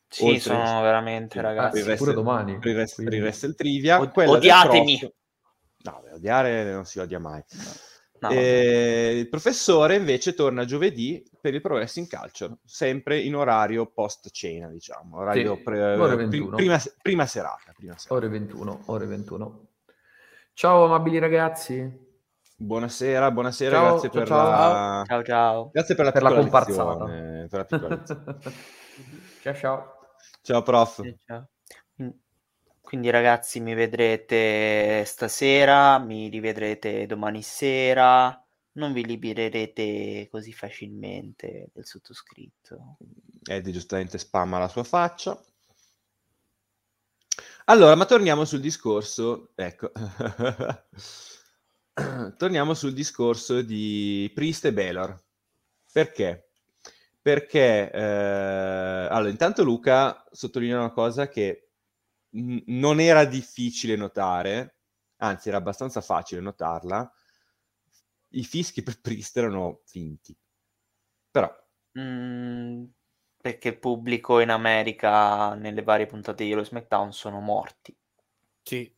[0.08, 1.78] Sì, oltre- sono veramente, Eh, ragazzi.
[1.78, 2.58] il resto- pure domani.
[2.58, 4.00] per il, rest- per il Trivia.
[4.02, 4.98] Od- odiatemi.
[4.98, 5.14] prossimo-
[5.82, 7.41] No, beh, odiare non si odia mai.
[7.52, 7.64] No,
[8.28, 14.30] Eh, il professore invece torna giovedì per il Pro Wrestling Culture, sempre in orario post
[14.32, 16.56] cena, diciamo, orario Sì, pre- 21.
[16.56, 17.72] prima, prima serata.
[17.76, 18.14] Prima serata.
[18.16, 19.68] Ore 21, ore 21.
[20.54, 22.08] Ciao amabili ragazzi.
[22.58, 24.50] Buonasera, buonasera, Ciao, grazie ciao, per ciao.
[24.50, 25.04] la...
[25.08, 25.70] Ciao ciao.
[25.72, 27.06] Grazie per la, Per la comparsata.
[27.06, 28.04] lezione, per la
[29.41, 29.94] ciao ciao.
[30.41, 31.02] Ciao prof.
[31.02, 31.48] Sì, ciao.
[32.90, 38.44] Quin- Quindi ragazzi mi vedrete stasera, mi rivedrete domani sera,
[38.74, 42.98] non vi libererete così facilmente del sottoscritto.
[43.44, 45.40] Eddie giustamente spamma la sua faccia.
[47.66, 49.91] Allora, ma torniamo sul discorso, ecco,
[52.38, 55.16] torniamo sul discorso di Priest e Belor.
[55.91, 56.49] Perché?
[57.22, 61.69] Perché, eh, allora, intanto Luca sottolinea una cosa che
[62.32, 64.78] n- non era difficile notare,
[65.18, 67.12] anzi era abbastanza facile notarla,
[68.32, 70.36] i fischi per Priest erano finti.
[71.32, 71.50] Però,
[72.00, 72.86] Mm,
[73.38, 77.96] perché il pubblico in America nelle varie puntate di Hero SmackDown sono morti.
[78.66, 78.96] Sì.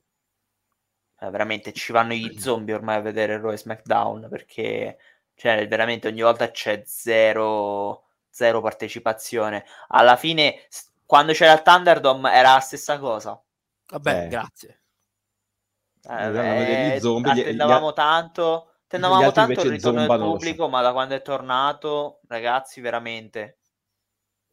[1.19, 4.97] Eh, veramente ci vanno gli zombie ormai a vedere Raw e SmackDown perché
[5.35, 9.65] cioè, veramente ogni volta c'è zero, zero partecipazione.
[9.89, 10.55] Alla fine,
[11.11, 13.37] quando c'era il Thunderdome era la stessa cosa.
[13.89, 14.27] Vabbè, Eh.
[14.29, 14.81] grazie.
[16.07, 20.93] Eh, eh, zombie, gli- attendavamo gli- tanto, attendavamo tanto il ritorno del pubblico, ma da
[20.93, 23.57] quando è tornato, ragazzi, veramente.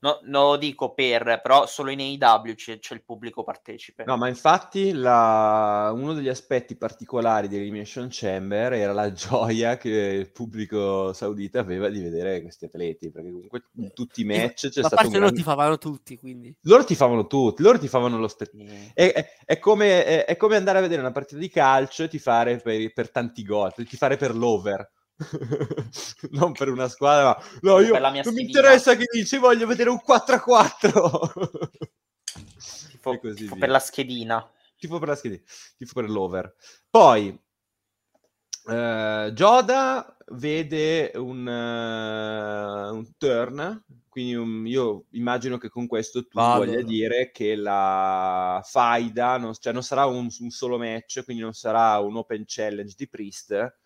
[0.00, 4.04] No, non lo dico per, però solo in AEW c'è, c'è il pubblico partecipe.
[4.04, 9.88] No, ma infatti la- uno degli aspetti particolari di Elimination Chamber era la gioia che
[9.90, 14.80] il pubblico saudita aveva di vedere questi atleti, perché comunque in tutti i match c'è
[14.80, 15.38] Ma a stato parte un loro grande...
[15.40, 16.56] ti favano tutti, quindi.
[16.62, 18.68] Loro ti favano tutti, loro ti favano lo spettacolo.
[18.68, 18.90] Sì.
[18.94, 22.08] È, è- è come, è- è come andare a vedere una partita di calcio e
[22.08, 24.88] ti fare per, per tanti gol, ti fare per l'over.
[26.30, 29.36] non per una squadra, ma no, io Per la mia non mi interessa che dici,
[29.36, 31.20] voglio vedere un 4 a 4.
[32.90, 33.60] Tifo- e così tifo via.
[33.60, 34.50] per la schedina.
[34.76, 35.42] tifo per la schedina,
[35.76, 36.54] tifo per l'over.
[36.88, 37.36] Poi
[38.70, 46.38] eh, Joda vede un, eh, un turn, quindi un- io immagino che con questo tu
[46.38, 46.66] Valor.
[46.66, 51.54] voglia dire che la faida, non, cioè non sarà un, un solo match, quindi non
[51.54, 53.76] sarà un open challenge di Priest,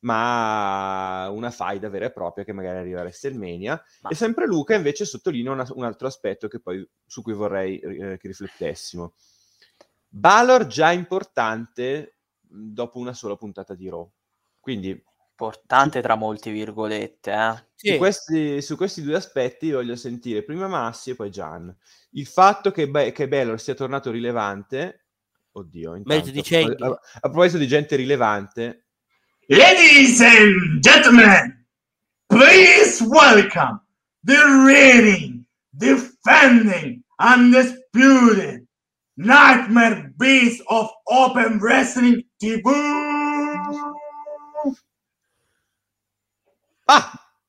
[0.00, 3.82] ma una faida vera e propria che magari arriva a WrestleMania.
[4.02, 7.78] Ma- E sempre Luca invece sottolinea una- un altro aspetto che poi, su cui vorrei
[7.78, 9.14] eh, che riflettessimo.
[10.08, 12.16] Balor già importante
[12.48, 14.10] mh, dopo una sola puntata di Raw.
[14.60, 15.02] Quindi
[15.40, 17.66] Importante tra molte virgolette, eh.
[17.76, 17.92] Sì.
[17.92, 21.72] su, questi, su questi due aspetti voglio sentire prima Massi e poi Gian.
[22.10, 25.04] Il fatto che, Be- che Balor sia tornato rilevante,
[25.52, 28.87] oddio, intanto, a, a- a proposito di gente rilevante,
[29.50, 31.56] Ladies and gentlemen,
[32.28, 33.80] please welcome
[34.22, 38.66] the reigning, defending, undisputed
[39.16, 42.62] Nightmare Beast of Open Wrestling TV.
[46.86, 47.18] Ah!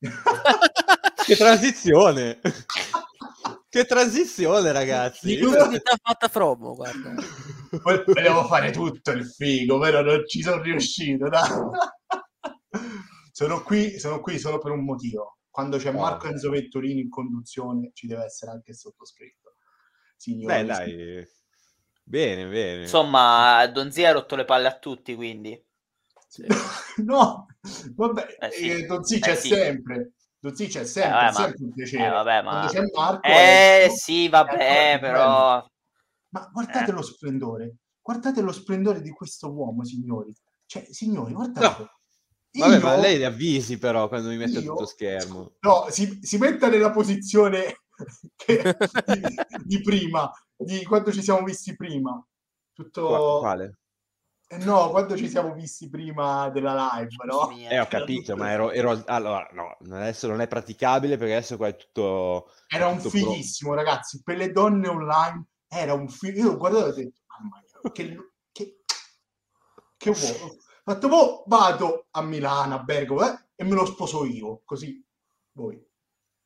[1.26, 2.40] che transizione!
[3.70, 5.38] Che transizione, ragazzi!
[5.38, 7.14] L'utilità fatta promo, guarda.
[7.82, 11.28] Vo- Volevo fare tutto il figo, però non ci sono riuscito.
[13.32, 15.38] sono, qui, sono qui solo per un motivo.
[15.48, 19.54] Quando c'è Marco Enzo Vettorini in conduzione, ci deve essere anche il sottoscritto.
[20.16, 21.28] Signori, Beh, dai.
[22.02, 22.82] Bene, bene.
[22.82, 25.58] Insomma, Donzi ha rotto le palle a tutti, quindi.
[27.04, 27.46] no,
[27.94, 28.68] vabbè, Eh sì.
[28.70, 29.48] eh, Don Z Eh c'è sì.
[29.48, 30.12] sempre.
[30.42, 32.06] Don Z c'è sempre, Eh, vabbè, è ma- sempre un piacere.
[32.06, 33.26] eh, vabbè, ma- Quando c'è Marco...
[33.28, 35.66] Eh Enzo, sì, è vabbè, più però...
[36.32, 36.94] Ma guardate Eh.
[36.94, 40.32] lo splendore, guardate lo splendore di questo uomo, signori.
[40.64, 41.90] Cioè, signori, guardate.
[42.52, 45.52] Vabbè, Io- ma lei le avvisi però quando mi mette io- tutto schermo.
[45.60, 47.80] No, si, si metta nella posizione
[48.34, 48.62] che-
[49.06, 52.24] di, di prima, di quando ci siamo visti prima.
[52.72, 53.06] Tutto...
[53.06, 53.78] Qua- Quale?
[54.52, 57.50] Eh, no, quando ci siamo visti prima della live, no?
[57.50, 61.68] Eh, ho capito, ma ero, ero- Allora, no, adesso non è praticabile perché adesso qua
[61.68, 62.50] è tutto...
[62.66, 64.20] Era un tutto pro- fighissimo, ragazzi.
[64.24, 66.38] Per le donne online era un figo.
[66.40, 68.16] Io ho guardato e ho detto, mamma mia, che,
[68.50, 68.82] che,
[69.96, 70.52] che uomo.
[70.52, 75.00] Ho fatto, "Mo vado a Milano, a Bergamo, eh, e me lo sposo io, così
[75.52, 75.80] voi.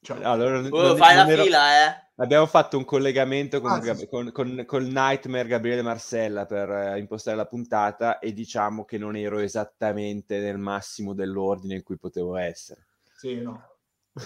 [0.04, 0.20] Ciao.
[0.22, 2.02] Allora, Oh, non- fai non la ero- fila, eh.
[2.16, 4.06] Abbiamo fatto un collegamento con, Ah, sì, sì.
[4.06, 9.16] con, con- col Nightmare Gabriele Marcella per eh, impostare la puntata e diciamo che non
[9.16, 12.86] ero esattamente nel massimo dell'ordine in cui potevo essere.
[13.16, 13.60] Sì, no.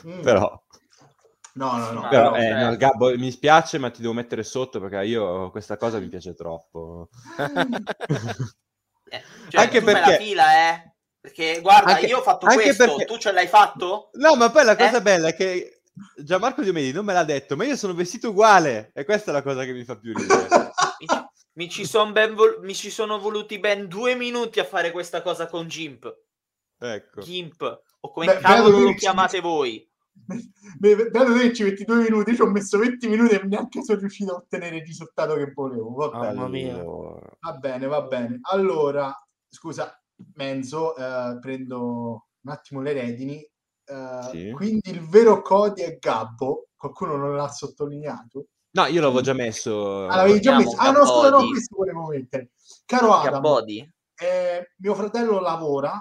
[0.07, 0.21] Mm.
[0.21, 0.63] Però,
[1.55, 2.03] No, no, no.
[2.05, 2.65] Ah, però, no, eh, certo.
[2.71, 6.35] no, Gabbo, mi spiace, ma ti devo mettere sotto perché io questa cosa mi piace
[6.35, 7.09] troppo.
[9.11, 10.45] Eh, cioè, Anche tu fai perché- la fila,
[10.75, 10.93] eh.
[11.29, 14.11] Perché, guarda, Anche- io ho fatto anche questo, perché- tu ce l'hai fatto?
[14.15, 15.03] No, ma poi la cosa Eh?
[15.03, 15.83] bella è che
[16.17, 19.43] Gianmarco Diomedi non me l'ha detto, ma io sono vestito uguale e questa è la
[19.43, 20.71] cosa che mi fa più ridere.
[21.55, 25.23] Mi ci, son ben vol- mi ci sono voluti ben due minuti a fare questa
[25.23, 26.17] cosa con Gimp.
[26.79, 27.21] Ecco.
[27.21, 29.85] Gimp, o come Beh, cavolo bello lo chiamate voi.
[31.11, 34.33] Dato che ci metti due minuti, ci ho messo 20 minuti e neanche sono riuscito
[34.35, 35.93] a ottenere il risultato che volevo.
[35.95, 36.75] Va bene, Mamma mia.
[36.75, 38.39] Allora, va bene, va bene.
[38.43, 39.98] Allora, scusa,
[40.35, 43.37] Menzo, eh, prendo un attimo le redini.
[43.85, 44.51] Eh, Sì.
[44.53, 46.69] Quindi il vero Cody è Gabbo.
[46.77, 48.47] Qualcuno non l'ha sottolineato?
[48.71, 50.07] No, io l'avevo già messo.
[50.07, 50.77] Ah, l'avevi già messo?
[50.77, 52.51] Ah, no, scusa, no, questo volevo mettere.
[52.85, 53.43] Caro Adam,
[54.21, 55.93] eh, mio fratello lavora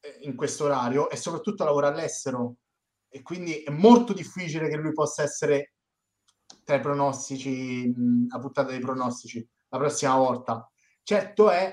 [0.00, 2.56] eh, in questo orario e soprattutto lavora all'estero
[3.08, 5.72] e quindi è molto difficile che lui possa essere
[6.64, 10.70] tra i pronostici, mh, a puntata dei pronostici la prossima volta.
[11.02, 11.72] Certo è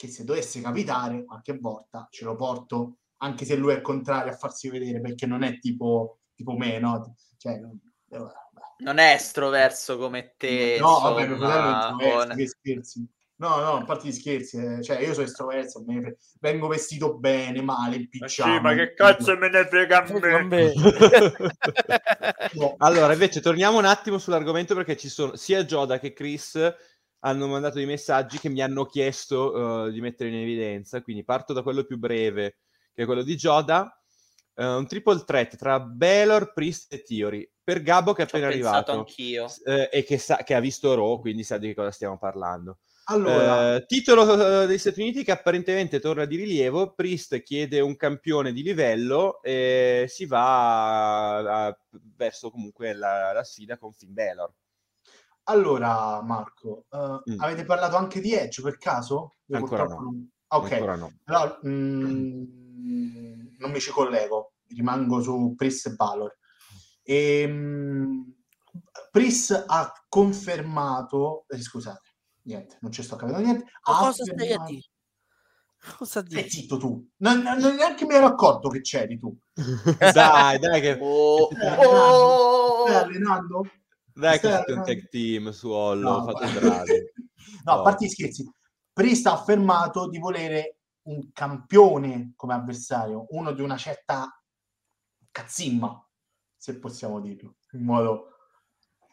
[0.00, 4.36] che se dovesse capitare qualche volta ce lo porto, anche se lui è contrario a
[4.36, 7.14] farsi vedere, perché non è tipo, tipo me, no?
[7.36, 7.78] Cioè, non-
[8.08, 8.32] eh.
[8.78, 10.78] Non è estroverso come te.
[10.80, 13.06] No, vabbè, mio fratello è che scherzi.
[13.36, 17.18] No, no, a parte di scherzi, eh, cioè io sono estroverso, me fre- vengo vestito
[17.18, 18.72] bene, male, in pigiama.
[18.72, 19.38] in culo.
[19.38, 20.72] me ne frega Vabbè.
[22.54, 26.58] No, allora, invece, torniamo un attimo sull'argomento perché ci sono sia Joda che Chris
[27.20, 31.02] hanno mandato dei messaggi che mi hanno chiesto eh, di mettere in evidenza.
[31.02, 32.58] Quindi parto da quello più breve,
[32.94, 33.94] che è quello di Joda.
[34.54, 38.48] Eh, un triple threat tra Belor, Priest e Theory per Gabbo che è Ci appena
[38.48, 39.46] arrivato anch'io.
[39.64, 42.78] eh, e che, sa- che ha visto Raw, quindi sa di che cosa stiamo parlando.
[43.04, 46.92] allora, titolo degli Stati Uniti che apparentemente torna di rilievo.
[46.94, 51.78] Priest chiede un campione di livello e si va a- a-
[52.16, 54.52] verso comunque la, la sfida con Finn Balor.
[55.50, 57.40] Allora, Marco, eh, Mm.
[57.40, 59.34] avete parlato anche di Edge per caso?
[59.46, 60.10] Io Ancora purtroppo no.
[60.10, 61.12] non- Ok, Ancora no.
[61.24, 66.36] però mm, non mi ci collego, rimango su Pris e Balor.
[67.02, 68.34] Ehm,
[69.10, 72.08] Pris ha confermato, eh, scusate,
[72.42, 73.64] niente, non ci sto capendo niente.
[73.86, 74.84] Ma ha cosa stai a affermato- dire?
[75.96, 76.60] Cosa Stai dici?
[76.60, 79.34] zitto tu, non, non- non neanche mi ero accorto che c'eri tu.
[80.12, 82.86] dai, dai che, Oh, Stai oh!
[82.86, 83.62] Stai allenando?
[84.14, 86.92] Dai che siete un tag team su Hollow, No, fate bravi.
[87.64, 87.82] No, a No.
[87.82, 88.48] parte gli scherzi,
[88.92, 94.28] Priest ha affermato di volere un campione come avversario, uno di una certa
[95.30, 96.08] cazzimma,
[96.56, 98.26] se possiamo dirlo, in modo...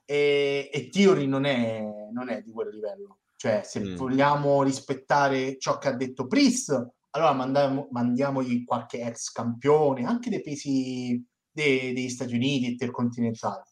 [0.06, 1.82] E, e Theory non è,
[2.14, 3.20] non è di quel livello.
[3.36, 3.96] Cioè, se Mm.
[3.98, 6.70] vogliamo rispettare ciò che ha detto Priest,
[7.12, 11.22] allora mandiamo, mandiamogli qualche ex campione, anche dei pesi
[11.52, 13.64] de- degli Stati Uniti intercontinentali.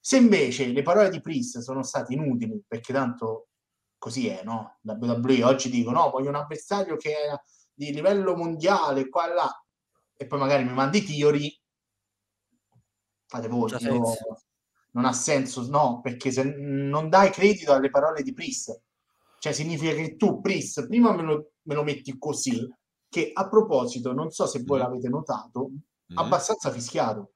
[0.00, 3.48] Se invece le parole di Priest sono state inutili, perché tanto
[3.98, 4.78] così è, no?
[4.82, 7.34] WWE oggi dico no, voglio un avversario che è
[7.74, 9.64] di livello mondiale, qua e là,
[10.16, 11.60] e poi magari mi mandi Theory,
[13.26, 14.14] fate voi, io-
[14.92, 18.80] non ha senso, no, perché se non dai credito alle parole di Priest,
[19.38, 22.66] cioè significa che tu Priest prima me lo, me lo metti così,
[23.08, 24.82] che a proposito, non so se voi Mm.
[24.82, 25.68] l'avete notato,
[26.12, 26.16] Mm.
[26.18, 27.32] abbastanza fischiato.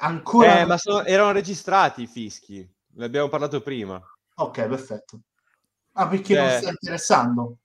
[0.00, 4.00] Ancora Eh, ma sono- erano registrati i fischi, ne abbiamo parlato prima.
[4.36, 5.20] Ok, perfetto.
[5.92, 7.56] Ah, perché non Cioè- sta interessando?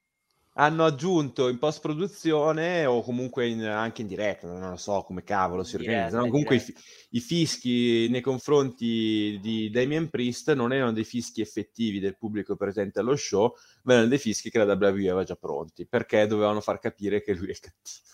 [0.55, 5.23] hanno aggiunto in post produzione o comunque in- anche in diretta, non lo so come
[5.23, 6.27] cavolo si organizzano.
[6.29, 6.75] Comunque i,
[7.11, 12.99] i fischi nei confronti di Damien Priest non erano dei fischi effettivi del pubblico presente
[12.99, 13.53] allo show,
[13.83, 17.33] ma erano dei fischi che la WWE aveva già pronti perché dovevano far capire che
[17.33, 18.05] lui è cattivo.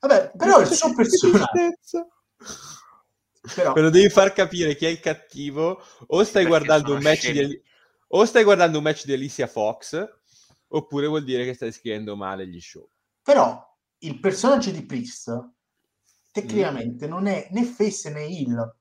[0.00, 2.08] Vabbè, però il suo personaggio...
[3.54, 7.62] Però, Quando devi far capire chi è il cattivo, o stai guardando un di
[8.08, 10.04] o stai guardando un match di Alicia Fox,
[10.68, 12.88] oppure vuol dire che stai scrivendo male gli show.
[13.22, 13.62] però
[13.98, 15.50] il personaggio di Priest
[16.32, 18.76] tecnicamente non è né face né heel,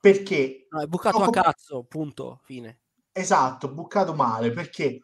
[0.00, 2.80] perché No, è bucato a Poco- cazzo, punto, fine.
[3.12, 5.00] Esatto, bucato male perché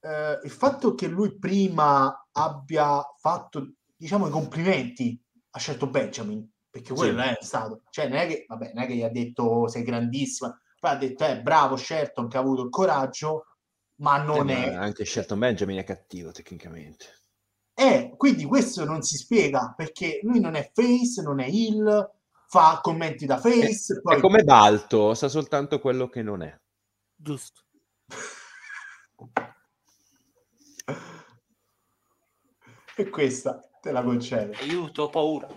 [0.00, 6.94] eh, il fatto che lui prima abbia fatto, diciamo, i complimenti a scelto Benjamin, perché
[6.94, 7.28] quello Sì.
[7.28, 10.58] è stato, cioè non è che, vabbè, non è che gli ha detto sei grandissima,
[10.78, 13.46] poi ha detto eh, bravo Shelton che ha avuto il coraggio,
[13.96, 17.06] ma non Eh, ma è, anche Shelton Benjamin è cattivo tecnicamente.
[17.74, 22.10] è, quindi questo non si spiega perché lui non è face, non è heel,
[22.46, 26.56] fa commenti da face, È, poi è come Balto, sa soltanto quello che non è.
[27.16, 27.62] Giusto.
[32.96, 34.52] e questa te la concedo.
[34.60, 35.48] Aiuto, ho paura.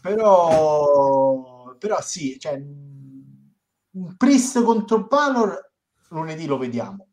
[0.00, 5.72] Però però sì cioè un Priest contro Balor
[6.08, 7.08] lunedì lo vediamo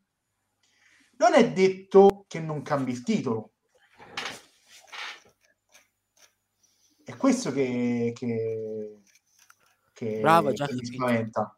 [1.18, 3.52] non è detto che non cambi il titolo
[7.04, 9.00] è questo che che,
[9.92, 11.52] che, Bravo, già che mi spaventa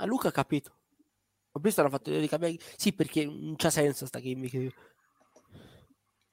[0.00, 0.72] Ah, Luca ha capito.
[1.52, 2.56] Ho visto hanno fatto dei cambiare.
[2.76, 4.74] Sì, perché non c'ha senso sta gimmick.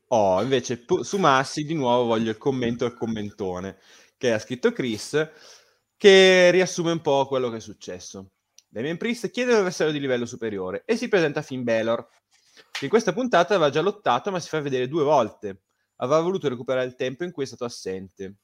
[0.10, 3.78] Oh, invece su Massi di nuovo voglio il commento al commentone
[4.18, 5.30] che ha scritto Chris
[5.96, 8.32] che riassume un po' quello che è successo.
[8.68, 12.08] Damien Priest chiede l'avversario di livello superiore e si presenta Finn Balor
[12.72, 15.64] che in questa puntata aveva già lottato ma si fa vedere due volte.
[15.98, 18.36] Aveva voluto recuperare il tempo in cui è stato assente.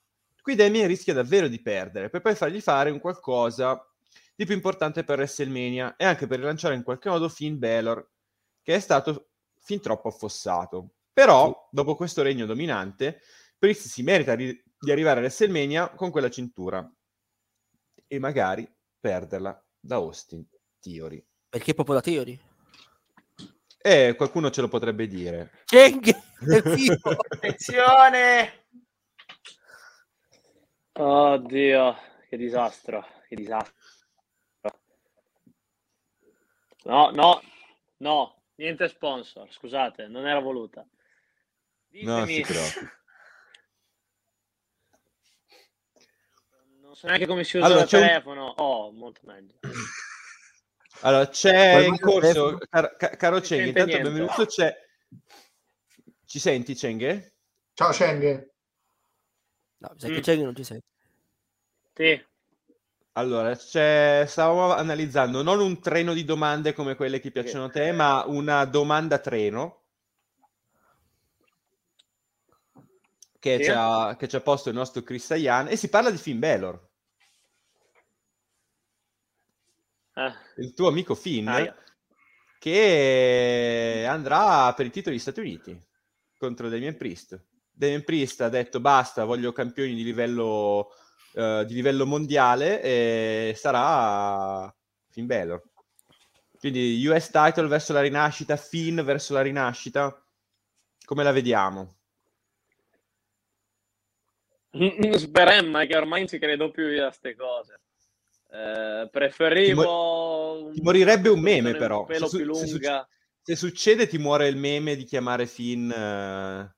[0.41, 3.85] Qui Damien rischia davvero di perdere per poi fargli fare un qualcosa
[4.35, 8.09] di più importante per WrestleMania e anche per rilanciare in qualche modo Finn Balor
[8.61, 9.29] che è stato
[9.59, 10.95] fin troppo affossato.
[11.13, 13.21] Però, dopo questo regno dominante,
[13.57, 16.85] Priest si merita ri- di arrivare a WrestleMania con quella cintura
[18.05, 18.69] e magari
[18.99, 20.45] perderla da Austin
[20.77, 21.25] Theory.
[21.47, 22.37] Perché proprio da Theory?
[23.77, 25.51] Eh, qualcuno ce lo potrebbe dire.
[25.65, 26.13] Cheng!
[27.29, 28.65] Attenzione!
[30.91, 31.95] Oddio,
[32.27, 33.73] che disastro, che disastro.
[36.83, 37.41] No, no,
[37.97, 40.81] no, niente sponsor, scusate, non era voluta.
[40.81, 42.79] No, Ditemi, si
[46.93, 48.45] non so neanche come si usa Allora, il c'è un- telefono.
[48.57, 49.53] Oh, molto meglio.
[51.01, 52.57] Allora, c'è in corso, telefono?
[52.69, 54.09] car- ca- caro Si Cheng, sente intanto niente.
[54.09, 54.73] benvenuto, c'è...
[56.25, 57.33] Ci senti, Cheng?
[57.73, 58.51] Ciao Cheng.
[59.79, 60.13] No, mi sa Mm.
[60.13, 60.79] che Cheng non ci sei.
[61.95, 62.25] Sì,
[63.13, 64.23] Allora, c'è...
[64.27, 68.63] stavamo analizzando non un treno di domande come quelle che piacciono a te, ma una
[68.65, 69.82] domanda treno
[73.43, 73.63] che, Sì.
[73.65, 76.39] ci ha, che ci ha posto il nostro Chris Ayan e si parla di Finn
[76.39, 76.79] Balor,
[80.15, 81.75] eh, il tuo amico Finn, aia.
[82.57, 85.77] che andrà per i titoli degli Stati Uniti
[86.37, 87.43] contro Damien Priest.
[87.69, 90.91] Damien Priest ha detto basta, voglio campioni di livello,
[91.33, 94.73] eh, di livello mondiale e sarà
[95.09, 95.61] Finn Balor.
[96.57, 100.25] Quindi US title verso la rinascita, Finn verso la rinascita,
[101.03, 101.97] come la vediamo?
[105.17, 107.81] Speremma che ormai non ci credo più io a ste cose.
[108.49, 112.01] Eh, preferivo Ti morirebbe un meme però.
[112.01, 113.07] un pelo Se su- più se lunga.
[113.41, 116.75] Se succede ti muore il meme di chiamare Finn eh,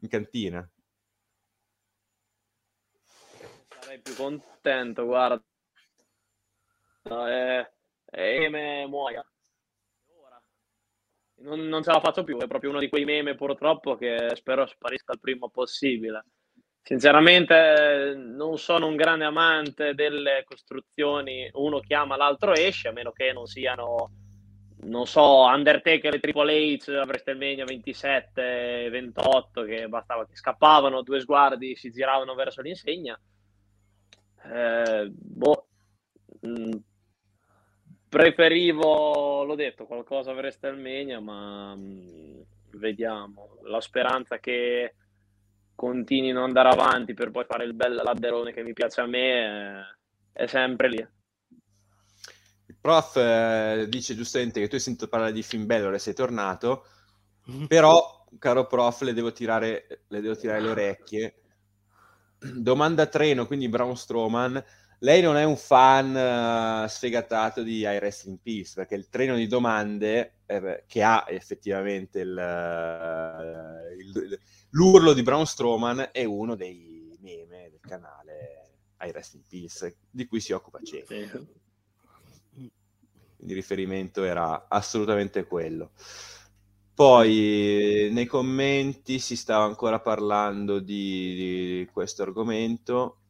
[0.00, 0.66] in cantina.
[3.80, 5.42] Sarei più contento, guarda.
[7.04, 7.72] No, eh,
[8.10, 9.26] eh, me muoia.
[11.42, 14.64] Non, non ce la faccio più, è proprio uno di quei meme purtroppo che spero
[14.64, 16.24] sparisca il prima possibile.
[16.84, 23.32] Sinceramente non sono un grande amante delle costruzioni, uno chiama, l'altro esce, a meno che
[23.32, 24.10] non siano,
[24.80, 31.20] non so, Undertaker e Triple H a WrestleMania 27, 28, che bastava che scappavano, due
[31.20, 33.18] sguardi, si giravano verso l'insegna.
[34.44, 35.66] Eh, boh,
[36.44, 36.72] mm,
[38.08, 42.40] preferivo, l'ho detto, qualcosa a WrestleMania, ma mm,
[42.72, 43.58] vediamo.
[43.62, 44.94] La speranza che
[45.82, 49.82] continuino ad andare avanti per poi fare il bel ladderone che mi piace a me
[50.32, 51.08] è, è sempre lì.
[52.66, 56.14] Il prof eh, dice giustamente che tu hai sentito parlare di Finn Balor e sei
[56.14, 56.86] tornato,
[57.66, 61.34] però, caro prof, le devo tirare le, devo tirare le orecchie.
[62.38, 64.64] Domanda treno, quindi Braun Strowman.
[65.00, 69.34] Lei non è un fan eh, sfegatato di I Rest in Peace, perché il treno
[69.34, 76.54] di domande eh, che ha effettivamente il, eh, il- l'urlo di Braun Strowman è uno
[76.54, 81.06] dei meme del canale I Rest in Peace, di cui si occupa Cenk.
[81.06, 82.70] Sì.
[83.36, 85.92] Quindi il riferimento era assolutamente quello.
[86.94, 91.34] Poi nei commenti si stava ancora parlando di,
[91.82, 93.21] di questo argomento.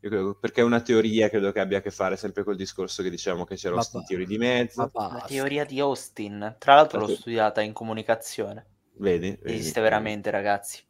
[0.00, 3.02] Io credo- perché è una teoria, credo che abbia a che fare sempre col discorso
[3.02, 4.90] che dicevamo che c'era Austin Theory di mezzo.
[4.94, 7.16] La teoria di Austin, tra l'altro l'ho Sì.
[7.16, 8.66] studiata in comunicazione.
[8.98, 9.36] Vedi?
[9.40, 9.58] vedi?
[9.58, 10.82] Esiste veramente, ragazzi.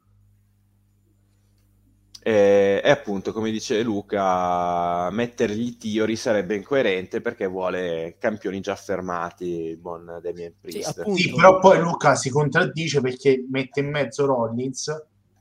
[2.20, 9.46] E, e appunto, come dice Luca, mettergli Theory sarebbe incoerente perché vuole campioni già affermati,
[9.46, 10.98] il buon Damien Priest.
[10.98, 11.18] appunto.
[11.18, 14.92] Sì, però poi Luca si contraddice perché mette in mezzo Rollins,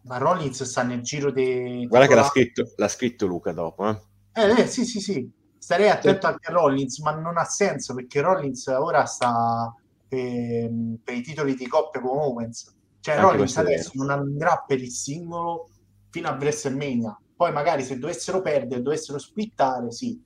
[0.07, 1.85] ma Rollins sta nel giro dei...
[1.85, 3.87] Guarda che l'ha scritto, l'ha scritto Luca dopo.
[3.89, 4.01] Eh?
[4.33, 5.29] Eh, eh, sì, sì, sì.
[5.57, 9.73] Starei attento anche a Rollins, ma non ha senso perché Rollins ora sta
[10.07, 10.71] per,
[11.03, 12.73] per i titoli di coppia con Owens.
[13.01, 15.69] Cioè, Anche Rollins è adesso non andrà per il singolo
[16.09, 17.19] fino a WrestleMania.
[17.35, 20.21] Poi magari se dovessero perdere, dovessero splittare, sì.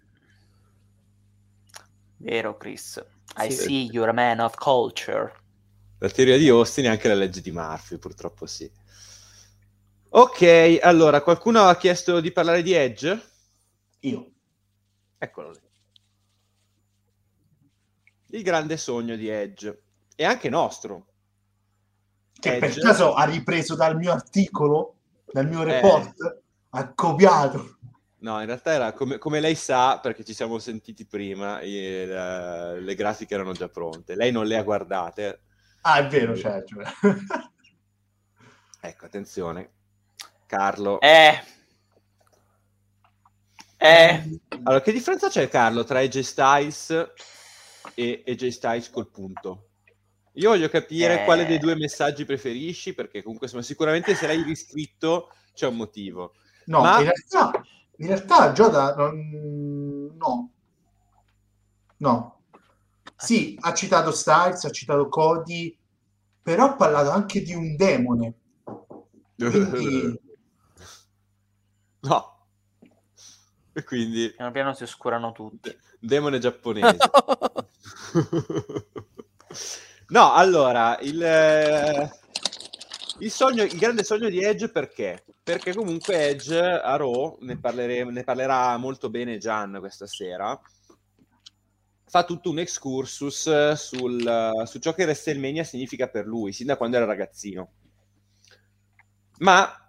[2.18, 3.04] Vero, Chris.
[3.38, 3.58] I Sì.
[3.58, 5.34] see you're a man of culture.
[6.00, 8.70] La teoria di Austin e anche la legge di Murphy, purtroppo sì.
[10.14, 13.30] Ok, allora, qualcuno ha chiesto di parlare di Edge?
[14.02, 14.32] Io.
[15.18, 15.60] Eccolo lì.
[18.34, 19.82] il grande sogno di Edge
[20.16, 21.06] e anche nostro.
[22.34, 24.96] Che per Edge- caso ha ripreso dal mio articolo,
[25.32, 25.66] dal mio Eh.
[25.66, 27.78] report, ha copiato.
[28.20, 32.74] No, in realtà era come, come lei sa, perché ci siamo sentiti prima, eh, la-
[32.76, 34.16] le grafiche erano già pronte.
[34.16, 35.42] Lei non le ha guardate.
[35.82, 36.64] Ah, è vero, cioè.
[38.84, 39.72] Ecco, attenzione.
[40.52, 41.00] Carlo.
[41.00, 41.42] Eh.
[43.78, 44.40] Eh.
[44.64, 47.12] Allora, che differenza c'è, Carlo, tra AJ Styles
[47.96, 49.70] e AJ Styles col punto?
[50.34, 51.24] Io voglio capire Eh.
[51.24, 56.34] quale dei due messaggi preferisci, perché comunque insomma, sicuramente se l'hai riscritto c'è un motivo.
[56.66, 57.64] No, Ma- in realtà,
[57.96, 60.12] in realtà Giada non...
[60.18, 60.52] no.
[61.96, 62.42] No.
[63.16, 65.78] Sì, ha citato Styles, ha citato Cody,
[66.42, 68.34] però ha parlato anche di un demone.
[69.38, 70.20] Quindi,
[72.02, 72.40] No.
[73.74, 75.76] E quindi, Piano piano si oscurano tutti.
[76.00, 76.98] demone giapponese.
[80.10, 82.12] no, allora, il, eh,
[83.20, 85.24] il sogno, il grande sogno di Edge perché?
[85.42, 90.60] Perché comunque Edge a Raw, ne, parlere- ne parlerà molto bene Gian questa sera,
[92.06, 96.98] fa tutto un excursus sul, su ciò che WrestleMania significa per lui, sin da quando
[96.98, 97.72] era ragazzino.
[99.38, 99.81] Ma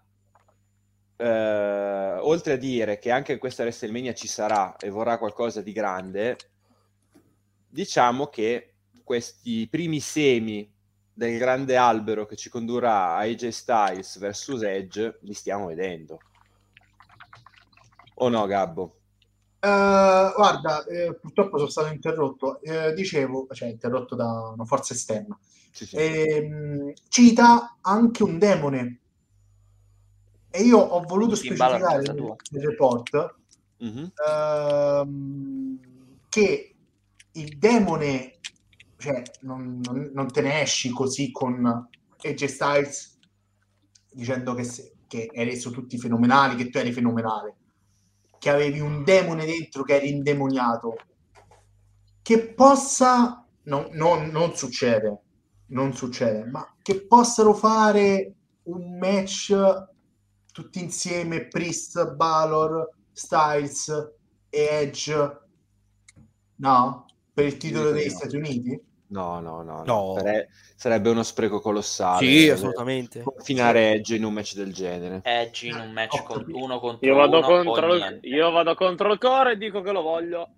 [1.17, 6.37] eh, oltre a dire che anche questa WrestleMania ci sarà e vorrà qualcosa di grande,
[7.69, 8.75] diciamo che
[9.05, 10.71] questi primi semi
[11.13, 16.21] del grande albero che ci condurrà AJ Styles versus Edge li stiamo vedendo.
[18.15, 18.97] O no, Gabbo?
[19.65, 22.61] eh, guarda, eh, purtroppo sono stato interrotto.
[22.63, 25.39] Eh, dicevo, cioè interrotto da una forza esterna.
[25.71, 25.97] Sì, sì.
[25.97, 29.02] Ehm, cita anche un demone.
[30.55, 33.35] E io ho voluto specificare nel, report
[33.79, 34.13] Mhm.
[34.29, 35.79] ehm,
[36.29, 36.75] che
[37.33, 38.39] il demone,
[38.99, 41.89] cioè, non, non- non te ne esci così con
[42.23, 43.19] AJ Styles
[44.13, 47.57] dicendo che, se- che eri su tutti fenomenali, che tu eri fenomenale,
[48.39, 50.97] che avevi un demone dentro, che eri indemoniato,
[52.21, 55.23] che possa, no- non- non succede,
[55.69, 58.35] non succede, ma che possano fare
[58.65, 59.55] un match
[60.53, 63.89] tutti insieme, Priest, Balor, Styles
[64.49, 65.39] e Edge,
[66.57, 67.07] no?
[67.33, 68.11] Per il titolo degli no.
[68.11, 68.81] Stati Uniti?
[69.09, 69.85] No, no, no, no.
[69.85, 70.15] No.
[70.17, 72.27] Sare- sarebbe uno spreco colossale.
[72.27, 73.23] Sì, eh, assolutamente.
[73.23, 75.21] Confinare Edge in un match del genere.
[75.25, 78.75] Edge in un match Ho con uno contro Io vado, uno contro il, io vado
[78.75, 80.49] contro il core e dico che lo voglio.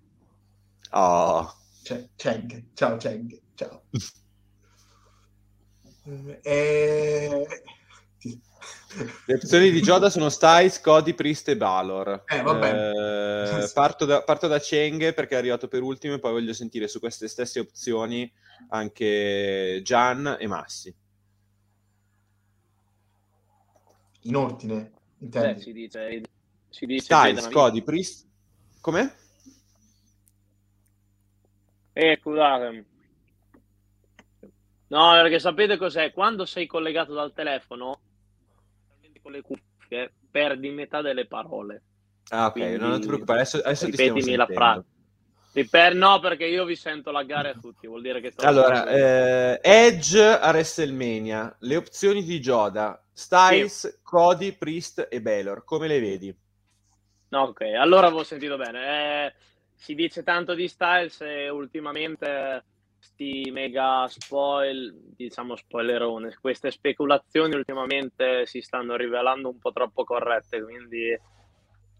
[0.90, 1.52] Oh.
[1.82, 3.82] Cioè, Cheng, ciao Cheng, ciao.
[6.42, 7.46] Eh,
[9.26, 12.24] Le opzioni di Joda sono Styles, Cody, Priest e Balor.
[12.26, 12.38] Eh.
[12.38, 16.86] Eh, parto, da, parto da Cheng perché è arrivato per ultimo e poi voglio sentire
[16.86, 18.30] su queste stesse opzioni
[18.68, 20.94] anche Gian e Massi.
[24.24, 25.60] in ordine, intendi?
[25.60, 26.22] si dice,
[26.68, 27.48] si dice Styles.
[27.48, 28.26] Cody, Priest...
[28.80, 29.12] Com'è?
[31.92, 32.84] Eh, scusate.
[34.88, 36.12] No, perché sapete cos'è?
[36.12, 38.00] Quando sei collegato dal telefono,
[39.24, 41.82] con le cuffie, perdi metà delle parole.
[42.30, 44.84] Ah, ok, Quindi, no, non ti preoccupare, adesso, adesso Ripetimi la frase.
[45.70, 49.60] Per- No, perché io vi sento laggare a tutti, vuol dire che sto Allora, eh,
[49.62, 56.36] Edge a WrestleMania, le opzioni di Joda, Styles, Cody, Priest e Balor, come le vedi?
[57.28, 59.26] No, ok, allora avevo sentito bene.
[59.26, 59.34] Eh,
[59.74, 62.64] si dice tanto di Styles e ultimamente
[63.04, 70.62] sti mega spoil, diciamo spoilerone, queste speculazioni ultimamente si stanno rivelando un po' troppo corrette,
[70.62, 71.14] quindi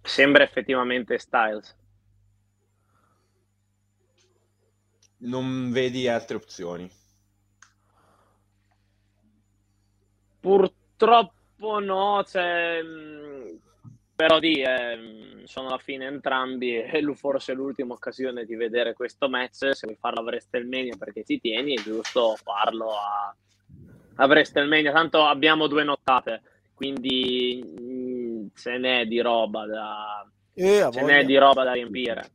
[0.00, 1.76] sembra effettivamente Styles.
[5.18, 6.90] Non vedi altre opzioni?
[10.40, 12.80] Purtroppo no, cioè,
[14.14, 19.28] però di, eh, sono alla fine entrambi e forse è l'ultima occasione di vedere questo
[19.28, 23.34] match, se vuoi farlo a WrestleMania perché ci tieni, è giusto farlo a,
[24.16, 26.42] a WrestleMania, tanto abbiamo due nottate,
[26.74, 32.30] quindi mh, ce n'è di roba da, Eh, ce n'è di roba da riempire.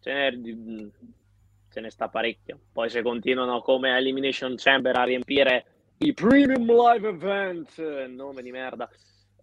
[0.00, 0.90] Ce n'è, di-
[1.68, 2.58] ce ne sta parecchio.
[2.72, 5.64] Poi se continuano come Elimination Chamber a riempire
[5.98, 8.88] i Premium Live Event, eh, nome di merda,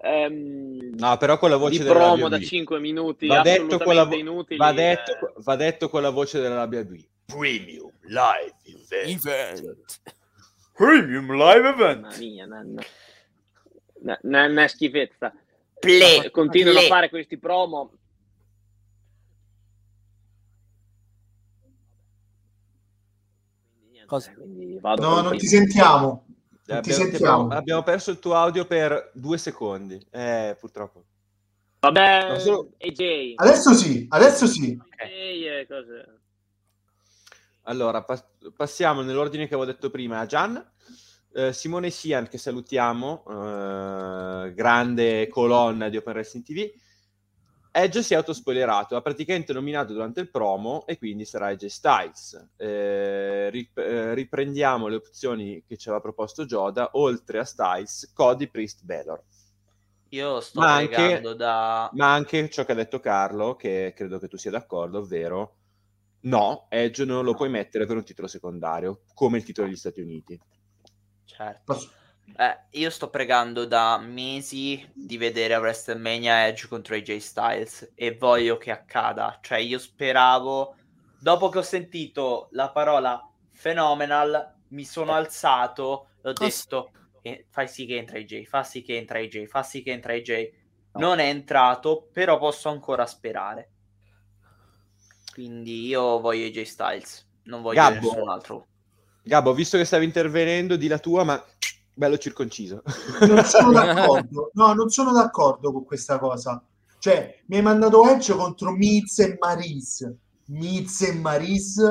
[0.04, 2.46] ehm, No, però con la voce di promo da WWE.
[2.46, 4.58] 5 minuti Va detto, con la vo- inutili.
[4.60, 7.08] va, detto, eh, va detto con la voce della WWE.
[7.26, 9.26] Premium Live Event.
[9.26, 9.78] Event.
[10.74, 12.02] Premium Live Event.
[12.02, 12.60] mamma mia, una,
[14.02, 15.34] una- una- una schifezza.
[15.80, 17.92] Ple- Continuano ple- a fare questi promo.
[24.06, 24.34] Cosa?
[24.34, 26.26] Quindi vado No, non ti sentiamo.
[26.66, 27.34] Ti abbiamo, sentiamo.
[27.44, 30.00] abbiamo- abbiamo perso il tuo audio per due secondi.
[30.12, 31.06] Eh, purtroppo.
[31.80, 33.34] Vabbè, solo- AJ.
[33.36, 34.78] Adesso sì, adesso sì.
[35.68, 36.20] Cose.
[37.64, 38.26] Allora, pas-
[38.56, 40.72] passiamo nell'ordine che avevo detto prima a Gian.
[41.36, 46.72] Eh, Simone Sian, che salutiamo, eh, grande colonna di Open Wrestling TV.
[47.76, 52.50] Edge si è autospoilerato, ha praticamente nominato durante il promo e quindi sarà Edge Styles.
[52.56, 58.48] Eh, rip- eh, riprendiamo le opzioni che ci aveva proposto Joda, oltre a Styles, Cody,
[58.48, 59.24] Priest, Balor.
[60.10, 61.90] Io sto Ma anche- pregando da...
[61.94, 65.56] Ma anche ciò che ha detto Carlo, che credo che tu sia d'accordo, ovvero
[66.22, 70.00] no, Edge non lo puoi mettere per un titolo secondario, come il titolo degli Stati
[70.00, 70.40] Uniti.
[71.26, 71.62] Certo.
[71.66, 71.92] Posso-
[72.36, 78.58] Eh, io sto pregando da mesi di vedere WrestleMania Edge contro AJ Styles e voglio
[78.58, 79.38] che accada.
[79.42, 80.76] Cioè, io speravo,
[81.20, 86.92] dopo che ho sentito la parola phenomenal, mi sono alzato e ho detto
[87.22, 90.14] eh, fai sì che entra AJ, fa sì che entra AJ, fa sì che entra
[90.14, 90.62] AJ.
[90.94, 93.70] Non è entrato, però posso ancora sperare.
[95.34, 98.12] Quindi io voglio AJ Styles, non voglio Gabbo.
[98.12, 98.68] nessun altro.
[99.24, 101.42] Gabbo, visto che stavi intervenendo, di la tua, ma
[101.94, 102.84] bello circonciso.
[103.22, 104.52] Non sono d'accordo.
[104.54, 106.64] No, non sono d'accordo con questa cosa.
[107.00, 110.10] Cioè, mi hai mandato Edge contro Miz e Maris.
[110.48, 111.82] Miz e Maris,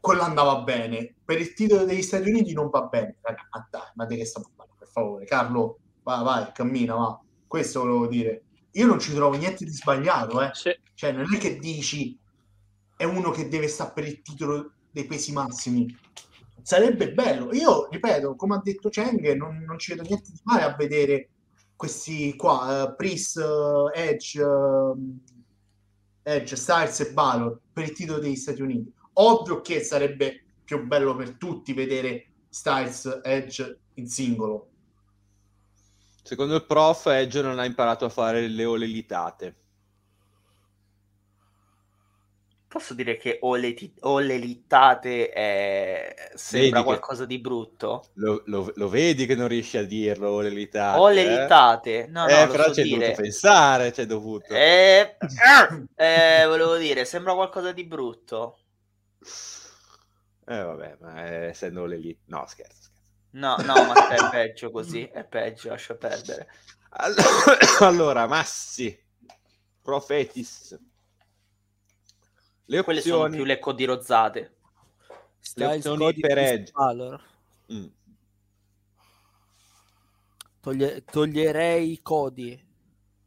[0.00, 1.14] quello andava bene.
[1.24, 3.16] Per il titolo degli Stati Uniti non va bene.
[3.20, 4.78] Raga, ma dai, ma di che stiamo parlando?
[4.78, 7.20] Per favore, Carlo, vai, vai, cammina, va.
[7.46, 8.44] Questo volevo dire.
[8.72, 10.50] Io non ci trovo niente di sbagliato, eh.
[10.52, 10.76] Sì.
[10.94, 12.18] Cioè, non è che dici
[12.96, 15.86] è uno che deve stare per il titolo dei pesi massimi.
[16.64, 17.52] Sarebbe bello.
[17.52, 21.28] Io, ripeto, come ha detto Cheng, non, non ci vedo niente di male a vedere
[21.76, 24.94] questi qua, eh, Priest, eh, Edge, eh,
[26.22, 28.90] Edge, Styles e Balor per il titolo degli Stati Uniti.
[29.12, 34.68] Ovvio che sarebbe più bello per tutti vedere Styles, Edge in singolo.
[36.22, 39.63] Secondo il prof, Edge non ha imparato a fare le olelitate.
[42.74, 46.32] Posso dire che o le, ti- o le littate è...
[46.34, 48.10] sembra Vedi che- qualcosa di brutto?
[48.14, 51.02] Lo, lo- lo vedi che non riesci a dirlo, olelitate?
[51.02, 51.24] o le eh?
[51.24, 52.06] littate?
[52.08, 52.88] No, no, Eh, lo però so hai dire.
[52.88, 54.66] dovuto pensare, ci hai dovuto.
[54.66, 55.16] Eh,
[55.96, 58.58] eh, volevo dire, sembra qualcosa di brutto.
[60.46, 62.18] Eh, vabbè, ma eh, essendo le lì...
[62.26, 62.92] No, scherzo, scherzo.
[63.34, 66.48] No, no, ma è peggio così, è peggio, lascia perdere.
[66.90, 68.96] Allora, allora, Massi,
[69.82, 70.78] Profetis.
[72.66, 73.36] Le Quelle sono opzioni...
[73.36, 74.56] più le codirozzate.
[75.38, 76.72] Styles, opzioni per Edge.
[77.72, 77.86] Mm.
[80.60, 82.56] Toglie- toglierei Cody.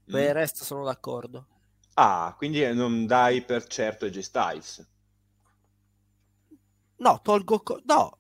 [0.05, 0.34] Per il Mm.
[0.34, 1.45] resto sono d'accordo.
[1.95, 4.88] Ah, quindi non dai per certo AJ Styles.
[6.97, 7.59] No, tolgo...
[7.59, 8.18] Co- no.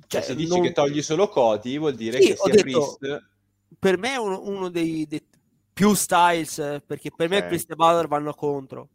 [0.00, 2.96] Cioè, Cioè, se dici non- che togli solo Cody, vuol dire Sì, che sia detto-
[2.98, 3.28] Priest...
[3.78, 5.24] Per me è uno, uno dei, dei
[5.72, 7.46] più Styles, eh, perché per me Ok.
[7.46, 8.88] Priest e Balor vanno contro.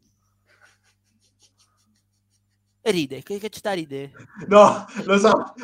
[2.88, 4.12] E ride, che, che ci sta a ride?
[4.48, 5.56] No, lo so,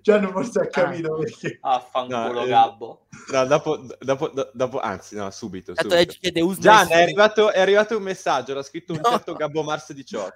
[0.00, 1.58] Gian forse ha capito perché.
[1.60, 3.06] Affanculo No, eh, Gabbo.
[3.32, 5.72] No, dopo, dopo, do- dopo, anzi, no, subito.
[5.74, 5.96] Subito.
[5.96, 9.00] Edge chiede "Who's Gian, my è son?" arrivato, è arrivato un messaggio, l'ha scritto un
[9.02, 9.10] No.
[9.10, 10.34] certo Gabbo Mars 18.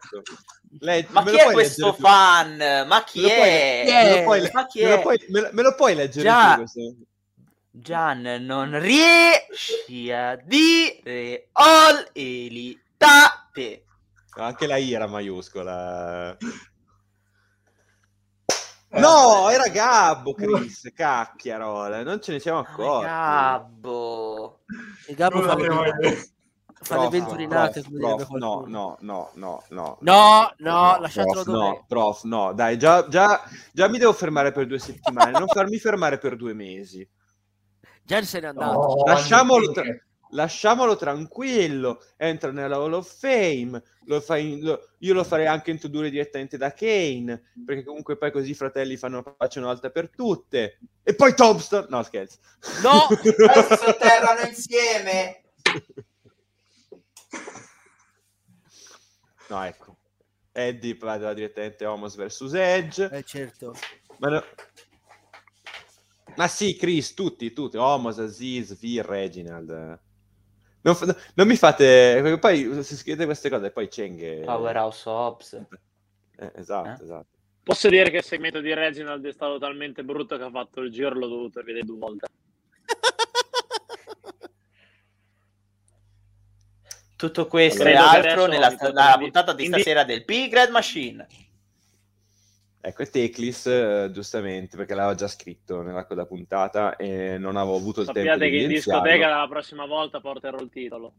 [0.80, 2.00] Lei- Ma me chi lo è puoi questo tu?
[2.02, 2.56] fan?
[2.88, 3.84] Ma chi è?
[3.86, 4.50] me lo puoi- è?
[5.94, 6.50] leggere Già.
[6.50, 6.80] tu questo?
[7.70, 13.84] Gian non riesci a dire all elitate.
[14.36, 16.36] Anche la I era maiuscola.
[16.36, 16.46] Eh,
[19.00, 23.04] No, era Gabbo, Chris, cacchiarola, non ce ne siamo accorti.
[23.06, 24.60] Gabbo.
[25.06, 26.30] E Gabbo fa le,
[26.72, 29.98] fa le venturinate, prof, no, no, no, no, no.
[30.00, 31.46] No, no, lasciatelo prof.
[31.46, 33.42] No, prof, no, dai, già, già,
[33.72, 37.06] già mi devo fermare per due settimane, non farmi fermare per due mesi.
[38.02, 38.72] Già se n'è andato.
[38.72, 39.82] No, Lasciamolo, tra-
[40.30, 46.10] lasciamolo tranquillo, entra nella Hall of Fame, lo fai, lo- io lo farei anche introdurre
[46.10, 50.78] direttamente da Kane, perché comunque poi così i fratelli fanno pace una volta per tutte.
[51.02, 52.38] E poi Tombstone, no scherzo.
[52.82, 53.06] No!
[53.10, 55.42] Adesso terrano insieme.
[59.48, 59.96] No, ecco.
[60.52, 63.08] Eddie va direttamente Homos vs Edge.
[63.12, 63.74] Eh, certo.
[64.18, 64.44] Ma, no-
[66.36, 67.76] Ma sì, Chris, tutti, tutti.
[67.76, 70.00] Homos, Aziz, V, Reginald.
[70.86, 72.20] Non, non mi fate...
[72.22, 74.44] perché Poi se scrivete queste cose, poi Cheng...
[74.44, 75.52] Powerhouse Hobbs.
[76.38, 77.04] Eh, esatto, Eh?
[77.04, 77.26] esatto.
[77.64, 80.92] Posso dire che il segmento di Reginald è stato talmente brutto che ha fatto il
[80.92, 82.26] giro, l'ho dovuto rivedere due volte.
[87.16, 91.26] Tutto questo e Credo altro nella, nella puntata di indi- stasera del Big Red Machine.
[92.86, 97.74] Ecco, e Teclis, eh, giustamente, perché l'aveva già scritto nell'arco da puntata e non avevo
[97.74, 101.12] avuto il Sappiate tempo di che in discoteca la prossima volta porterò il titolo.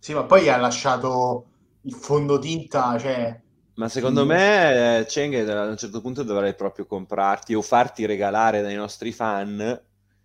[0.00, 1.46] Sì, ma poi ha lasciato
[1.82, 3.40] il fondotinta, cioè...
[3.74, 8.62] Ma secondo me eh, Cheng a un certo punto dovrai proprio comprarti o farti regalare
[8.62, 9.80] dai nostri fan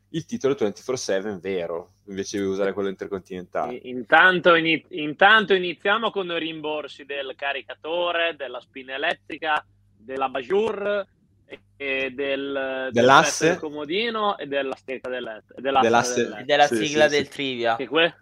[0.09, 3.79] il titolo 24/7 vero, invece di usare quello intercontinentale.
[3.83, 9.65] Intanto, ini- intanto iniziamo con i rimborsi del caricatore, della spina elettrica,
[9.97, 11.05] della Bajur
[11.45, 13.47] e, e del, del Dell'asse?
[13.49, 16.45] del comodino e della stecca del dell'asse Dell'asse- del E letto.
[16.45, 17.29] della Sì, sigla sì, del sì.
[17.31, 17.75] trivia.
[17.75, 18.15] Che que-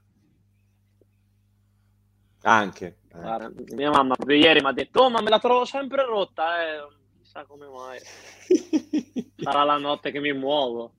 [2.41, 2.97] Anche.
[3.11, 6.87] Guarda, mia mamma ieri mi ha detto, oh ma me la trovo sempre rotta, eh.
[7.21, 7.99] chissà come mai.
[9.37, 10.93] Sarà la notte che mi muovo.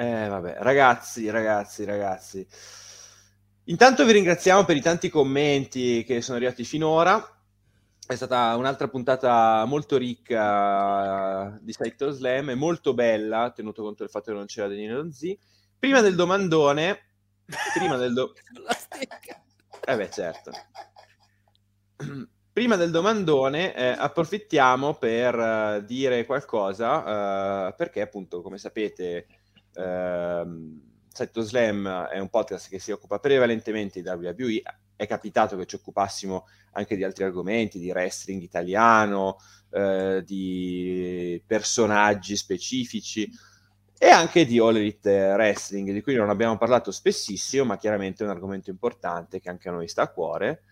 [0.00, 2.46] Eh, vabbè, ragazzi, ragazzi, ragazzi.
[3.64, 7.22] Intanto vi ringraziamo per i tanti commenti che sono arrivati finora.
[8.06, 14.10] È stata un'altra puntata molto ricca di Cyclo Slam e molto bella, tenuto conto del
[14.10, 15.36] fatto che non c'era Daniele Z.
[15.78, 16.98] Prima del domandone,
[17.74, 18.32] prima del do-
[19.86, 20.50] eh beh, certo.
[22.52, 29.26] Prima del domandone, eh, approfittiamo per eh, dire qualcosa, eh, perché appunto, come sapete,
[29.80, 30.80] ehm,
[31.12, 34.62] Setto Slam è un podcast che si occupa prevalentemente di WWE.
[34.94, 39.38] È capitato che ci occupassimo anche di altri argomenti, di wrestling italiano,
[39.70, 43.30] eh, di personaggi specifici
[43.98, 48.26] e anche di All Elite Wrestling, di cui non abbiamo parlato spessissimo, ma chiaramente è
[48.26, 50.62] un argomento importante che anche a noi sta a cuore.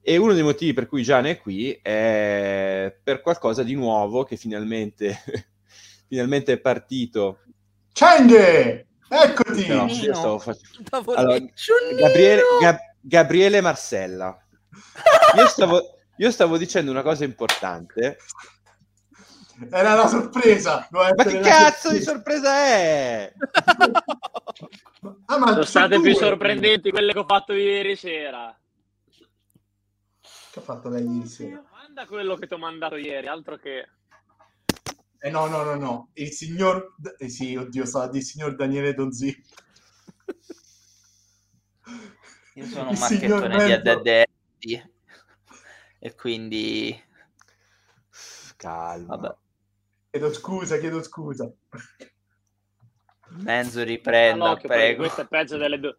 [0.00, 4.36] E uno dei motivi per cui Gian è qui è per qualcosa di nuovo che
[4.36, 5.18] finalmente,
[6.08, 7.40] finalmente è partito.
[7.92, 8.86] Cheng!
[9.08, 9.66] Eccoti!
[9.68, 11.12] No, io stavo facendo...
[11.14, 11.38] Allora!
[11.98, 14.36] Gabriele, Gab- Gabriele Marcella.
[15.36, 18.16] Io stavo, io stavo dicendo una cosa importante.
[19.70, 20.88] Era la sorpresa!
[20.90, 23.32] Ma che cazzo di sorpresa è?
[25.26, 26.04] Ah, ma Sono state due.
[26.04, 28.56] più sorprendenti quelle che ho fatto ieri sera.
[30.20, 31.62] Che ha fatto lei ieri sera?
[31.70, 33.88] Manda quello che ti ho mandato ieri, altro che...
[35.24, 36.10] Eh no, no, no, no.
[36.14, 36.96] Il signor...
[37.18, 39.28] Eh sì, oddio, stava di signor Daniele Donzi.
[42.54, 43.90] Io sono un Il signor marchettone di Mezzo.
[43.90, 44.90] addetti
[46.00, 47.02] e quindi
[48.56, 49.16] Calma.
[49.16, 49.36] vabbè,
[50.10, 51.50] Chiedo scusa, chiedo scusa.
[53.28, 55.02] Menzo riprenda, All'occhio, perché prego.
[55.02, 55.96] Questo è peggio delle due...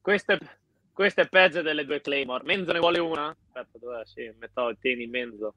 [0.00, 0.38] Questo è...
[0.92, 2.44] questo è peggio delle due Claymore.
[2.44, 3.28] Menzo ne vuole una?
[3.28, 4.04] Aspetta, dov'è?
[4.04, 5.54] Sì, metto tieni Menzo.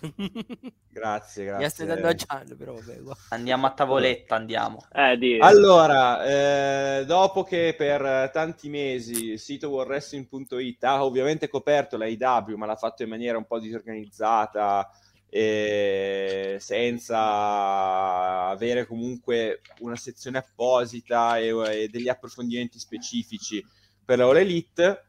[0.90, 2.26] Grazie, Mi stai dando grazie.
[2.28, 3.22] a Gian, però vabbè, guarda.
[3.30, 4.84] Andiamo a tavoletta, andiamo.
[4.92, 5.38] Eh.
[5.40, 12.56] Allora, eh, dopo che per tanti mesi il sito worldwrestling.it ha ovviamente coperto la IW,
[12.56, 14.90] ma l'ha fatto in maniera un po' disorganizzata
[15.34, 21.48] e senza avere comunque una sezione apposita e,
[21.84, 23.64] e degli approfondimenti specifici
[24.04, 25.04] per la All Elite,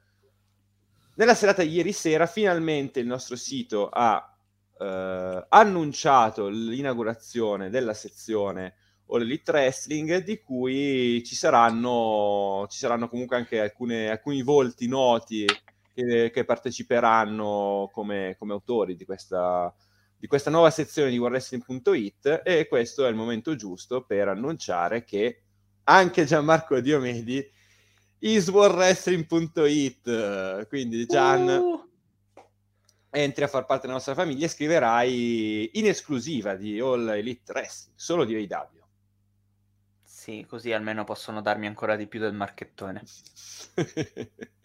[1.16, 4.33] nella serata di ieri sera finalmente il nostro sito ha
[4.84, 8.76] eh, annunciato l'inaugurazione della sezione
[9.08, 15.46] All Elite Wrestling di cui ci saranno, ci saranno comunque anche alcune- alcuni volti noti
[15.94, 19.74] che, che parteciperanno come, come autori di questa,
[20.18, 25.44] di questa nuova sezione di WarWrestling.it e questo è il momento giusto per annunciare che
[25.86, 27.46] anche Gianmarco Diomedi
[28.20, 31.93] is WarWrestling.it quindi Gian Uh,
[33.14, 37.98] entri a far parte della nostra famiglia e scriverai in esclusiva di All Elite Wrestling
[37.98, 38.82] solo di AEW
[40.04, 43.04] sì, così almeno possono darmi ancora di più del marchettone.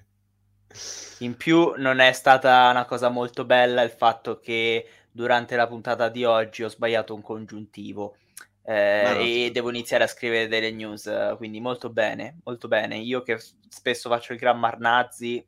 [1.21, 6.09] In più non è stata una cosa molto bella il fatto che durante la puntata
[6.09, 8.17] di oggi ho sbagliato un congiuntivo
[8.63, 9.19] eh, no.
[9.19, 12.99] e devo iniziare a scrivere delle news, eh, quindi molto bene, molto bene.
[12.99, 15.45] Io che spesso faccio il gran Marnazzi,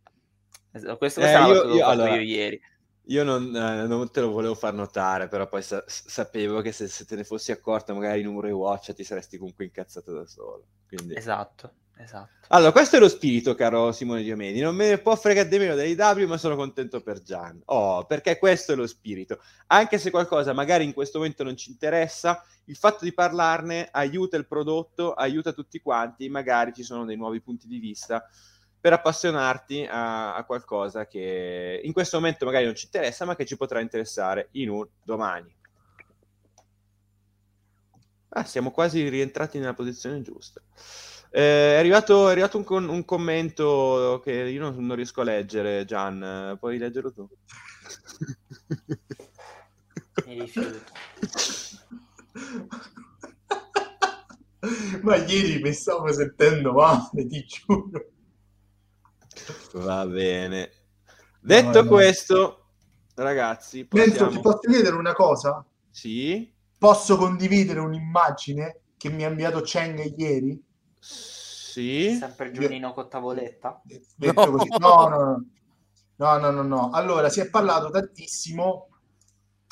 [0.73, 2.61] es- questo, questa Eh, io- cosa che ho io- fatto allora, io ieri.
[3.11, 6.87] Io non, eh, non te lo volevo far notare, però poi sa- sapevo che se,
[6.87, 10.67] se te ne fossi accorta magari in un rewatch ti saresti comunque incazzato da solo.
[10.87, 11.17] Quindi...
[11.17, 12.47] Esatto, esatto.
[12.51, 14.61] Allora, questo è lo spirito, caro Simone Diomedi.
[14.61, 17.61] Non me ne può fregare di meno dell'AEW, ma sono contento per Gian.
[17.67, 19.41] Oh, perché questo è lo spirito.
[19.67, 24.37] Anche se qualcosa magari in questo momento non ci interessa, il fatto di parlarne aiuta
[24.37, 28.25] il prodotto, aiuta tutti quanti, magari ci sono dei nuovi punti di vista
[28.81, 33.45] per appassionarti a, a qualcosa che in questo momento magari non ci interessa, ma che
[33.45, 35.55] ci potrà interessare in un domani.
[38.31, 40.63] Ah, siamo quasi rientrati nella posizione giusta.
[41.33, 45.25] Eh, è, arrivato, è arrivato un, con- un commento che io non, non riesco a
[45.25, 46.57] leggere, Gian.
[46.59, 47.29] Puoi leggerlo tu?
[50.27, 50.79] Mi rifiuto.
[55.03, 58.11] Ma ieri mi stavo sentendo male, ti giuro.
[59.75, 60.71] Va bene.
[61.41, 61.89] Detto No, no.
[61.89, 62.65] questo,
[63.15, 64.31] ragazzi, Mentre possiamo...
[64.31, 65.65] ti posso chiedere una cosa?
[65.91, 66.53] Sì?
[66.79, 70.63] Posso condividere un'immagine che mi ha inviato Cheng ieri?
[70.99, 72.17] Sì?
[72.19, 73.81] Sempre Giunino con tavoletta.
[74.17, 74.51] Detto No.
[74.51, 74.69] così.
[74.79, 75.45] No, no, no.
[76.17, 76.91] No, no, no, no.
[76.91, 78.89] Allora, si è parlato tantissimo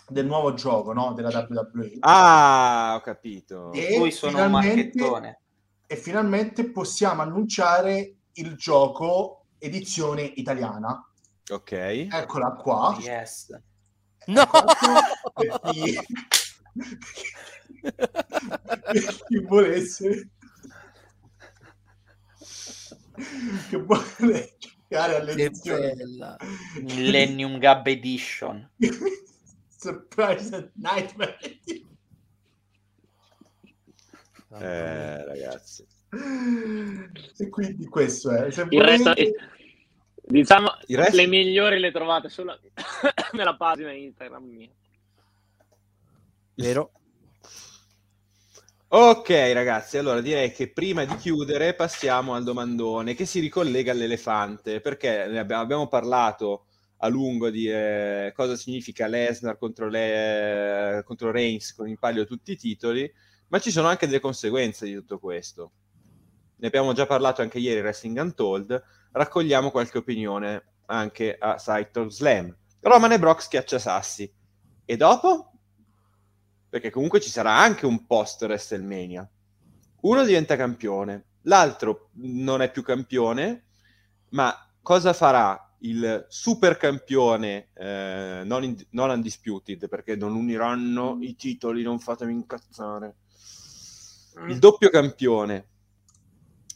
[0.09, 1.13] del nuovo gioco, no?
[1.13, 1.97] Della WWE.
[2.01, 3.71] Ah, ho capito.
[3.73, 5.41] E Poi sono un finalmente- marchettone.
[5.87, 11.07] E finalmente possiamo annunciare il gioco edizione italiana.
[11.51, 11.73] Ok.
[11.73, 12.97] Eccola qua.
[13.01, 13.59] Yes.
[14.27, 14.45] No!
[15.35, 15.99] Per chi,
[17.81, 20.29] per chi volesse
[23.69, 26.37] che vuole giocare alle Che edizioni bella.
[26.83, 28.71] Millennium Gab Edition.
[29.79, 31.39] Surprise at Nightmare
[34.51, 35.87] Eh, ragazzi.
[36.11, 39.13] E quindi questo è se Il resto,
[40.25, 42.59] diciamo, Il resto- le migliori le trovate solo
[43.33, 44.71] nella pagina Instagram mia.
[46.55, 46.93] Vero?
[48.91, 54.81] Ok, ragazzi, allora direi che prima di chiudere passiamo al domandone che si ricollega all'elefante,
[54.81, 56.65] perché ne abbiamo, abbiamo parlato
[57.01, 62.53] a lungo di eh, cosa significa Lesnar contro, le, contro Reigns con in palio tutti
[62.53, 63.13] i titoli,
[63.49, 65.73] ma ci sono anche delle conseguenze di tutto questo.
[66.61, 68.83] Ne abbiamo già parlato anche ieri Wrestling Untold,
[69.13, 72.55] raccogliamo qualche opinione anche a of Slam.
[72.81, 74.33] Roman e Brock schiaccia sassi.
[74.85, 75.53] E dopo?
[76.69, 79.29] Perché comunque ci sarà anche un post WrestleMania.
[80.01, 83.67] Uno diventa campione, l'altro non è più campione,
[84.31, 89.89] ma cosa farà il super campione eh, non, in- non undisputed?
[89.89, 93.17] Perché non uniranno i titoli, non fatemi incazzare.
[94.47, 95.67] Il doppio campione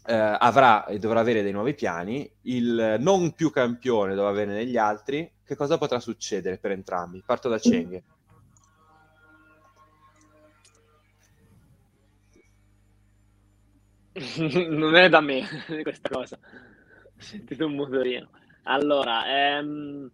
[0.04, 4.76] eh, avrà e dovrà avere dei nuovi piani, il non più campione dovrà avere negli
[4.76, 5.30] altri.
[5.44, 7.22] Che cosa potrà succedere per entrambi?
[7.24, 8.02] Parto da Cenghe.
[14.68, 15.46] non è da me
[15.82, 16.38] questa cosa.
[16.38, 18.30] Ho sentito un motorino.
[18.64, 20.10] Allora, ehm,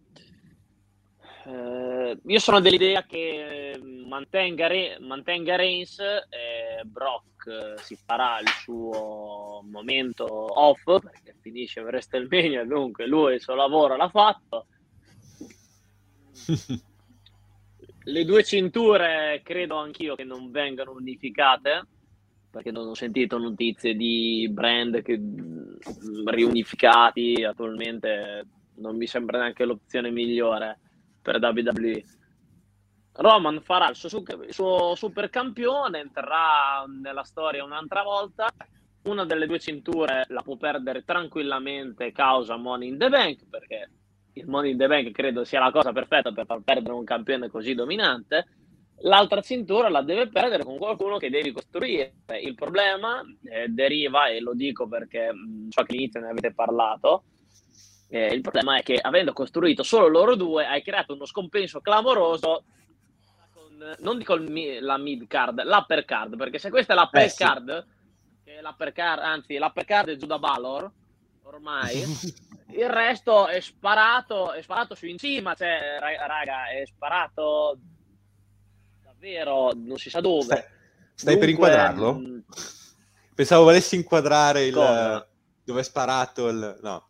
[1.49, 8.39] eh, io sono dell'idea che ehm, mantenga, Re- mantenga Reigns e Brock eh, si farà
[8.39, 14.67] il suo momento off perché finisce WrestleMania, dunque lui il suo lavoro l'ha fatto.
[18.01, 21.87] Le due cinture credo anch'io che non vengano unificate
[22.49, 25.79] perché non ho sentito notizie di brand che mh,
[26.25, 30.79] riunificati attualmente non mi sembra neanche l'opzione migliore
[31.29, 32.03] per WWE
[33.13, 38.47] Roman farà il suo, su- il suo super campione entrerà nella storia un'altra volta.
[39.03, 43.89] Una delle due cinture la può perdere tranquillamente causa Money in the Bank perché
[44.33, 47.49] il Money in the Bank credo sia la cosa perfetta per far perdere un campione
[47.49, 48.47] così dominante.
[49.01, 52.15] L'altra cintura la deve perdere con qualcuno che devi costruire.
[52.41, 57.23] Il problema eh, deriva, e lo dico perché mh, so che all'inizio ne avete parlato,
[58.09, 62.65] eh, il problema è che avendo costruito solo loro due hai creato uno scompenso clamoroso
[63.51, 67.29] con, non dico mi- la mid card, l'upper card, perché se questa è l'upper Eh,
[67.29, 67.35] sì.
[67.35, 67.87] card,
[68.43, 70.91] che è l'upper card, anzi l'upper card è Judah Balor,
[71.43, 72.03] ormai,
[72.67, 77.79] il resto è sparato, è sparato su in cima, cioè, ra- raga, è sparato
[79.03, 80.55] davvero, non si sa dove.
[80.55, 80.63] Stai,
[81.13, 82.13] stai per Dunque, inquadrarlo?
[82.13, 82.39] mh,
[83.35, 84.73] Pensavo volessi inquadrare il
[85.63, 87.08] dove è sparato il no.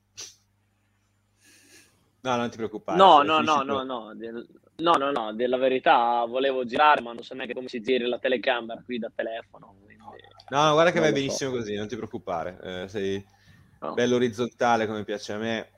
[2.22, 2.98] No, non ti preoccupare.
[2.98, 4.46] No, no, no, no, no, del-
[4.78, 8.20] no, no, no, della verità volevo girare, ma non so neanche come si giri la
[8.20, 9.76] telecamera qui da telefono.
[9.84, 9.96] quindi-
[10.50, 11.20] No, no, guarda che va lo so.
[11.22, 12.58] benissimo così, non ti preoccupare.
[12.62, 13.26] Eh, sei
[13.82, 13.94] No.
[13.94, 15.72] bello orizzontale come piace a me.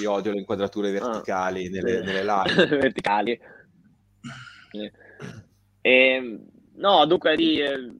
[0.00, 2.04] Io odio le inquadrature verticali nelle, Ah, Sì.
[2.04, 2.24] nelle
[2.66, 2.66] live.
[2.78, 3.40] verticali.
[4.72, 4.90] Sì.
[5.80, 6.40] E,
[6.74, 7.92] no, dunque eh,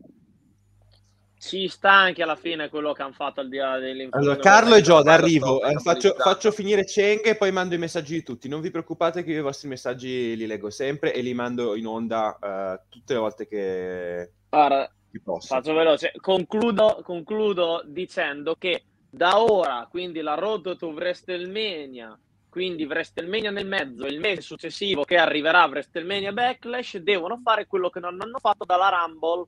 [1.46, 4.32] ci sta anche alla fine quello che hanno fatto al di là dell'infortunio.
[4.32, 5.62] Allora, Carlo e lo arrivo.
[5.62, 8.48] Eh, faccio, faccio finire Cheng e poi mando i messaggi di tutti.
[8.48, 11.86] Non vi preoccupate che io i vostri messaggi li leggo sempre e li mando in
[11.86, 15.54] onda eh, tutte le volte che, Guarda, che posso.
[15.54, 16.12] Faccio veloce.
[16.20, 22.18] Concludo, concludo dicendo che da ora, quindi la road to WrestleMania,
[22.50, 28.00] quindi WrestleMania nel mezzo, il mese successivo che arriverà WrestleMania Backlash, devono fare quello che
[28.00, 29.46] non hanno fatto dalla Rumble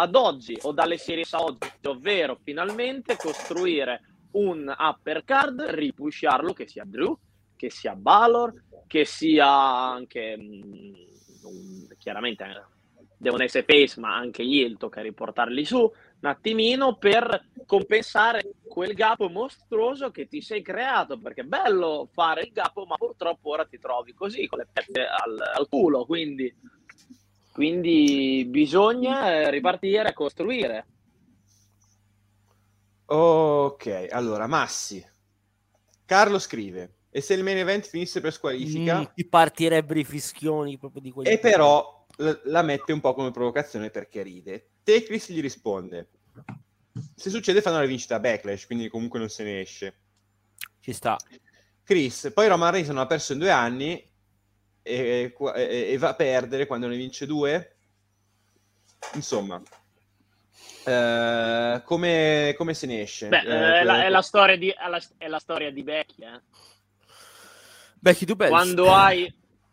[0.00, 4.02] ad oggi o dalle serie a oggi, ovvero finalmente costruire
[4.32, 7.18] un uppercard, ripusharlo che sia Drew,
[7.56, 8.52] che sia Balor,
[8.86, 12.62] che sia anche mh, chiaramente eh,
[13.16, 19.28] devono essere face, ma anche gli tocca riportarli su un attimino per compensare quel gap
[19.28, 23.78] mostruoso che ti sei creato, perché è bello fare il gap, ma purtroppo ora ti
[23.80, 26.54] trovi così, con le pette al, al culo, quindi,
[27.58, 30.86] quindi bisogna eh, ripartire e costruire.
[33.06, 35.04] Ok, allora Massi.
[36.04, 39.00] Carlo scrive: E se il main event finisse per squalifica?
[39.00, 41.30] Mm, ti partirebbero i fischioni proprio di quelli.
[41.30, 44.74] E però l- la mette un po' come provocazione perché ride.
[44.84, 46.10] Tecris gli risponde:
[47.16, 50.00] Se succede, fanno la vincita a backlash, quindi comunque non se ne esce.
[50.78, 51.16] Ci sta.
[51.82, 54.07] Chris, poi Roman Reigns non ha perso in due anni
[54.82, 57.76] e, e, e va a perdere quando ne vince due.
[59.14, 59.62] Insomma,
[60.88, 63.28] Uh, come, come, se ne esce?
[63.28, 66.22] Beh, uh, è, la, è, la, storia di, è, la, è la storia di Becky.
[66.22, 66.40] Eh.
[67.98, 68.50] Becky Dubels.
[68.50, 69.30] Quando, hai,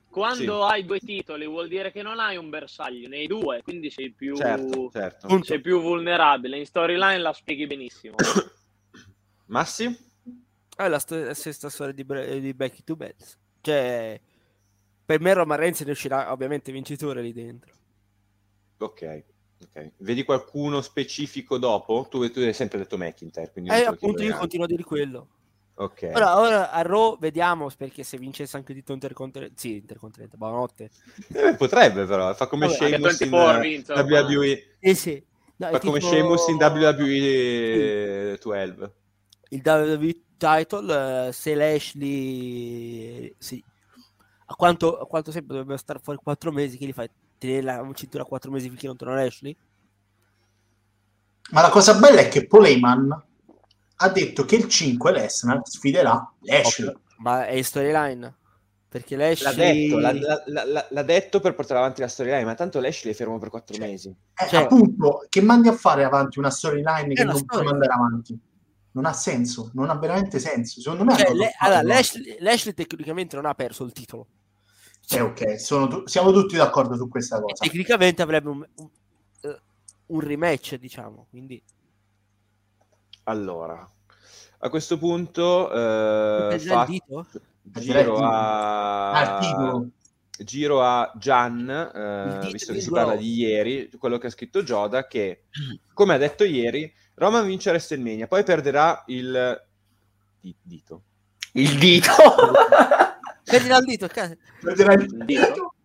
[0.10, 0.74] quando sì.
[0.74, 4.36] hai due titoli vuol dire che non hai un bersaglio nei due, quindi sei più,
[4.36, 5.44] certo, certo.
[5.44, 6.58] Sei più vulnerabile.
[6.58, 8.16] In storyline la spieghi benissimo.
[9.48, 9.98] Massi?
[10.76, 13.38] È la, sto- la stessa storia di, Bre- di Becky Dubels.
[13.62, 14.20] Cioè,
[15.06, 17.72] per me Roman Reigns ne uscirà ovviamente vincitore lì dentro.
[18.78, 19.24] Ok.
[19.70, 19.92] Okay.
[19.98, 22.08] Vedi qualcuno specifico dopo?
[22.10, 23.52] Tu, tu hai sempre detto McIntyre.
[23.52, 25.28] Quindi eh, appunto, io continuo a dire quello.
[25.76, 26.12] Ok.
[26.14, 30.90] Ora, ora a Raw vediamo perché se vincesse anche Tito Intercontinente, sì, Intercontinente, buonanotte.
[31.34, 34.78] Eh, potrebbe però, fa come Vabbè, Sheamus in uh, WWE.
[34.80, 35.22] Eh sì.
[35.58, 36.12] No, fa come tipo...
[36.12, 38.94] Sheamus in WWE 12.
[39.50, 43.36] Il WWE title, uh, se Lashley...
[43.38, 43.64] Sì.
[44.48, 47.10] A quanto, a quanto sempre dovrebbe stare fuori 4 mesi, che li fai?
[47.38, 49.56] tenere la cintura 4 mesi finché non torna Ashley?
[51.52, 53.24] Ma la cosa bella è che Paul Heyman
[53.98, 56.88] ha detto che il 5 Lesnar sfiderà Lashley.
[56.88, 57.02] Okay.
[57.18, 58.36] Ma è in storyline?
[58.90, 59.90] Perché Lashley...
[59.90, 63.16] L'ha detto, l'ha, l'ha, l'ha detto, per portare avanti la storyline, ma tanto Lashley è
[63.16, 64.10] fermo per 4 cioè, mesi.
[64.10, 68.40] Eh, cioè, appunto, che mandi a fare avanti una storyline che non può mandare avanti?
[68.96, 70.82] Non ha senso, non ha veramente senso.
[70.82, 71.16] Secondo me...
[71.16, 74.28] Cioè, le, allora, Lashley, Lashley tecnicamente non ha perso il titolo
[75.08, 77.64] cioè, ok, tu- siamo tutti d'accordo su questa cosa.
[77.64, 78.90] Tecnicamente avrebbe un, un,
[79.42, 79.62] eh,
[80.08, 81.28] un rematch, diciamo.
[81.30, 81.62] Quindi...
[83.26, 83.88] Allora,
[84.60, 86.88] a questo punto eh, fa...
[87.80, 89.86] giro a...
[90.40, 95.08] giro a Gian, eh, visto che si parla di ieri, quello che ha scritto Joda,
[95.08, 95.46] che,
[95.94, 99.62] come ha detto ieri, Roman vince WrestleMania, poi perderà il
[100.62, 101.04] dito.
[101.54, 102.12] Il dito?
[103.46, 104.08] Perderà il dito.
[104.08, 105.76] Perderà il dito.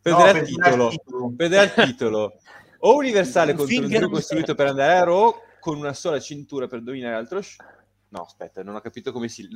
[0.00, 0.92] Perderà il titolo.
[1.36, 2.32] Perderà il titolo.
[2.78, 6.82] O universale contro un Drew costruito per andare a Raw con una sola cintura per
[6.82, 7.64] dominare altro show.
[8.08, 9.48] No, aspetta, non ho capito come si...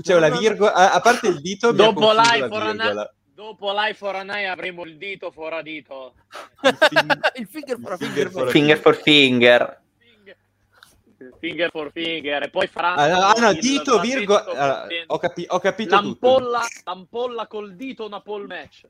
[0.00, 0.72] C'è una virgola...
[0.72, 1.72] A, a parte il dito...
[1.72, 3.10] Dopo live for an...
[3.34, 6.14] Dopo Life for an Eye avremo il dito fuori dito.
[6.62, 7.20] Il, fin...
[7.36, 8.30] il finger for finger.
[8.30, 9.82] For finger for finger
[11.38, 15.94] finger for finger e poi faranno ah, no, dito virgola allora, ho, capi- ho, capito
[15.94, 18.86] l'ampolla, l'ampolla col dito una pole match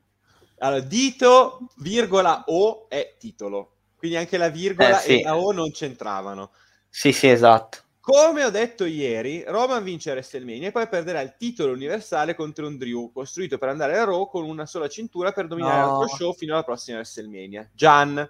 [0.59, 5.21] allora dito virgola o è titolo quindi anche la virgola eh, sì.
[5.21, 6.53] e la o non c'entravano
[6.89, 11.75] sì sì esatto come ho detto ieri, Roman vince WrestleMania e poi perderà il titolo
[11.75, 15.91] universale contro un Drew, costruito per andare a Raw con una sola cintura per dominare
[15.91, 16.07] no.
[16.07, 17.69] show fino alla prossima WrestleMania.
[17.75, 18.27] Gian.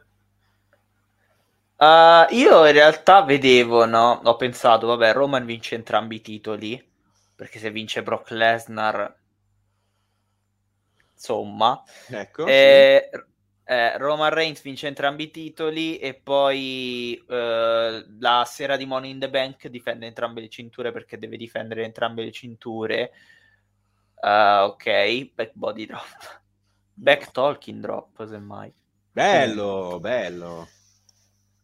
[1.81, 4.21] Uh, io in realtà vedevo, no?
[4.25, 6.87] Ho pensato, vabbè, Roman vince entrambi i titoli.
[7.37, 9.17] Perché se vince Brock Lesnar,
[11.15, 13.21] insomma, ecco, eh, sì.
[13.67, 15.99] eh, Roman Reigns vince entrambi i titoli.
[15.99, 21.17] E poi eh, la sera di Money in the Bank difende entrambe le cinture perché
[21.17, 23.13] deve difendere entrambe le cinture.
[24.21, 26.41] Uh, ok, back body drop,
[26.93, 28.73] back talking drop, semmai.
[29.13, 30.69] Bello, bello.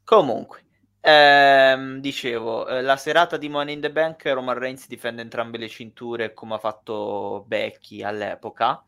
[0.05, 0.64] Comunque,
[1.01, 5.68] ehm, dicevo, eh, la serata di Money in the Bank, Roman Reigns difende entrambe le
[5.68, 8.85] cinture come ha fatto Becky all'epoca.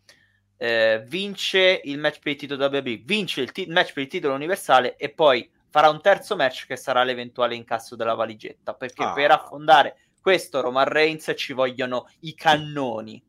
[0.59, 4.35] Eh, vince il match per il titolo WWE, vince il, t- match per il titolo
[4.35, 8.75] universale e poi farà un terzo match che sarà l'eventuale incasso della valigetta.
[8.75, 9.13] Perché ah.
[9.13, 13.23] per affondare questo Roman Reigns ci vogliono i cannoni.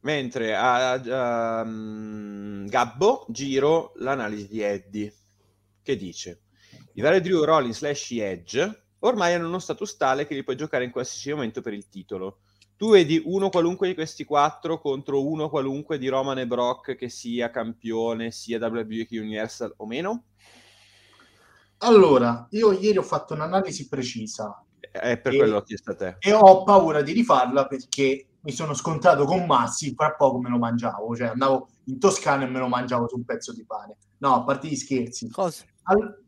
[0.00, 5.12] Mentre a, a um, Gabbo giro l'analisi di Eddie
[5.88, 6.42] che dice
[6.94, 10.84] i vari Drew Rollins slash Edge ormai hanno uno status tale che li puoi giocare
[10.84, 12.40] in qualsiasi momento per il titolo.
[12.76, 17.08] Tu vedi uno qualunque di questi quattro contro uno qualunque di Roman e Brock che
[17.08, 20.24] sia campione, sia WWE Universal o meno?
[21.78, 24.64] Allora, io ieri ho fatto un'analisi precisa.
[24.80, 26.16] È per e, quello l'ho chiesto a te.
[26.18, 30.58] E ho paura di rifarla perché mi sono scontrato con Massi, fra poco me lo
[30.58, 33.96] mangiavo, cioè andavo in Toscana e me lo mangiavo su un pezzo di pane.
[34.18, 35.30] No, a parte gli scherzi.
[35.30, 35.64] Cosa?
[35.88, 36.24] Al...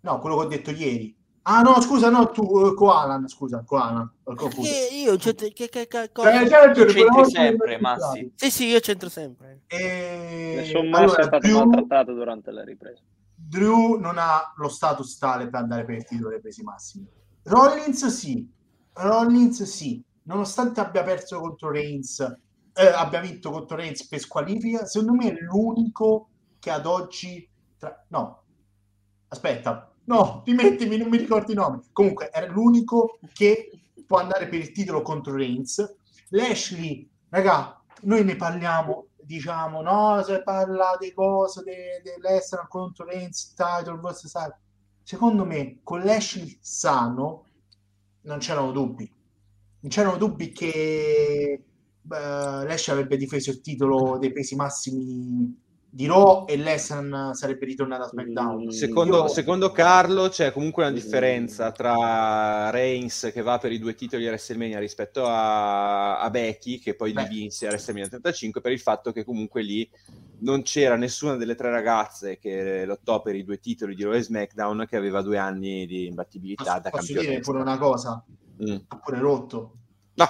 [0.00, 1.14] No, quello che ho detto ieri.
[1.48, 4.12] Ah no, scusa, no, tu, uh, Koalan, scusa, Koalan.
[4.24, 8.32] Che io c'entro, che, che, che, cioè, cioè, tu c'entri sempre, Massi.
[8.34, 9.62] Sì, sì, io c'entro sempre.
[9.68, 10.54] E...
[10.56, 11.56] Nessun Massi allora, è stato Drew...
[11.58, 13.00] maltrattato durante la ripresa.
[13.32, 17.06] Drew non ha lo status tale per andare per il titolo dei pesi massimi.
[17.44, 18.44] Rollins sì,
[18.94, 22.18] Rollins sì, nonostante abbia perso contro Reigns,
[22.72, 27.48] eh, abbia vinto contro Reigns per squalifica, secondo me è l'unico che ad oggi...
[27.78, 28.04] Tra...
[28.08, 28.45] No,
[29.28, 31.80] aspetta, no, rimettimi, non mi ricordo i nomi.
[31.92, 33.70] Comunque, era l'unico che
[34.06, 35.96] può andare per il titolo contro Reigns.
[36.30, 43.54] Lashley, raga, noi ne parliamo, diciamo, no, se parla di cose dell'estero de contro Reigns,
[43.54, 44.58] title versus title.
[45.02, 47.44] Secondo me, con Lashley sano,
[48.22, 49.12] non c'erano dubbi.
[49.80, 51.62] Non c'erano dubbi che
[52.02, 55.64] uh, Lashley avrebbe difeso il titolo dei pesi massimi
[55.96, 58.70] di Raw e Lesnar sarebbe ritornato a SmackDown.
[58.70, 59.28] Secondo, Io...
[59.28, 64.28] secondo, Carlo c'è comunque una differenza tra Reigns che va per i due titoli a
[64.28, 67.22] WrestleMania rispetto a, a Becky che poi Beh.
[67.22, 69.88] li vinse a WrestleMania 35 per il fatto che comunque lì
[70.40, 74.20] non c'era nessuna delle tre ragazze che lottò per i due titoli di Raw e
[74.20, 77.20] SmackDown che aveva due anni di imbattibilità posso, da posso campione.
[77.20, 78.22] Posso dire pure una cosa?
[78.62, 78.76] Mm.
[78.88, 79.76] Ha pure rotto.
[80.12, 80.28] No,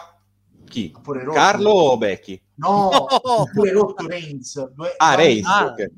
[0.64, 0.94] chi?
[1.32, 2.40] Carlo o Becky?
[2.56, 2.90] No,
[3.24, 3.48] no.
[3.52, 4.70] pure rotto Reigns.
[4.72, 5.90] Due, ah, Reigns, ah, okay.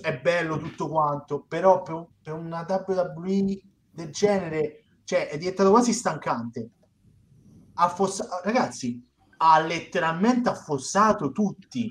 [0.00, 3.60] È bello tutto quanto, però per, per una WWE
[3.90, 6.70] del genere, cioè, è diventato quasi stancante.
[7.74, 9.02] Affossa- ragazzi,
[9.38, 11.90] ha letteralmente affossato tutti,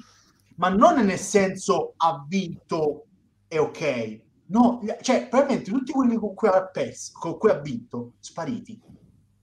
[0.55, 3.05] ma non nel senso ha vinto
[3.47, 4.21] e ok.
[4.47, 8.79] No, cioè, probabilmente tutti quelli con cui ha perso, con cui ha vinto, spariti.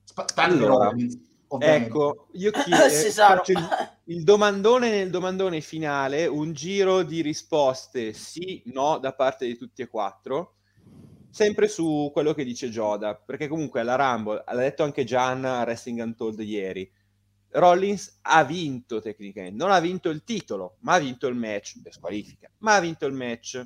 [0.05, 0.93] Sp- allora,
[1.49, 3.69] Ecco, io chiedo, faccio il,
[4.05, 9.83] il, domandone nel domandone finale, un giro di risposte sì, no, da parte di tutti
[9.83, 10.57] e quattro,
[11.31, 15.63] sempre su quello che dice Joda, perché comunque alla Rumble, l'ha detto anche Gian a
[15.63, 16.91] Wrestling Untold ieri,
[17.51, 21.93] Rollins ha vinto tecnicamente, non ha vinto il titolo, ma ha vinto il match, per
[21.93, 23.65] squalifica, ma ha vinto il match.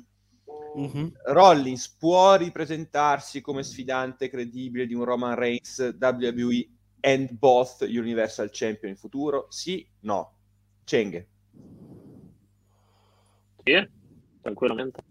[0.77, 1.07] Mm-hmm.
[1.25, 6.69] Rollins può ripresentarsi come sfidante credibile di un Roman Reigns WWE
[7.01, 9.47] and both Universal Champion in futuro?
[9.49, 10.37] Sì, no.
[10.83, 11.27] Cenghe.
[13.63, 13.89] Sì,
[14.41, 15.03] tranquillamente.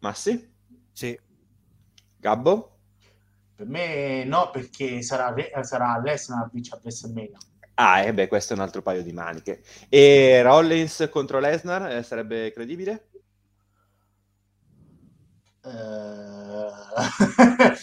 [0.00, 0.52] Massi?
[0.92, 1.18] Sì.
[2.16, 2.78] Gabbo?
[3.54, 7.38] Per me no, perché sarà, sarà Lesnar a vincere a WrestleMania.
[7.74, 9.62] Ah, e eh beh, questo è un altro paio di maniche.
[9.88, 13.08] E Rollins contro Lesnar eh, sarebbe credibile?
[15.62, 16.70] Uh...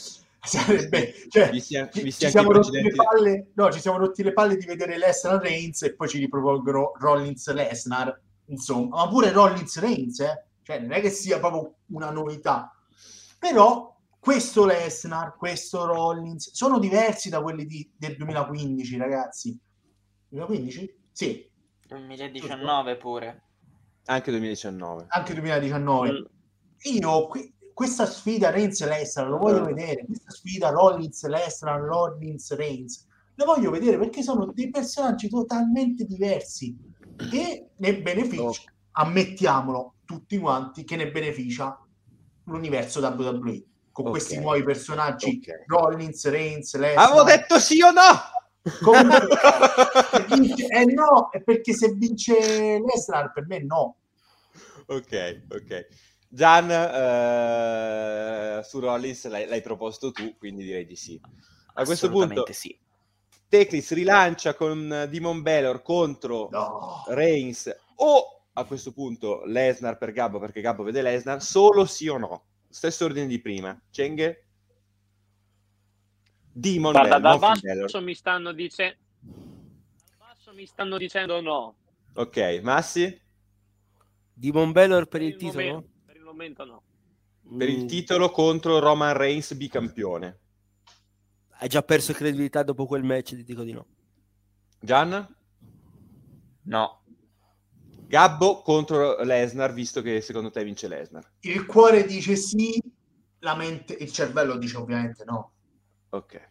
[0.50, 4.34] sarebbe cioè, vi sia, vi ci, siamo rotti le palle, no, ci siamo rotti le
[4.34, 9.80] palle di vedere Lesnar Reigns e poi ci ripropongono Rollins Lesnar insomma ma pure Rollins
[9.80, 10.46] Reigns eh?
[10.64, 12.72] cioè non è che sia proprio una novità.
[13.40, 19.60] Però questo Lesnar questo Rollins sono diversi da quelli di, del 2015 ragazzi.
[20.30, 20.98] 2015?
[21.12, 21.48] sì.
[21.88, 23.44] 2019 pure.
[24.06, 26.24] Anche 2019 anche 2019 mm.
[26.96, 33.08] io qui questa sfida Reigns Lesnar lo voglio vedere questa sfida Rollins Lesnar Rollins Reigns
[33.36, 36.78] lo voglio vedere perché sono dei personaggi totalmente diversi
[37.32, 38.74] e ne beneficia oh.
[38.92, 41.82] ammettiamolo tutti quanti che ne beneficia
[42.48, 44.12] l'universo WWE con okay.
[44.12, 45.64] questi nuovi personaggi okay.
[45.66, 48.02] Rollins Reigns Lesnar avevo detto sì o no
[48.84, 49.26] Comunque,
[50.36, 53.96] vince, eh no, è perché se vince Lesnar per me no.
[54.88, 55.88] Ok, ok.
[56.32, 61.20] Gian, eh, su Rollins l'hai, l'hai, proposto tu, quindi direi di sì.
[61.74, 62.78] A questo punto, sì.
[63.48, 67.04] Teclis rilancia con Demon Belor contro no.
[67.08, 72.20] Reigns o a questo punto Lesnar per Gabbo, perché Gabbo vede Lesnar, solo sì o
[72.20, 72.44] no.
[72.70, 73.76] Stesso ordine di prima.
[73.90, 74.46] Cenghe?
[76.52, 78.98] Demon Guarda, Belor, da basso mi stanno dicendo
[80.18, 81.76] basso mi stanno dicendo no.
[82.14, 83.20] Ok, Massi?
[84.32, 85.64] Demon Belor per, per il, il titolo?
[85.64, 85.98] Momento
[86.40, 86.84] momento no.
[87.58, 87.88] Per il mm.
[87.88, 90.40] titolo contro Roman Reigns bicampione.
[91.60, 93.86] Hai già perso credibilità dopo quel match, ti dico di no.
[94.80, 95.36] Gian?
[96.62, 97.04] No.
[98.08, 101.30] Gabbo contro Lesnar, visto che secondo te vince Lesnar.
[101.42, 102.82] Il cuore dice sì,
[103.40, 105.52] la mente, il cervello dice ovviamente no.
[106.10, 106.48] Ok.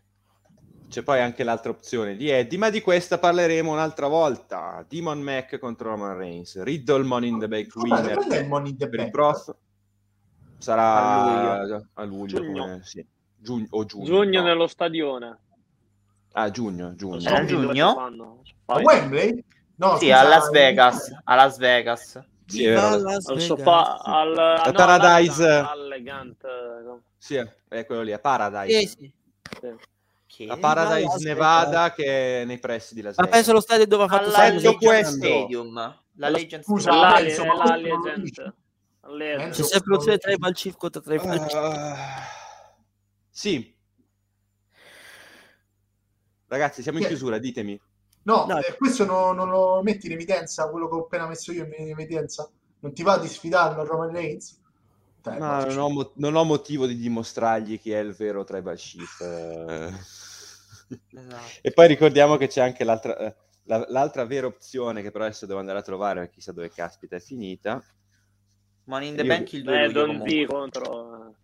[0.88, 4.84] C'è poi anche l'altra opzione di Eddie, ma di questa parleremo un'altra volta.
[4.88, 8.88] Demon Mac contro Roman Reigns, Riddle Money in the Bank winner oh, Money in the
[8.88, 9.06] per Bank?
[9.06, 9.56] il prof.
[10.58, 11.86] Sarà A luglio.
[11.94, 12.62] a luglio, Giugno.
[12.62, 13.06] come- sì.
[13.40, 14.04] Giugno, o giugno.
[14.04, 14.46] Giugno no.
[14.46, 15.38] nello stadione.
[16.32, 17.20] Ah, giugno, giugno.
[17.20, 18.08] So giugno?
[18.10, 18.42] lo.
[18.66, 19.44] A Wembley?
[19.76, 21.10] No, Sì, a Las Vegas.
[21.24, 22.20] A Las Vegas.
[22.46, 23.32] Sì, Al Vegas.
[23.36, 24.32] sofa, al,
[24.66, 25.46] no, Paradise.
[25.46, 27.36] all'Elegant, Elegant, Sì,
[27.68, 28.80] è quello lì, a Paradise.
[28.80, 29.12] Sì, sì.
[29.60, 29.74] sì.
[30.26, 30.46] Che...
[30.50, 33.36] A Paradise Las Nevada che è nei pressi di Las Ma Vegas.
[33.38, 34.58] penso allo stadio dove ha fatto alla
[35.04, 35.96] Stadium.
[36.14, 38.54] La Legend Scusa, Stadium.
[39.08, 41.54] Non C'è sempre l'opzione tribal chief contro tribal chief.
[41.54, 42.26] Ah,
[43.30, 43.74] sì.
[46.46, 47.80] Ragazzi, siamo in chiusura, ditemi.
[48.22, 48.58] No, No.
[48.58, 51.90] eh, questo no- non lo metti in evidenza, quello che ho appena messo io in
[51.90, 52.50] evidenza.
[52.80, 54.60] Non ti va di sfidarlo a Roman Reigns?
[55.22, 58.44] Dai, Ma facci- non ho, mo- non ho motivo di dimostrargli chi è il vero
[58.44, 59.20] tribal chief.
[59.20, 59.92] eh.
[61.10, 61.58] Esatto.
[61.60, 65.44] E poi ricordiamo che c'è anche l'altra, eh, la- l'altra vera opzione che però adesso
[65.46, 67.82] devo andare a trovare, chissà dove caspita è finita.
[68.88, 71.34] Money in the Io- Bank il 2 Eh, luglio Don contro...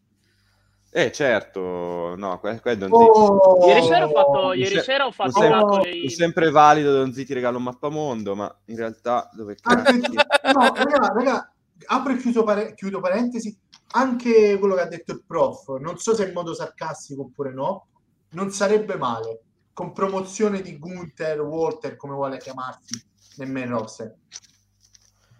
[0.97, 3.67] Eh certo, no, que- quello è Don Oh!
[3.67, 6.09] Ieri sera ho fatto, ieri se- sera ho fatto È dei...
[6.09, 9.93] sempre valido Don Z ti regala un mappamondo, ma in realtà dove cazzo?
[9.93, 11.53] no, raga, raga,
[11.87, 13.57] apro e chiuso pare- chiudo parentesi.
[13.97, 17.87] Anche quello che ha detto il prof, non so se in modo sarcastico oppure no,
[18.31, 19.41] non sarebbe male.
[19.73, 23.03] Con promozione di Gunther, Walter, come vuole chiamarsi,
[23.47, 24.15] main roster.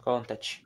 [0.03, 0.63] Contaci.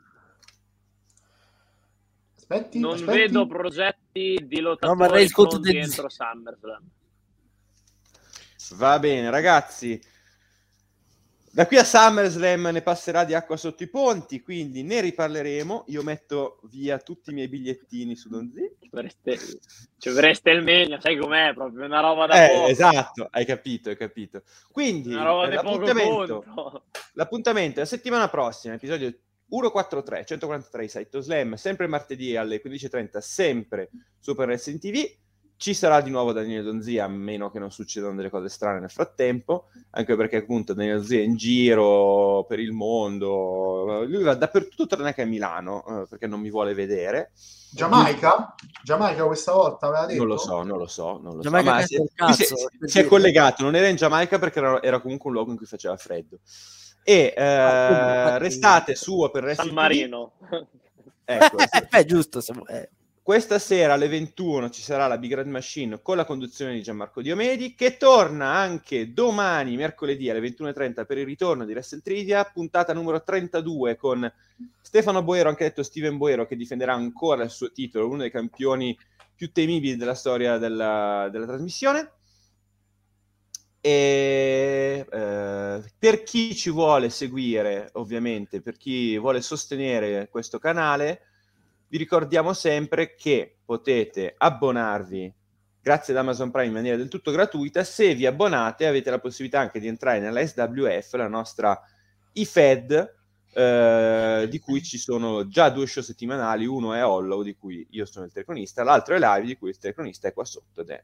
[2.51, 3.19] Aspetti, Non aspetti.
[3.19, 6.83] vedo progetti di No, ma lottatori Reigns contro pronti The- entro SummerSlam.
[8.77, 10.01] Va bene, ragazzi.
[11.51, 15.85] Da qui a SummerSlam ne passerà di acqua sotto i ponti, quindi ne riparleremo.
[15.89, 18.57] Io metto via tutti i miei bigliettini su Don Z.
[19.99, 21.53] Ci vorreste il meglio, sai com'è?
[21.53, 22.67] Proprio una roba da Eh, poco.
[22.69, 24.43] esatto, hai capito, hai capito.
[24.71, 29.13] Quindi Una roba di poco l'appuntamento, l'appuntamento è la settimana prossima, episodio
[29.49, 35.11] 143, 143 Saito Slam, sempre martedì alle 15.30, sempre Super Wrestling TV.
[35.57, 38.91] Ci sarà di nuovo Daniele Donzia, a meno che non succedano delle cose strane nel
[38.91, 44.87] frattempo, anche perché appunto Daniele Donzia è in giro per il mondo, lui va dappertutto
[44.87, 47.33] tranne che a Milano, eh, perché non mi vuole vedere.
[47.73, 48.55] Giamaica?
[48.85, 50.19] Giamaica questa volta aveva detto?
[50.19, 51.77] Non lo so, non lo so, non lo Giamaica so.
[51.77, 55.01] Ma si, del cazzo, si- si è collegato, non era in Giamaica perché era, era
[55.01, 56.39] comunque un luogo in cui faceva freddo.
[57.03, 59.75] E eh, Ah, restate su Open San Wrestling TV.
[59.75, 60.33] Marino.
[61.25, 61.67] Ecco, sì.
[61.99, 62.41] Eh, giusto.
[62.69, 62.89] eh.
[63.29, 67.21] Questa sera alle 21 ci sarà la Big Red Machine con la conduzione di Gianmarco
[67.21, 72.95] Diomedi, che torna anche domani, mercoledì alle 21.30 per il ritorno di Wrestle Trivia, puntata
[72.95, 74.33] numero 32 con
[74.81, 78.97] Stefano Boero, anche detto Steven Boero, che difenderà ancora il suo titolo, uno dei campioni
[79.35, 82.13] più temibili della storia della, della trasmissione.
[83.81, 91.23] E eh, per chi ci vuole seguire, ovviamente, per chi vuole sostenere questo canale,
[91.89, 95.35] vi ricordiamo sempre che potete abbonarvi
[95.81, 97.83] grazie ad Amazon Prime in maniera del tutto gratuita.
[97.83, 101.81] Se vi abbonate, avete la possibilità anche di entrare nella SWF, la nostra
[102.33, 103.17] IFED,
[103.55, 106.67] eh, di cui ci sono già due show settimanali.
[106.67, 109.79] Uno è Hollow, di cui io sono il telecronista, l'altro è Live, di cui il
[109.79, 111.03] telecronista è qua sotto ed è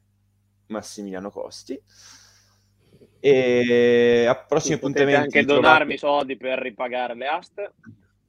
[0.67, 1.81] Massimiliano Costi.
[3.29, 7.73] E a prossimi Potete appuntamenti anche trovate- donarmi soldi per ripagare le aste.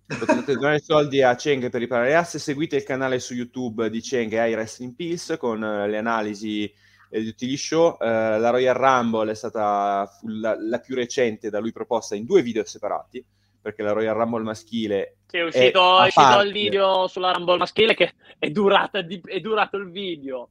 [0.07, 3.99] potete donare soldi a Cheng per riparare le asse seguite il canale su YouTube di
[3.99, 6.71] Cheng e Wrestling Pills con eh, le analisi
[7.09, 11.49] eh, di tutti gli show Eh, la Royal Rumble è stata la, la più recente
[11.49, 13.21] da lui proposta in due video separati
[13.61, 17.95] perché la Royal Rumble maschile Sì, è uscito, è uscito il video sulla Rumble maschile
[17.95, 20.49] che è, durata di- è durato il video.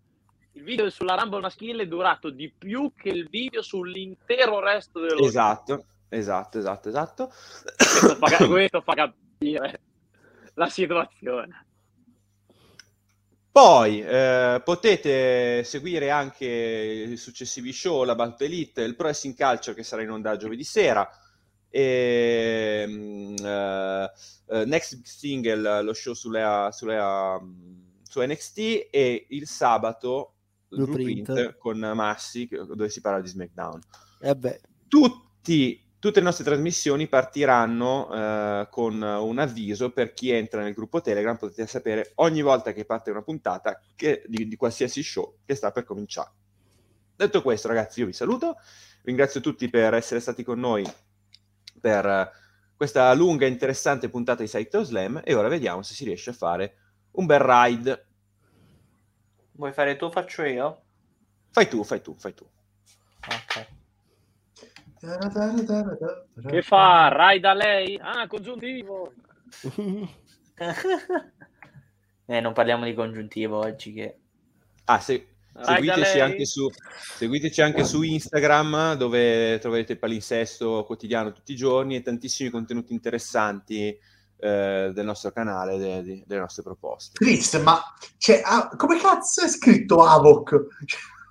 [0.55, 5.27] Il video sulla Rumble maschile è durato di più che il video sull'intero resto dello
[5.27, 7.33] esatto esatto esatto esatto
[7.77, 9.81] Questo fa, questo fa capire
[10.55, 11.67] la situazione.
[13.51, 19.77] Poi eh, potete seguire anche i successivi show, la Battle Elite, il Pro Wrestling Culture
[19.77, 21.09] che sarà in onda giovedì sera,
[21.69, 27.01] e, eh, Next Big Single, lo show sulle, sulle,
[27.41, 30.34] mm, su NXT e il sabato
[30.75, 31.25] Blueprint.
[31.25, 33.81] Blueprint con Massi dove si parla di SmackDown
[34.21, 40.63] Eh beh, tutti, tutte le nostre trasmissioni partiranno eh, con un avviso per chi entra
[40.63, 45.03] nel gruppo Telegram, potete sapere ogni volta che parte una puntata che- di, di qualsiasi
[45.03, 46.31] show che sta per cominciare.
[47.17, 48.57] Detto questo, ragazzi, io vi saluto,
[49.03, 50.85] ringrazio tutti per essere stati con noi
[51.81, 52.31] per
[52.77, 56.35] questa lunga e interessante puntata di Saito Slam e ora vediamo se si riesce a
[56.35, 56.77] fare
[57.13, 58.07] un bel ride.
[59.57, 60.11] Vuoi fare tu?
[60.11, 60.83] Faccio io?
[61.51, 62.45] Fai tu, fai tu, fai tu.
[63.27, 63.67] Ok.
[66.49, 67.09] Che fa?
[67.09, 67.99] Rai da lei?
[68.01, 69.13] Ah, congiuntivo.
[72.27, 74.19] Eh, non parliamo di congiuntivo oggi che...
[74.85, 75.35] Ah, se...
[75.61, 76.69] Seguiteci anche, su,
[77.17, 82.93] seguiteci anche su Instagram dove troverete il palinsesto quotidiano tutti i giorni e tantissimi contenuti
[82.95, 83.97] interessanti
[84.37, 87.19] eh, del nostro canale, de, de, delle nostre proposte.
[87.19, 87.83] Chris, ma
[88.19, 90.67] cioè, ah, come cazzo è scritto Avoc?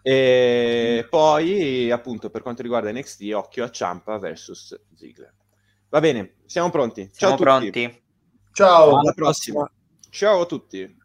[0.01, 5.33] E poi, appunto, per quanto riguarda NXT, occhio a Ciampa versus Ziggler.
[5.89, 7.09] Va bene, siamo pronti.
[7.13, 7.71] Ciao Siamo a tutti.
[7.71, 8.03] pronti.
[8.51, 8.99] Ciao.
[8.99, 9.71] Alla prossima.
[10.09, 11.01] Ciao a tutti.